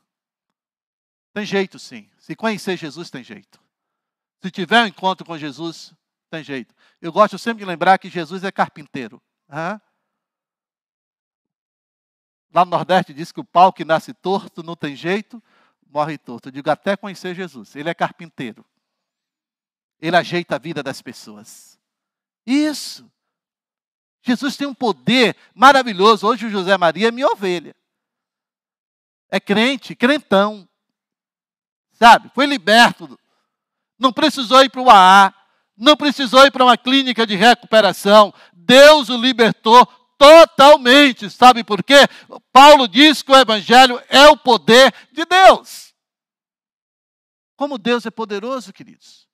Tem 1.34 1.46
jeito 1.46 1.78
sim. 1.78 2.10
Se 2.18 2.36
conhecer 2.36 2.78
Jesus, 2.78 3.10
tem 3.10 3.24
jeito. 3.24 3.60
Se 4.42 4.50
tiver 4.50 4.84
um 4.84 4.88
encontro 4.88 5.26
com 5.26 5.38
Jesus, 5.38 5.94
tem 6.30 6.44
jeito. 6.44 6.74
Eu 7.02 7.12
gosto 7.12 7.38
sempre 7.38 7.64
de 7.64 7.66
lembrar 7.66 7.98
que 7.98 8.10
Jesus 8.10 8.44
é 8.44 8.52
carpinteiro. 8.52 9.22
Lá 12.54 12.66
no 12.66 12.72
Nordeste 12.72 13.14
diz 13.14 13.32
que 13.32 13.40
o 13.40 13.46
pau 13.46 13.72
que 13.72 13.86
nasce 13.86 14.14
torto 14.14 14.64
não 14.64 14.76
tem 14.76 14.96
jeito, 14.96 15.42
morre 15.90 16.18
torto. 16.18 16.50
Eu 16.50 16.52
digo 16.52 16.70
até 16.70 16.98
conhecer 16.98 17.36
Jesus. 17.36 17.76
Ele 17.76 17.90
é 17.90 17.94
carpinteiro. 17.94 18.66
Ele 20.02 20.16
ajeita 20.16 20.56
a 20.56 20.60
vida 20.60 20.82
das 20.82 21.02
pessoas. 21.02 21.80
Isso. 22.46 23.10
Jesus 24.22 24.58
tem 24.58 24.68
um 24.68 24.74
poder 24.74 25.36
maravilhoso. 25.54 26.28
Hoje 26.28 26.48
o 26.48 26.50
José 26.50 26.78
Maria 26.78 27.10
é 27.10 27.12
minha 27.12 27.28
ovelha. 27.28 27.76
é 29.30 29.40
crente, 29.40 29.96
crentão. 29.96 30.68
Sabe? 31.92 32.32
Foi 32.34 32.46
liberto. 32.46 33.20
Não 33.98 34.12
precisou 34.12 34.64
ir 34.64 34.70
para 34.70 34.82
o 34.82 34.90
AA, 34.90 35.34
não 35.78 35.96
precisou 35.96 36.46
ir 36.46 36.52
para 36.52 36.64
uma 36.64 36.78
clínica 36.78 37.28
de 37.28 37.36
recuperação. 37.36 38.34
Deus 38.54 39.10
o 39.10 39.18
libertou 39.18 39.88
totalmente. 40.20 41.30
Sabe 41.30 41.64
por 41.64 41.82
quê? 41.82 42.06
Paulo 42.52 42.88
diz 42.88 43.24
que 43.24 43.32
o 43.32 43.38
evangelho 43.38 44.00
é 44.10 44.28
o 44.28 44.38
poder 44.38 44.94
de 45.14 45.26
Deus. 45.26 45.96
Como 47.56 47.78
Deus 47.78 48.06
é 48.06 48.12
poderoso, 48.12 48.74
queridos. 48.74 49.28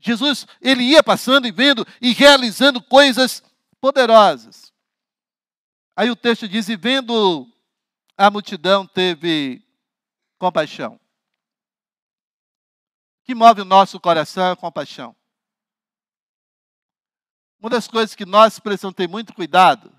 Jesus, 0.00 0.46
ele 0.60 0.82
ia 0.82 1.02
passando 1.02 1.46
e 1.46 1.52
vendo 1.52 1.86
e 2.00 2.12
realizando 2.12 2.82
coisas 2.82 3.42
poderosas. 3.80 4.72
Aí 5.96 6.10
o 6.10 6.16
texto 6.16 6.48
diz: 6.48 6.68
e 6.68 6.76
vendo 6.76 7.48
a 8.16 8.28
multidão, 8.28 8.86
teve 8.86 9.64
compaixão. 10.38 10.94
O 13.20 13.24
que 13.24 13.34
move 13.34 13.60
o 13.60 13.64
nosso 13.64 14.00
coração 14.00 14.50
é 14.50 14.56
compaixão. 14.56 15.14
Uma 17.62 17.70
das 17.70 17.86
coisas 17.86 18.16
que 18.16 18.26
nós 18.26 18.58
precisamos 18.58 18.96
ter 18.96 19.08
muito 19.08 19.32
cuidado 19.32 19.96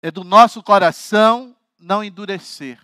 é 0.00 0.10
do 0.10 0.24
nosso 0.24 0.62
coração 0.62 1.54
não 1.78 2.02
endurecer. 2.02 2.80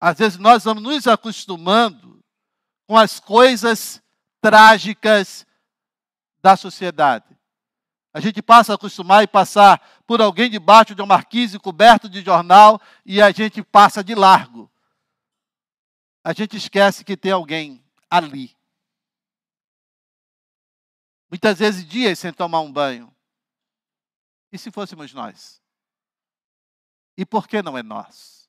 Às 0.00 0.18
vezes 0.18 0.36
nós 0.36 0.64
vamos 0.64 0.82
nos 0.82 1.06
acostumando 1.06 2.18
com 2.88 2.98
as 2.98 3.20
coisas 3.20 4.02
trágicas 4.40 5.46
da 6.42 6.56
sociedade. 6.56 7.38
A 8.12 8.18
gente 8.18 8.42
passa 8.42 8.72
a 8.72 8.74
acostumar 8.74 9.22
e 9.22 9.28
passar 9.28 9.80
por 10.04 10.20
alguém 10.20 10.50
debaixo 10.50 10.96
de 10.96 11.00
uma 11.00 11.14
marquise 11.14 11.60
coberto 11.60 12.08
de 12.08 12.22
jornal 12.22 12.80
e 13.06 13.22
a 13.22 13.30
gente 13.30 13.62
passa 13.62 14.02
de 14.02 14.16
largo. 14.16 14.68
A 16.24 16.32
gente 16.32 16.56
esquece 16.56 17.04
que 17.04 17.16
tem 17.16 17.30
alguém 17.30 17.84
ali 18.10 18.52
Muitas 21.30 21.58
vezes 21.58 21.84
dias 21.84 22.18
sem 22.18 22.32
tomar 22.32 22.60
um 22.60 22.72
banho. 22.72 23.14
E 24.52 24.58
se 24.58 24.70
fôssemos 24.70 25.12
nós? 25.12 25.62
E 27.16 27.24
por 27.24 27.48
que 27.48 27.62
não 27.62 27.76
é 27.76 27.82
nós? 27.82 28.48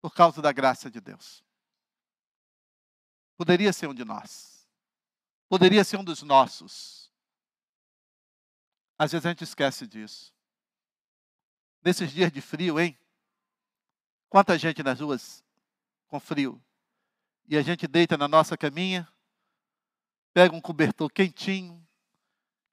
Por 0.00 0.14
causa 0.14 0.40
da 0.40 0.52
graça 0.52 0.90
de 0.90 1.00
Deus. 1.00 1.44
Poderia 3.36 3.72
ser 3.72 3.88
um 3.88 3.94
de 3.94 4.04
nós. 4.04 4.68
Poderia 5.48 5.84
ser 5.84 5.96
um 5.96 6.04
dos 6.04 6.22
nossos. 6.22 7.12
Às 8.98 9.12
vezes 9.12 9.26
a 9.26 9.28
gente 9.28 9.44
esquece 9.44 9.86
disso. 9.86 10.34
Nesses 11.82 12.10
dias 12.10 12.32
de 12.32 12.40
frio, 12.40 12.80
hein? 12.80 12.98
Quanta 14.28 14.58
gente 14.58 14.82
nas 14.82 15.00
ruas 15.00 15.44
com 16.08 16.18
frio. 16.18 16.62
E 17.46 17.56
a 17.56 17.62
gente 17.62 17.86
deita 17.86 18.16
na 18.16 18.26
nossa 18.26 18.56
caminha 18.56 19.10
pega 20.38 20.54
um 20.54 20.60
cobertor 20.60 21.10
quentinho, 21.10 21.84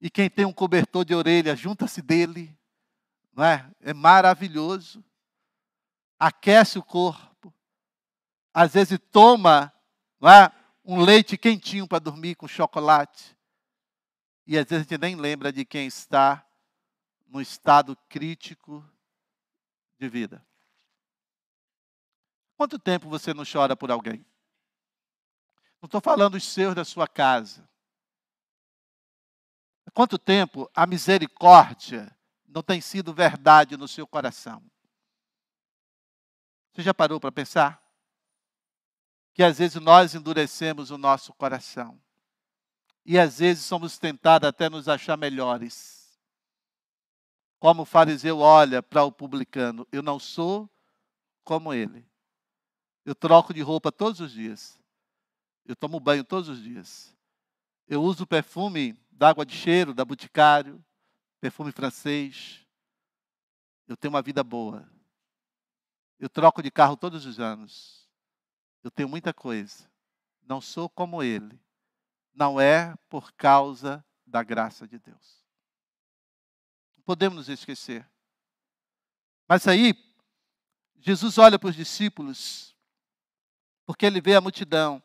e 0.00 0.08
quem 0.08 0.30
tem 0.30 0.44
um 0.44 0.52
cobertor 0.52 1.04
de 1.04 1.12
orelha, 1.12 1.56
junta-se 1.56 2.00
dele, 2.00 2.56
não 3.34 3.42
é? 3.42 3.68
É 3.80 3.92
maravilhoso. 3.92 5.04
Aquece 6.16 6.78
o 6.78 6.84
corpo. 6.84 7.52
Às 8.54 8.74
vezes 8.74 9.00
toma 9.10 9.74
não 10.20 10.30
é? 10.30 10.52
um 10.84 11.00
leite 11.00 11.36
quentinho 11.36 11.88
para 11.88 11.98
dormir 11.98 12.36
com 12.36 12.46
chocolate. 12.46 13.36
E 14.46 14.56
às 14.56 14.64
vezes 14.64 14.86
a 14.86 14.88
gente 14.88 15.00
nem 15.00 15.16
lembra 15.16 15.52
de 15.52 15.64
quem 15.64 15.88
está 15.88 16.46
no 17.26 17.40
estado 17.40 17.96
crítico 18.08 18.88
de 19.98 20.08
vida. 20.08 20.46
Quanto 22.56 22.78
tempo 22.78 23.08
você 23.08 23.34
não 23.34 23.42
chora 23.44 23.74
por 23.74 23.90
alguém? 23.90 24.24
Não 25.86 25.88
estou 25.88 26.00
falando 26.00 26.34
os 26.34 26.42
seus 26.42 26.74
da 26.74 26.84
sua 26.84 27.06
casa. 27.06 27.64
Há 29.86 29.90
quanto 29.92 30.18
tempo 30.18 30.68
a 30.74 30.84
misericórdia 30.84 32.12
não 32.44 32.60
tem 32.60 32.80
sido 32.80 33.14
verdade 33.14 33.76
no 33.76 33.86
seu 33.86 34.04
coração? 34.04 34.60
Você 36.72 36.82
já 36.82 36.92
parou 36.92 37.20
para 37.20 37.30
pensar? 37.30 37.80
Que 39.32 39.44
às 39.44 39.58
vezes 39.58 39.80
nós 39.80 40.12
endurecemos 40.12 40.90
o 40.90 40.98
nosso 40.98 41.32
coração. 41.34 42.02
E 43.04 43.16
às 43.16 43.38
vezes 43.38 43.64
somos 43.64 43.96
tentados 43.96 44.48
até 44.48 44.68
nos 44.68 44.88
achar 44.88 45.16
melhores. 45.16 46.18
Como 47.60 47.82
o 47.82 47.86
fariseu 47.86 48.40
olha 48.40 48.82
para 48.82 49.04
o 49.04 49.12
publicano, 49.12 49.86
eu 49.92 50.02
não 50.02 50.18
sou 50.18 50.68
como 51.44 51.72
ele. 51.72 52.04
Eu 53.04 53.14
troco 53.14 53.54
de 53.54 53.62
roupa 53.62 53.92
todos 53.92 54.18
os 54.18 54.32
dias. 54.32 54.75
Eu 55.66 55.74
tomo 55.74 55.98
banho 55.98 56.24
todos 56.24 56.48
os 56.48 56.62
dias. 56.62 57.14
Eu 57.88 58.02
uso 58.02 58.26
perfume 58.26 58.92
d'água 59.10 59.44
de 59.44 59.54
cheiro, 59.54 59.92
da 59.92 60.04
Boticário, 60.04 60.82
perfume 61.40 61.72
francês. 61.72 62.64
Eu 63.88 63.96
tenho 63.96 64.14
uma 64.14 64.22
vida 64.22 64.44
boa. 64.44 64.88
Eu 66.18 66.28
troco 66.28 66.62
de 66.62 66.70
carro 66.70 66.96
todos 66.96 67.26
os 67.26 67.40
anos. 67.40 68.08
Eu 68.82 68.90
tenho 68.90 69.08
muita 69.08 69.34
coisa. 69.34 69.90
Não 70.42 70.60
sou 70.60 70.88
como 70.88 71.22
ele. 71.22 71.60
Não 72.32 72.60
é 72.60 72.94
por 73.08 73.32
causa 73.32 74.04
da 74.24 74.42
graça 74.42 74.86
de 74.86 74.98
Deus. 74.98 75.44
Não 76.96 77.02
podemos 77.02 77.36
nos 77.36 77.48
esquecer. 77.48 78.08
Mas 79.48 79.66
aí, 79.66 79.94
Jesus 80.98 81.38
olha 81.38 81.58
para 81.58 81.70
os 81.70 81.76
discípulos, 81.76 82.76
porque 83.84 84.06
ele 84.06 84.20
vê 84.20 84.34
a 84.34 84.40
multidão 84.40 85.02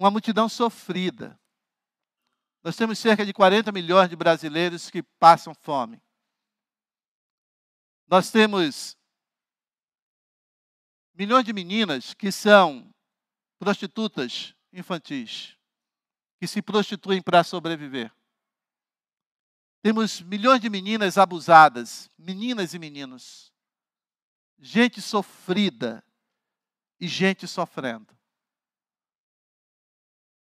uma 0.00 0.10
multidão 0.10 0.48
sofrida. 0.48 1.38
Nós 2.62 2.74
temos 2.74 2.98
cerca 2.98 3.24
de 3.24 3.34
40 3.34 3.70
milhões 3.70 4.08
de 4.08 4.16
brasileiros 4.16 4.88
que 4.88 5.02
passam 5.02 5.54
fome. 5.54 6.02
Nós 8.08 8.30
temos 8.30 8.96
milhões 11.12 11.44
de 11.44 11.52
meninas 11.52 12.14
que 12.14 12.32
são 12.32 12.90
prostitutas 13.58 14.54
infantis, 14.72 15.54
que 16.38 16.46
se 16.46 16.62
prostituem 16.62 17.20
para 17.20 17.44
sobreviver. 17.44 18.10
Temos 19.82 20.22
milhões 20.22 20.62
de 20.62 20.70
meninas 20.70 21.18
abusadas, 21.18 22.10
meninas 22.16 22.72
e 22.72 22.78
meninos. 22.78 23.52
Gente 24.58 25.02
sofrida 25.02 26.02
e 26.98 27.06
gente 27.06 27.46
sofrendo. 27.46 28.19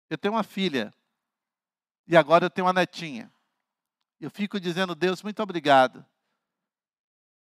Eu 0.09 0.17
tenho 0.17 0.35
uma 0.35 0.43
filha 0.43 0.93
e 2.07 2.17
agora 2.17 2.47
eu 2.47 2.51
tenho 2.51 2.67
uma 2.67 2.73
netinha. 2.73 3.33
Eu 4.21 4.31
fico 4.31 4.59
dizendo, 4.59 4.95
Deus, 4.95 5.23
muito 5.23 5.43
obrigado, 5.43 6.05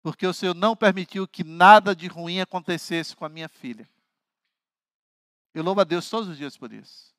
porque 0.02 0.26
o 0.26 0.32
Senhor 0.32 0.54
não 0.54 0.74
permitiu 0.74 1.28
que 1.28 1.44
nada 1.44 1.94
de 1.94 2.06
ruim 2.06 2.40
acontecesse 2.40 3.14
com 3.14 3.24
a 3.24 3.28
minha 3.28 3.48
filha. 3.48 3.88
Eu 5.52 5.62
louvo 5.62 5.80
a 5.80 5.84
Deus 5.84 6.08
todos 6.08 6.28
os 6.28 6.38
dias 6.38 6.56
por 6.56 6.72
isso. 6.72 7.14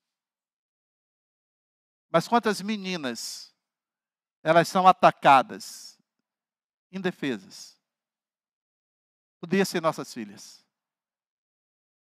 Mas 2.09 2.27
quantas 2.27 2.61
meninas, 2.61 3.53
elas 4.41 4.67
são 4.67 4.87
atacadas, 4.87 5.99
indefesas. 6.91 7.77
Podia 9.39 9.65
ser 9.65 9.81
nossas 9.81 10.13
filhas. 10.13 10.65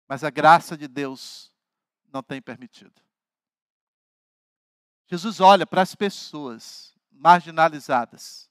Mas 0.08 0.24
a 0.24 0.30
graça 0.30 0.76
de 0.76 0.88
Deus 0.88 1.52
não 2.12 2.22
tem 2.22 2.40
permitido. 2.40 3.05
Jesus 5.06 5.40
olha 5.40 5.66
para 5.66 5.82
as 5.82 5.94
pessoas 5.94 6.94
marginalizadas, 7.10 8.50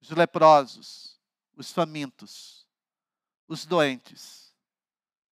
os 0.00 0.10
leprosos, 0.10 1.18
os 1.56 1.72
famintos, 1.72 2.66
os 3.48 3.64
doentes. 3.64 4.54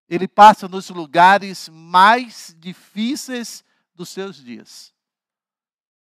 Ele 0.09 0.27
passa 0.27 0.69
nos 0.69 0.89
lugares 0.91 1.69
mais 1.69 2.55
difíceis 2.59 3.65
dos 3.95 4.09
seus 4.09 4.37
dias. 4.37 4.93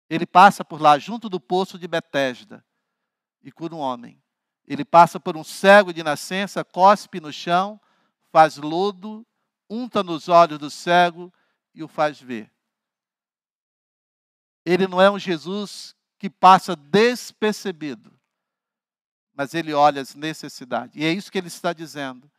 Ele 0.09 0.27
passa 0.27 0.65
por 0.65 0.81
lá, 0.81 0.99
junto 0.99 1.29
do 1.29 1.41
poço 1.41 1.79
de 1.79 1.87
Betesda, 1.87 2.65
e 3.43 3.53
cura 3.53 3.75
um 3.75 3.79
homem. 3.79 4.21
Ele 4.67 4.85
passa 4.85 5.19
por 5.19 5.37
um 5.37 5.45
cego 5.45 5.93
de 5.93 6.03
nascença, 6.03 6.65
cospe 6.65 7.21
no 7.21 7.33
chão, 7.33 7.81
faz 8.31 8.57
lodo, 8.57 9.27
unta 9.69 10.03
nos 10.03 10.29
olhos 10.29 10.59
do 10.59 10.71
cego 10.71 11.33
e 11.75 11.83
o 11.83 11.89
faz 11.89 12.21
ver. 12.21 12.53
Ele 14.65 14.87
não 14.87 15.01
é 15.01 15.11
um 15.11 15.19
Jesus 15.19 15.95
que 16.19 16.29
passa 16.29 16.77
despercebido, 16.77 18.13
mas 19.33 19.55
ele 19.55 19.73
olha 19.73 20.03
as 20.03 20.15
necessidades. 20.15 20.95
E 20.95 21.05
é 21.05 21.13
isso 21.13 21.33
que 21.33 21.39
ele 21.39 21.49
está 21.49 21.73
dizendo. 21.73 22.31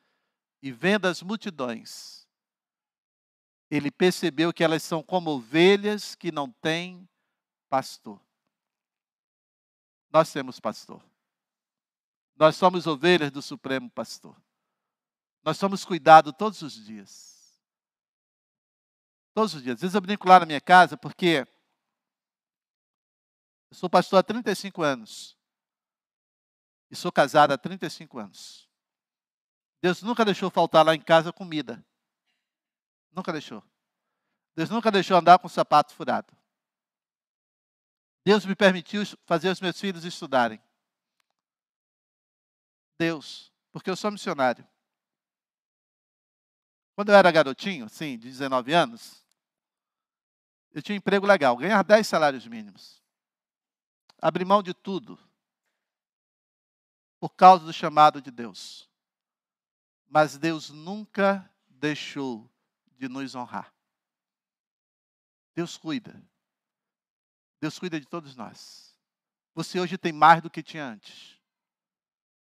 E 0.61 0.72
vendo 0.72 1.07
as 1.07 1.24
multidões, 1.24 2.28
ele 3.72 3.89
percebeu 3.89 4.53
que 4.53 4.63
elas 4.63 4.84
são 4.84 5.01
como 5.01 5.32
ovelhas 5.32 6.13
que 6.13 6.32
não 6.32 6.51
têm 6.51 7.07
pastor. 7.69 8.22
Nós 10.11 10.32
temos 10.32 10.59
pastor. 10.59 11.01
Nós 12.36 12.55
somos 12.55 12.86
ovelhas 12.86 13.32
do 13.32 13.41
Supremo 13.41 13.89
Pastor. 13.89 14.36
Nós 15.43 15.57
somos 15.57 15.86
cuidados 15.86 16.34
todos 16.38 16.61
os 16.61 16.74
dias. 16.74 17.57
Todos 19.34 19.53
os 19.55 19.63
dias. 19.63 19.76
Às 19.76 19.82
vezes 19.82 19.95
eu 19.95 20.01
brinco 20.01 20.28
lá 20.28 20.39
na 20.39 20.45
minha 20.45 20.61
casa 20.61 20.97
porque 20.97 21.47
eu 23.72 23.78
sou 23.78 23.89
pastor 23.89 24.19
há 24.19 24.24
35 24.24 24.84
anos. 24.84 25.38
E 26.89 26.95
sou 26.95 27.09
casado 27.09 27.53
há 27.53 27.57
35 27.57 28.19
anos. 28.19 28.69
Deus 29.82 30.03
nunca 30.03 30.26
deixou 30.26 30.51
faltar 30.51 30.86
lá 30.86 30.93
em 30.93 30.99
casa 30.99 31.32
comida. 31.32 31.84
Nunca 33.13 33.32
deixou. 33.32 33.63
Deus 34.53 34.69
nunca 34.69 34.91
deixou 34.91 35.17
andar 35.17 35.39
com 35.39 35.47
o 35.47 35.49
sapato 35.49 35.93
furado. 35.93 36.36
Deus 38.26 38.45
me 38.45 38.55
permitiu 38.55 39.03
fazer 39.26 39.49
os 39.49 39.61
meus 39.61 39.80
filhos 39.80 40.03
estudarem. 40.03 40.61
Deus, 42.99 43.51
porque 43.72 43.89
eu 43.89 43.95
sou 43.95 44.11
missionário. 44.11 44.67
Quando 46.93 47.09
eu 47.09 47.15
era 47.15 47.32
garotinho, 47.32 47.88
sim, 47.89 48.17
de 48.17 48.28
19 48.28 48.74
anos, 48.74 49.26
eu 50.74 50.82
tinha 50.82 50.93
um 50.93 50.97
emprego 50.97 51.26
legal, 51.26 51.55
ganhar 51.55 51.82
10 51.84 52.05
salários 52.05 52.45
mínimos. 52.45 53.01
Abri 54.22 54.45
mão 54.45 54.61
de 54.61 54.74
tudo 54.74 55.17
por 57.19 57.30
causa 57.32 57.65
do 57.65 57.74
chamado 57.74 58.22
de 58.22 58.30
Deus. 58.30 58.88
Mas 60.07 60.38
Deus 60.38 60.69
nunca 60.69 61.49
deixou 61.67 62.47
de 62.97 63.09
nos 63.09 63.34
honrar. 63.34 63.74
Deus 65.55 65.76
cuida. 65.76 66.22
Deus 67.59 67.80
cuida 67.80 67.99
de 67.99 68.05
todos 68.05 68.36
nós. 68.36 68.95
Você 69.55 69.80
hoje 69.80 69.97
tem 69.97 70.11
mais 70.11 70.41
do 70.41 70.49
que 70.49 70.61
tinha 70.61 70.86
antes. 70.86 71.39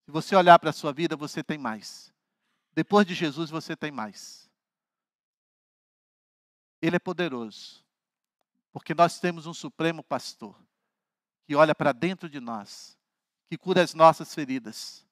Se 0.04 0.10
você 0.10 0.36
olhar 0.36 0.58
para 0.58 0.70
a 0.70 0.74
sua 0.74 0.92
vida, 0.92 1.16
você 1.16 1.42
tem 1.42 1.56
mais. 1.56 2.12
Depois 2.72 3.06
de 3.06 3.14
Jesus, 3.14 3.50
você 3.50 3.74
tem 3.74 3.90
mais. 3.90 4.50
Ele 6.80 6.96
é 6.96 6.98
poderoso. 6.98 7.84
Porque 8.72 8.94
nós 8.94 9.18
temos 9.18 9.46
um 9.46 9.54
supremo 9.54 10.02
pastor 10.02 10.56
que 11.50 11.56
olha 11.56 11.74
para 11.74 11.90
dentro 11.90 12.30
de 12.30 12.38
nós, 12.38 12.96
que 13.48 13.58
cura 13.58 13.82
as 13.82 13.92
nossas 13.92 14.32
feridas, 14.32 15.04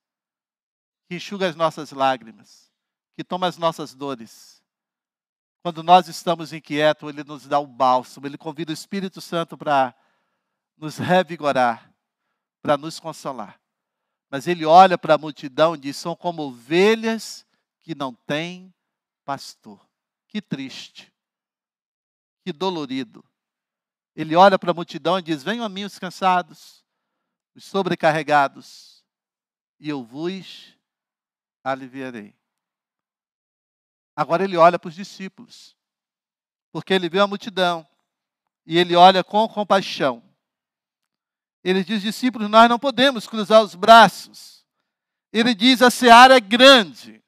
que 1.08 1.16
enxuga 1.16 1.48
as 1.48 1.56
nossas 1.56 1.90
lágrimas, 1.90 2.70
que 3.16 3.24
toma 3.24 3.48
as 3.48 3.58
nossas 3.58 3.92
dores. 3.92 4.62
Quando 5.64 5.82
nós 5.82 6.06
estamos 6.06 6.52
inquietos, 6.52 7.08
Ele 7.08 7.24
nos 7.24 7.44
dá 7.48 7.58
o 7.58 7.66
bálsamo, 7.66 8.24
Ele 8.24 8.38
convida 8.38 8.70
o 8.70 8.72
Espírito 8.72 9.20
Santo 9.20 9.58
para 9.58 9.92
nos 10.76 10.96
revigorar, 10.96 11.92
para 12.62 12.76
nos 12.76 13.00
consolar. 13.00 13.60
Mas 14.30 14.46
Ele 14.46 14.64
olha 14.64 14.96
para 14.96 15.14
a 15.14 15.18
multidão 15.18 15.74
e 15.74 15.78
diz: 15.78 15.96
são 15.96 16.14
como 16.14 16.42
ovelhas 16.42 17.44
que 17.80 17.96
não 17.96 18.14
têm 18.14 18.72
pastor. 19.24 19.84
Que 20.28 20.40
triste, 20.40 21.12
que 22.44 22.52
dolorido. 22.52 23.27
Ele 24.18 24.34
olha 24.34 24.58
para 24.58 24.72
a 24.72 24.74
multidão 24.74 25.16
e 25.16 25.22
diz: 25.22 25.44
Venham 25.44 25.64
a 25.64 25.68
mim 25.68 25.84
os 25.84 25.96
cansados, 25.96 26.84
os 27.54 27.64
sobrecarregados, 27.64 29.04
e 29.78 29.88
eu 29.88 30.02
vos 30.02 30.76
aliviarei. 31.62 32.34
Agora 34.16 34.42
ele 34.42 34.56
olha 34.56 34.76
para 34.76 34.88
os 34.88 34.96
discípulos, 34.96 35.76
porque 36.72 36.92
ele 36.92 37.08
vê 37.08 37.20
a 37.20 37.28
multidão 37.28 37.86
e 38.66 38.76
ele 38.76 38.96
olha 38.96 39.22
com 39.22 39.48
compaixão. 39.48 40.20
Ele 41.62 41.84
diz: 41.84 42.02
discípulos, 42.02 42.50
nós 42.50 42.68
não 42.68 42.76
podemos 42.76 43.24
cruzar 43.24 43.62
os 43.62 43.76
braços. 43.76 44.66
Ele 45.32 45.54
diz: 45.54 45.80
a 45.80 45.92
seara 45.92 46.38
é 46.38 46.40
grande. 46.40 47.22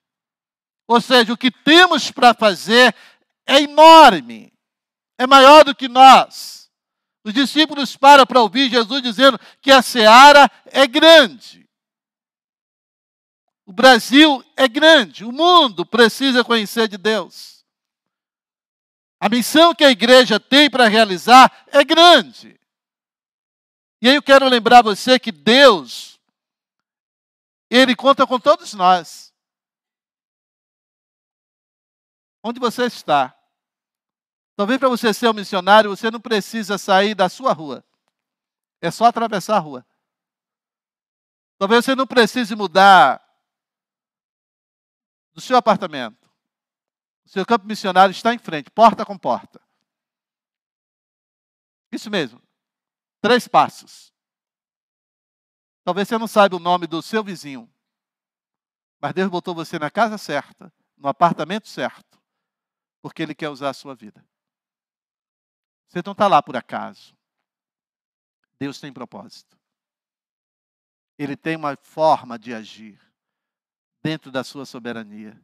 Ou 0.88 1.00
seja, 1.00 1.32
o 1.32 1.38
que 1.38 1.52
temos 1.52 2.10
para 2.10 2.34
fazer 2.34 2.92
é 3.46 3.62
enorme, 3.62 4.52
é 5.16 5.24
maior 5.24 5.64
do 5.64 5.72
que 5.72 5.86
nós. 5.86 6.59
Os 7.22 7.34
discípulos 7.34 7.96
param 7.96 8.26
para 8.26 8.40
ouvir 8.40 8.70
Jesus 8.70 9.02
dizendo 9.02 9.38
que 9.60 9.70
a 9.70 9.82
seara 9.82 10.50
é 10.66 10.86
grande. 10.86 11.68
O 13.66 13.72
Brasil 13.72 14.44
é 14.56 14.66
grande, 14.66 15.24
o 15.24 15.30
mundo 15.30 15.86
precisa 15.86 16.42
conhecer 16.42 16.88
de 16.88 16.96
Deus. 16.96 17.64
A 19.20 19.28
missão 19.28 19.74
que 19.74 19.84
a 19.84 19.90
igreja 19.90 20.40
tem 20.40 20.70
para 20.70 20.88
realizar 20.88 21.66
é 21.68 21.84
grande. 21.84 22.58
E 24.00 24.08
aí 24.08 24.14
eu 24.14 24.22
quero 24.22 24.48
lembrar 24.48 24.82
você 24.82 25.18
que 25.18 25.30
Deus, 25.30 26.18
Ele 27.68 27.94
conta 27.94 28.26
com 28.26 28.40
todos 28.40 28.72
nós. 28.72 29.30
Onde 32.42 32.58
você 32.58 32.86
está? 32.86 33.36
Talvez 34.60 34.78
para 34.78 34.90
você 34.90 35.14
ser 35.14 35.26
um 35.26 35.32
missionário, 35.32 35.88
você 35.88 36.10
não 36.10 36.20
precisa 36.20 36.76
sair 36.76 37.14
da 37.14 37.30
sua 37.30 37.50
rua. 37.50 37.82
É 38.78 38.90
só 38.90 39.06
atravessar 39.06 39.56
a 39.56 39.58
rua. 39.58 39.86
Talvez 41.56 41.82
você 41.82 41.94
não 41.94 42.06
precise 42.06 42.54
mudar 42.54 43.26
do 45.32 45.40
seu 45.40 45.56
apartamento. 45.56 46.30
O 47.24 47.28
seu 47.30 47.46
campo 47.46 47.64
missionário 47.64 48.12
está 48.12 48.34
em 48.34 48.38
frente, 48.38 48.70
porta 48.70 49.02
com 49.06 49.16
porta. 49.16 49.62
Isso 51.90 52.10
mesmo. 52.10 52.42
Três 53.22 53.48
passos. 53.48 54.12
Talvez 55.82 56.06
você 56.06 56.18
não 56.18 56.28
saiba 56.28 56.56
o 56.56 56.60
nome 56.60 56.86
do 56.86 57.00
seu 57.00 57.24
vizinho, 57.24 57.66
mas 59.00 59.14
Deus 59.14 59.30
botou 59.30 59.54
você 59.54 59.78
na 59.78 59.90
casa 59.90 60.18
certa, 60.18 60.70
no 60.98 61.08
apartamento 61.08 61.66
certo, 61.66 62.20
porque 63.00 63.22
Ele 63.22 63.34
quer 63.34 63.48
usar 63.48 63.70
a 63.70 63.72
sua 63.72 63.94
vida. 63.94 64.22
Você 65.90 66.00
não 66.06 66.12
está 66.12 66.28
lá 66.28 66.40
por 66.40 66.56
acaso. 66.56 67.16
Deus 68.60 68.78
tem 68.78 68.92
propósito. 68.92 69.58
Ele 71.18 71.36
tem 71.36 71.56
uma 71.56 71.76
forma 71.76 72.38
de 72.38 72.54
agir 72.54 73.00
dentro 74.00 74.30
da 74.30 74.44
sua 74.44 74.64
soberania. 74.64 75.38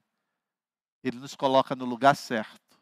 Ele 1.02 1.18
nos 1.18 1.34
coloca 1.34 1.74
no 1.74 1.84
lugar 1.84 2.14
certo. 2.14 2.80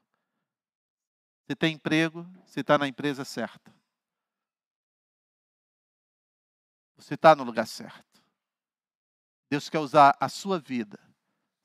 Você 1.46 1.56
tem 1.56 1.74
emprego, 1.74 2.24
você 2.44 2.60
está 2.60 2.76
na 2.76 2.86
empresa 2.86 3.24
certa. 3.24 3.74
Você 6.96 7.14
está 7.14 7.34
no 7.34 7.44
lugar 7.44 7.66
certo. 7.66 8.22
Deus 9.50 9.70
quer 9.70 9.78
usar 9.78 10.14
a 10.20 10.28
sua 10.28 10.58
vida. 10.58 10.98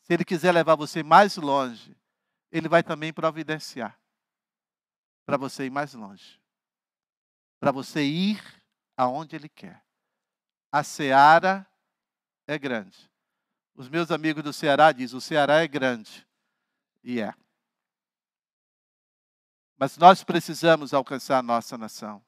Se 0.03 0.13
Ele 0.13 0.23
quiser 0.23 0.53
levar 0.53 0.75
você 0.75 1.03
mais 1.03 1.35
longe, 1.35 1.93
Ele 2.49 2.69
vai 2.69 2.83
também 2.83 3.11
providenciar 3.11 3.99
para 5.29 5.37
você 5.37 5.65
ir 5.65 5.69
mais 5.69 5.93
longe. 5.93 6.41
Para 7.59 7.71
você 7.71 8.03
ir 8.03 8.41
aonde 8.97 9.35
Ele 9.35 9.47
quer. 9.47 9.85
A 10.71 10.83
seara 10.83 11.69
é 12.47 12.57
grande. 12.57 13.07
Os 13.75 13.87
meus 13.87 14.09
amigos 14.09 14.43
do 14.43 14.51
Ceará 14.51 14.91
dizem: 14.91 15.15
o 15.15 15.21
Ceará 15.21 15.61
é 15.61 15.67
grande. 15.67 16.27
E 17.03 17.21
é. 17.21 17.31
Mas 19.77 19.97
nós 19.97 20.23
precisamos 20.23 20.95
alcançar 20.95 21.37
a 21.37 21.43
nossa 21.43 21.77
nação. 21.77 22.25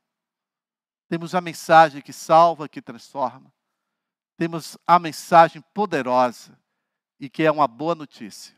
Temos 1.09 1.33
a 1.33 1.41
mensagem 1.41 2.03
que 2.03 2.13
salva, 2.13 2.69
que 2.69 2.83
transforma. 2.83 3.51
Temos 4.37 4.77
a 4.85 4.99
mensagem 4.99 5.61
poderosa 5.73 6.55
e 7.19 7.27
que 7.29 7.41
é 7.41 7.51
uma 7.51 7.67
boa 7.67 7.95
notícia. 7.95 8.55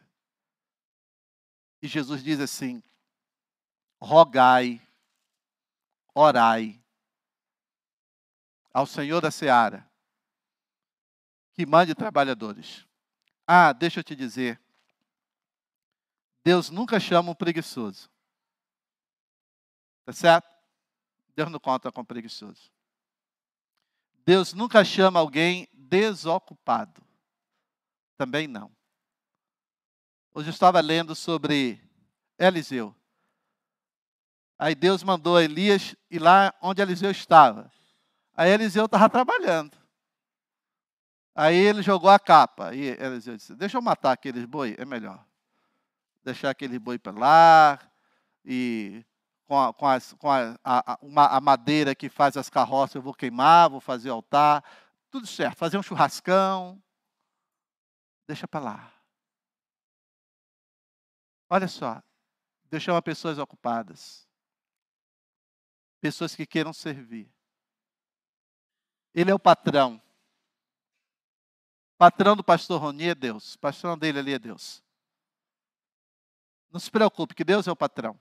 E 1.82 1.88
Jesus 1.88 2.22
diz 2.22 2.42
assim: 2.42 2.84
rogai, 4.04 4.86
orai 6.14 6.84
ao 8.74 8.86
Senhor 8.86 9.22
da 9.22 9.32
seara 9.32 9.90
que 11.54 11.66
mande 11.66 11.96
trabalhadores. 11.96 12.86
Ah, 13.48 13.72
deixa 13.72 14.00
eu 14.00 14.04
te 14.04 14.16
dizer. 14.16 14.60
Deus 16.44 16.70
nunca 16.70 17.00
chama 17.00 17.32
um 17.32 17.36
preguiçoso. 17.36 18.10
Tá 20.04 20.12
certo? 20.12 20.50
Deus 21.36 21.50
não 21.50 21.60
conta 21.60 21.92
com 21.92 22.04
preguiçoso. 22.04 22.72
Deus 24.26 24.54
nunca 24.54 24.84
chama 24.84 25.20
alguém 25.20 25.70
desocupado. 25.72 27.02
Também 28.18 28.48
não. 28.48 28.76
Hoje 30.34 30.50
eu 30.50 30.54
estava 30.54 30.82
lendo 30.82 31.16
sobre 31.16 31.80
Eliseu. 32.38 32.94
Aí 34.64 34.76
Deus 34.76 35.04
mandou 35.04 35.42
Elias 35.42 35.94
ir 36.10 36.20
lá 36.20 36.54
onde 36.62 36.82
Eliseu 36.82 37.12
estava. 37.12 37.70
Aí 38.34 38.50
Eliseu 38.50 38.86
estava 38.86 39.10
trabalhando. 39.10 39.78
Aí 41.36 41.58
ele 41.58 41.82
jogou 41.82 42.10
a 42.10 42.18
capa. 42.18 42.74
E 42.74 42.92
Eliseu 42.92 43.36
disse: 43.36 43.54
Deixa 43.56 43.78
eu 43.78 43.82
matar 43.82 44.14
aqueles 44.14 44.46
boi, 44.46 44.74
é 44.80 44.86
melhor. 44.86 45.22
Deixar 46.24 46.50
aquele 46.50 46.80
boi 46.80 46.98
para 46.98 47.12
lá. 47.12 47.80
E 48.46 49.06
com, 49.46 49.62
a, 49.62 49.74
com, 49.74 49.86
as, 49.86 50.14
com 50.14 50.32
a, 50.32 50.58
a, 50.64 50.98
uma, 51.02 51.28
a, 51.28 51.42
madeira 51.42 51.94
que 51.94 52.08
faz 52.08 52.38
as 52.38 52.50
carroças 52.50 52.96
eu 52.96 53.02
vou 53.02 53.14
queimar, 53.14 53.70
vou 53.70 53.82
fazer 53.82 54.12
altar. 54.12 54.64
tudo 55.12 55.28
certo, 55.28 55.58
fazer 55.58 55.78
um 55.78 55.84
churrascão, 55.84 56.82
deixa 58.26 58.48
para 58.48 58.62
lá. 58.62 58.94
Olha 61.50 61.68
só, 61.68 62.02
chama 62.80 63.02
pessoas 63.02 63.38
ocupadas, 63.38 64.26
pessoas 66.04 66.36
que 66.36 66.46
queiram 66.46 66.74
servir. 66.74 67.32
Ele 69.16 69.32
é 69.32 69.34
o 69.34 69.40
patrão. 69.40 70.02
Patrão 71.98 72.36
do 72.36 72.44
pastor 72.44 72.82
Roni 72.82 73.08
é 73.08 73.16
Deus. 73.16 73.56
Patrão 73.56 73.98
dele 73.98 74.20
ali 74.20 74.34
é 74.34 74.40
Deus. 74.40 74.84
Não 76.70 76.78
se 76.78 76.92
preocupe, 76.92 77.34
que 77.34 77.46
Deus 77.46 77.70
é 77.70 77.72
o 77.72 77.76
patrão. 77.76 78.20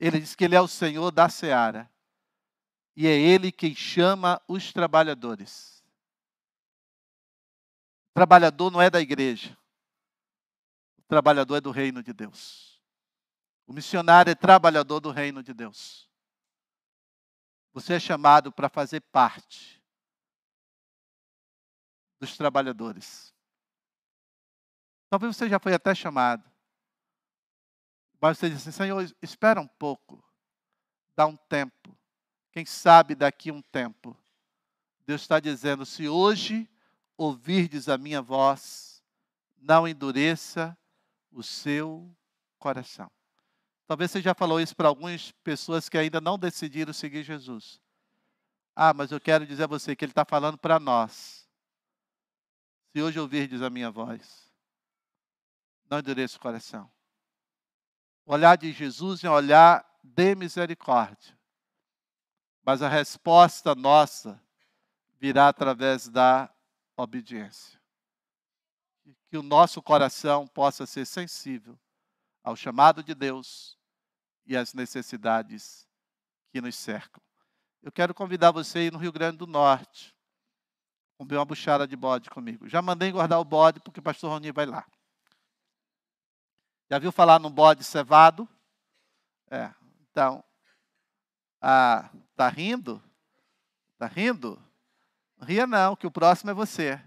Ele 0.00 0.18
diz 0.18 0.34
que 0.34 0.42
Ele 0.42 0.56
é 0.56 0.60
o 0.60 0.66
Senhor 0.66 1.12
da 1.12 1.28
seara. 1.28 1.88
E 2.96 3.06
é 3.06 3.16
Ele 3.16 3.52
quem 3.52 3.72
chama 3.72 4.42
os 4.48 4.72
trabalhadores. 4.72 5.84
O 8.10 8.14
trabalhador 8.14 8.72
não 8.72 8.82
é 8.82 8.90
da 8.90 9.00
igreja. 9.00 9.56
O 10.98 11.02
trabalhador 11.02 11.54
é 11.54 11.60
do 11.60 11.70
reino 11.70 12.02
de 12.02 12.12
Deus. 12.12 12.82
O 13.68 13.72
missionário 13.72 14.32
é 14.32 14.34
trabalhador 14.34 14.98
do 14.98 15.12
reino 15.12 15.44
de 15.44 15.54
Deus. 15.54 16.09
Você 17.72 17.94
é 17.94 18.00
chamado 18.00 18.52
para 18.52 18.68
fazer 18.68 19.00
parte 19.00 19.80
dos 22.18 22.36
trabalhadores. 22.36 23.34
Talvez 25.08 25.36
você 25.36 25.48
já 25.48 25.58
foi 25.58 25.74
até 25.74 25.94
chamado. 25.94 26.48
Mas 28.20 28.38
você 28.38 28.50
diz 28.50 28.58
assim, 28.60 28.70
Senhor, 28.70 29.04
espera 29.22 29.60
um 29.60 29.66
pouco. 29.66 30.22
Dá 31.16 31.26
um 31.26 31.36
tempo. 31.36 31.96
Quem 32.52 32.66
sabe 32.66 33.14
daqui 33.14 33.50
um 33.50 33.62
tempo. 33.62 34.16
Deus 35.06 35.22
está 35.22 35.40
dizendo, 35.40 35.86
se 35.86 36.08
hoje 36.08 36.68
ouvirdes 37.16 37.88
a 37.88 37.96
minha 37.96 38.20
voz, 38.20 39.02
não 39.56 39.88
endureça 39.88 40.76
o 41.32 41.42
seu 41.42 42.14
coração. 42.58 43.10
Talvez 43.90 44.12
você 44.12 44.22
já 44.22 44.36
falou 44.36 44.60
isso 44.60 44.76
para 44.76 44.86
algumas 44.86 45.32
pessoas 45.42 45.88
que 45.88 45.98
ainda 45.98 46.20
não 46.20 46.38
decidiram 46.38 46.92
seguir 46.92 47.24
Jesus. 47.24 47.80
Ah, 48.72 48.94
mas 48.94 49.10
eu 49.10 49.20
quero 49.20 49.44
dizer 49.44 49.64
a 49.64 49.66
você 49.66 49.96
que 49.96 50.04
Ele 50.04 50.12
está 50.12 50.24
falando 50.24 50.56
para 50.56 50.78
nós 50.78 51.44
se 52.92 53.02
hoje 53.02 53.18
ouvirdes 53.18 53.62
a 53.62 53.68
minha 53.68 53.90
voz, 53.90 54.48
não 55.90 55.98
endureça 55.98 56.36
o 56.36 56.40
coração. 56.40 56.88
O 58.24 58.32
olhar 58.32 58.56
de 58.56 58.70
Jesus 58.70 59.24
é 59.24 59.28
um 59.28 59.32
olhar 59.32 59.84
de 60.04 60.36
misericórdia. 60.36 61.36
Mas 62.62 62.82
a 62.82 62.88
resposta 62.88 63.74
nossa 63.74 64.40
virá 65.18 65.48
através 65.48 66.06
da 66.06 66.48
obediência. 66.96 67.80
Que 69.28 69.36
o 69.36 69.42
nosso 69.42 69.82
coração 69.82 70.46
possa 70.46 70.86
ser 70.86 71.04
sensível 71.04 71.76
ao 72.44 72.54
chamado 72.54 73.02
de 73.02 73.16
Deus 73.16 73.79
e 74.50 74.56
às 74.56 74.74
necessidades 74.74 75.88
que 76.50 76.60
nos 76.60 76.74
cercam. 76.74 77.22
Eu 77.80 77.92
quero 77.92 78.12
convidar 78.12 78.50
você 78.50 78.80
a 78.80 78.82
ir 78.82 78.92
no 78.92 78.98
Rio 78.98 79.12
Grande 79.12 79.38
do 79.38 79.46
Norte 79.46 80.12
comer 81.16 81.36
uma 81.36 81.44
buchada 81.44 81.86
de 81.86 81.94
bode 81.94 82.28
comigo. 82.28 82.68
Já 82.68 82.82
mandei 82.82 83.10
engordar 83.10 83.38
o 83.38 83.44
bode 83.44 83.78
porque 83.78 84.00
o 84.00 84.02
pastor 84.02 84.30
Roni 84.30 84.50
vai 84.50 84.66
lá. 84.66 84.84
Já 86.90 86.98
viu 86.98 87.12
falar 87.12 87.38
no 87.38 87.48
bode 87.48 87.84
cevado? 87.84 88.48
É, 89.48 89.72
então, 90.10 90.42
ah, 91.60 92.10
tá 92.34 92.48
rindo? 92.48 93.00
Tá 93.98 94.06
rindo? 94.06 94.60
Não 95.36 95.46
ria 95.46 95.66
não, 95.66 95.94
que 95.94 96.08
o 96.08 96.10
próximo 96.10 96.50
é 96.50 96.54
você. 96.54 97.00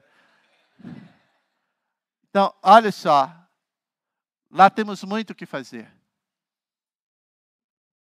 Então, 2.29 2.53
olha 2.63 2.91
só. 2.91 3.35
Lá 4.49 4.69
temos 4.69 5.03
muito 5.03 5.31
o 5.31 5.35
que 5.35 5.45
fazer. 5.45 5.91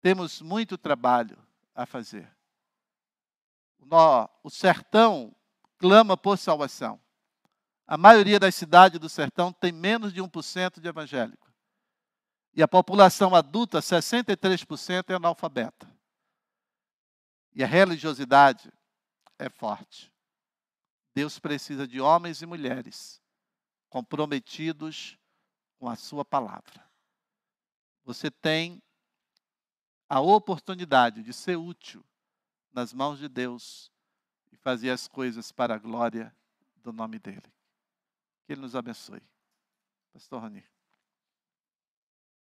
Temos 0.02 0.42
muito 0.42 0.78
trabalho 0.78 1.38
a 1.76 1.86
fazer. 1.86 2.30
O 4.44 4.50
sertão 4.50 5.36
clama 5.78 6.18
por 6.18 6.38
salvação. 6.38 7.00
A 7.86 7.98
maioria 7.98 8.40
das 8.40 8.56
cidades 8.56 9.00
do 9.00 9.10
sertão 9.10 9.52
tem 9.52 9.72
menos 9.72 10.14
de 10.14 10.22
1% 10.22 10.80
de 10.80 10.88
evangélico. 10.88 11.52
E 12.54 12.62
a 12.62 12.68
população 12.68 13.36
adulta, 13.36 13.80
63% 13.80 15.10
é 15.10 15.14
analfabeta. 15.16 15.90
E 17.54 17.64
a 17.64 17.68
religiosidade 17.68 18.72
é 19.38 19.50
forte. 19.50 20.12
Deus 21.14 21.38
precisa 21.40 21.88
de 21.88 22.00
homens 22.00 22.42
e 22.42 22.46
mulheres 22.46 23.22
comprometidos 23.90 25.18
com 25.78 25.90
a 25.90 25.96
sua 25.96 26.24
palavra. 26.24 26.90
Você 28.06 28.32
tem 28.32 28.82
a 30.12 30.20
oportunidade 30.20 31.24
de 31.24 31.32
ser 31.32 31.56
útil 31.56 32.04
nas 32.74 32.92
mãos 32.92 33.18
de 33.18 33.30
Deus 33.30 33.90
fazer 34.62 34.90
as 34.90 35.08
coisas 35.08 35.52
para 35.52 35.76
a 35.76 35.78
glória 35.78 36.36
do 36.78 36.92
nome 36.92 37.18
dele. 37.18 37.52
Que 38.46 38.54
ele 38.54 38.62
nos 38.62 38.76
abençoe. 38.76 39.22
Pastor 40.14 40.42
Rani. 40.42 40.64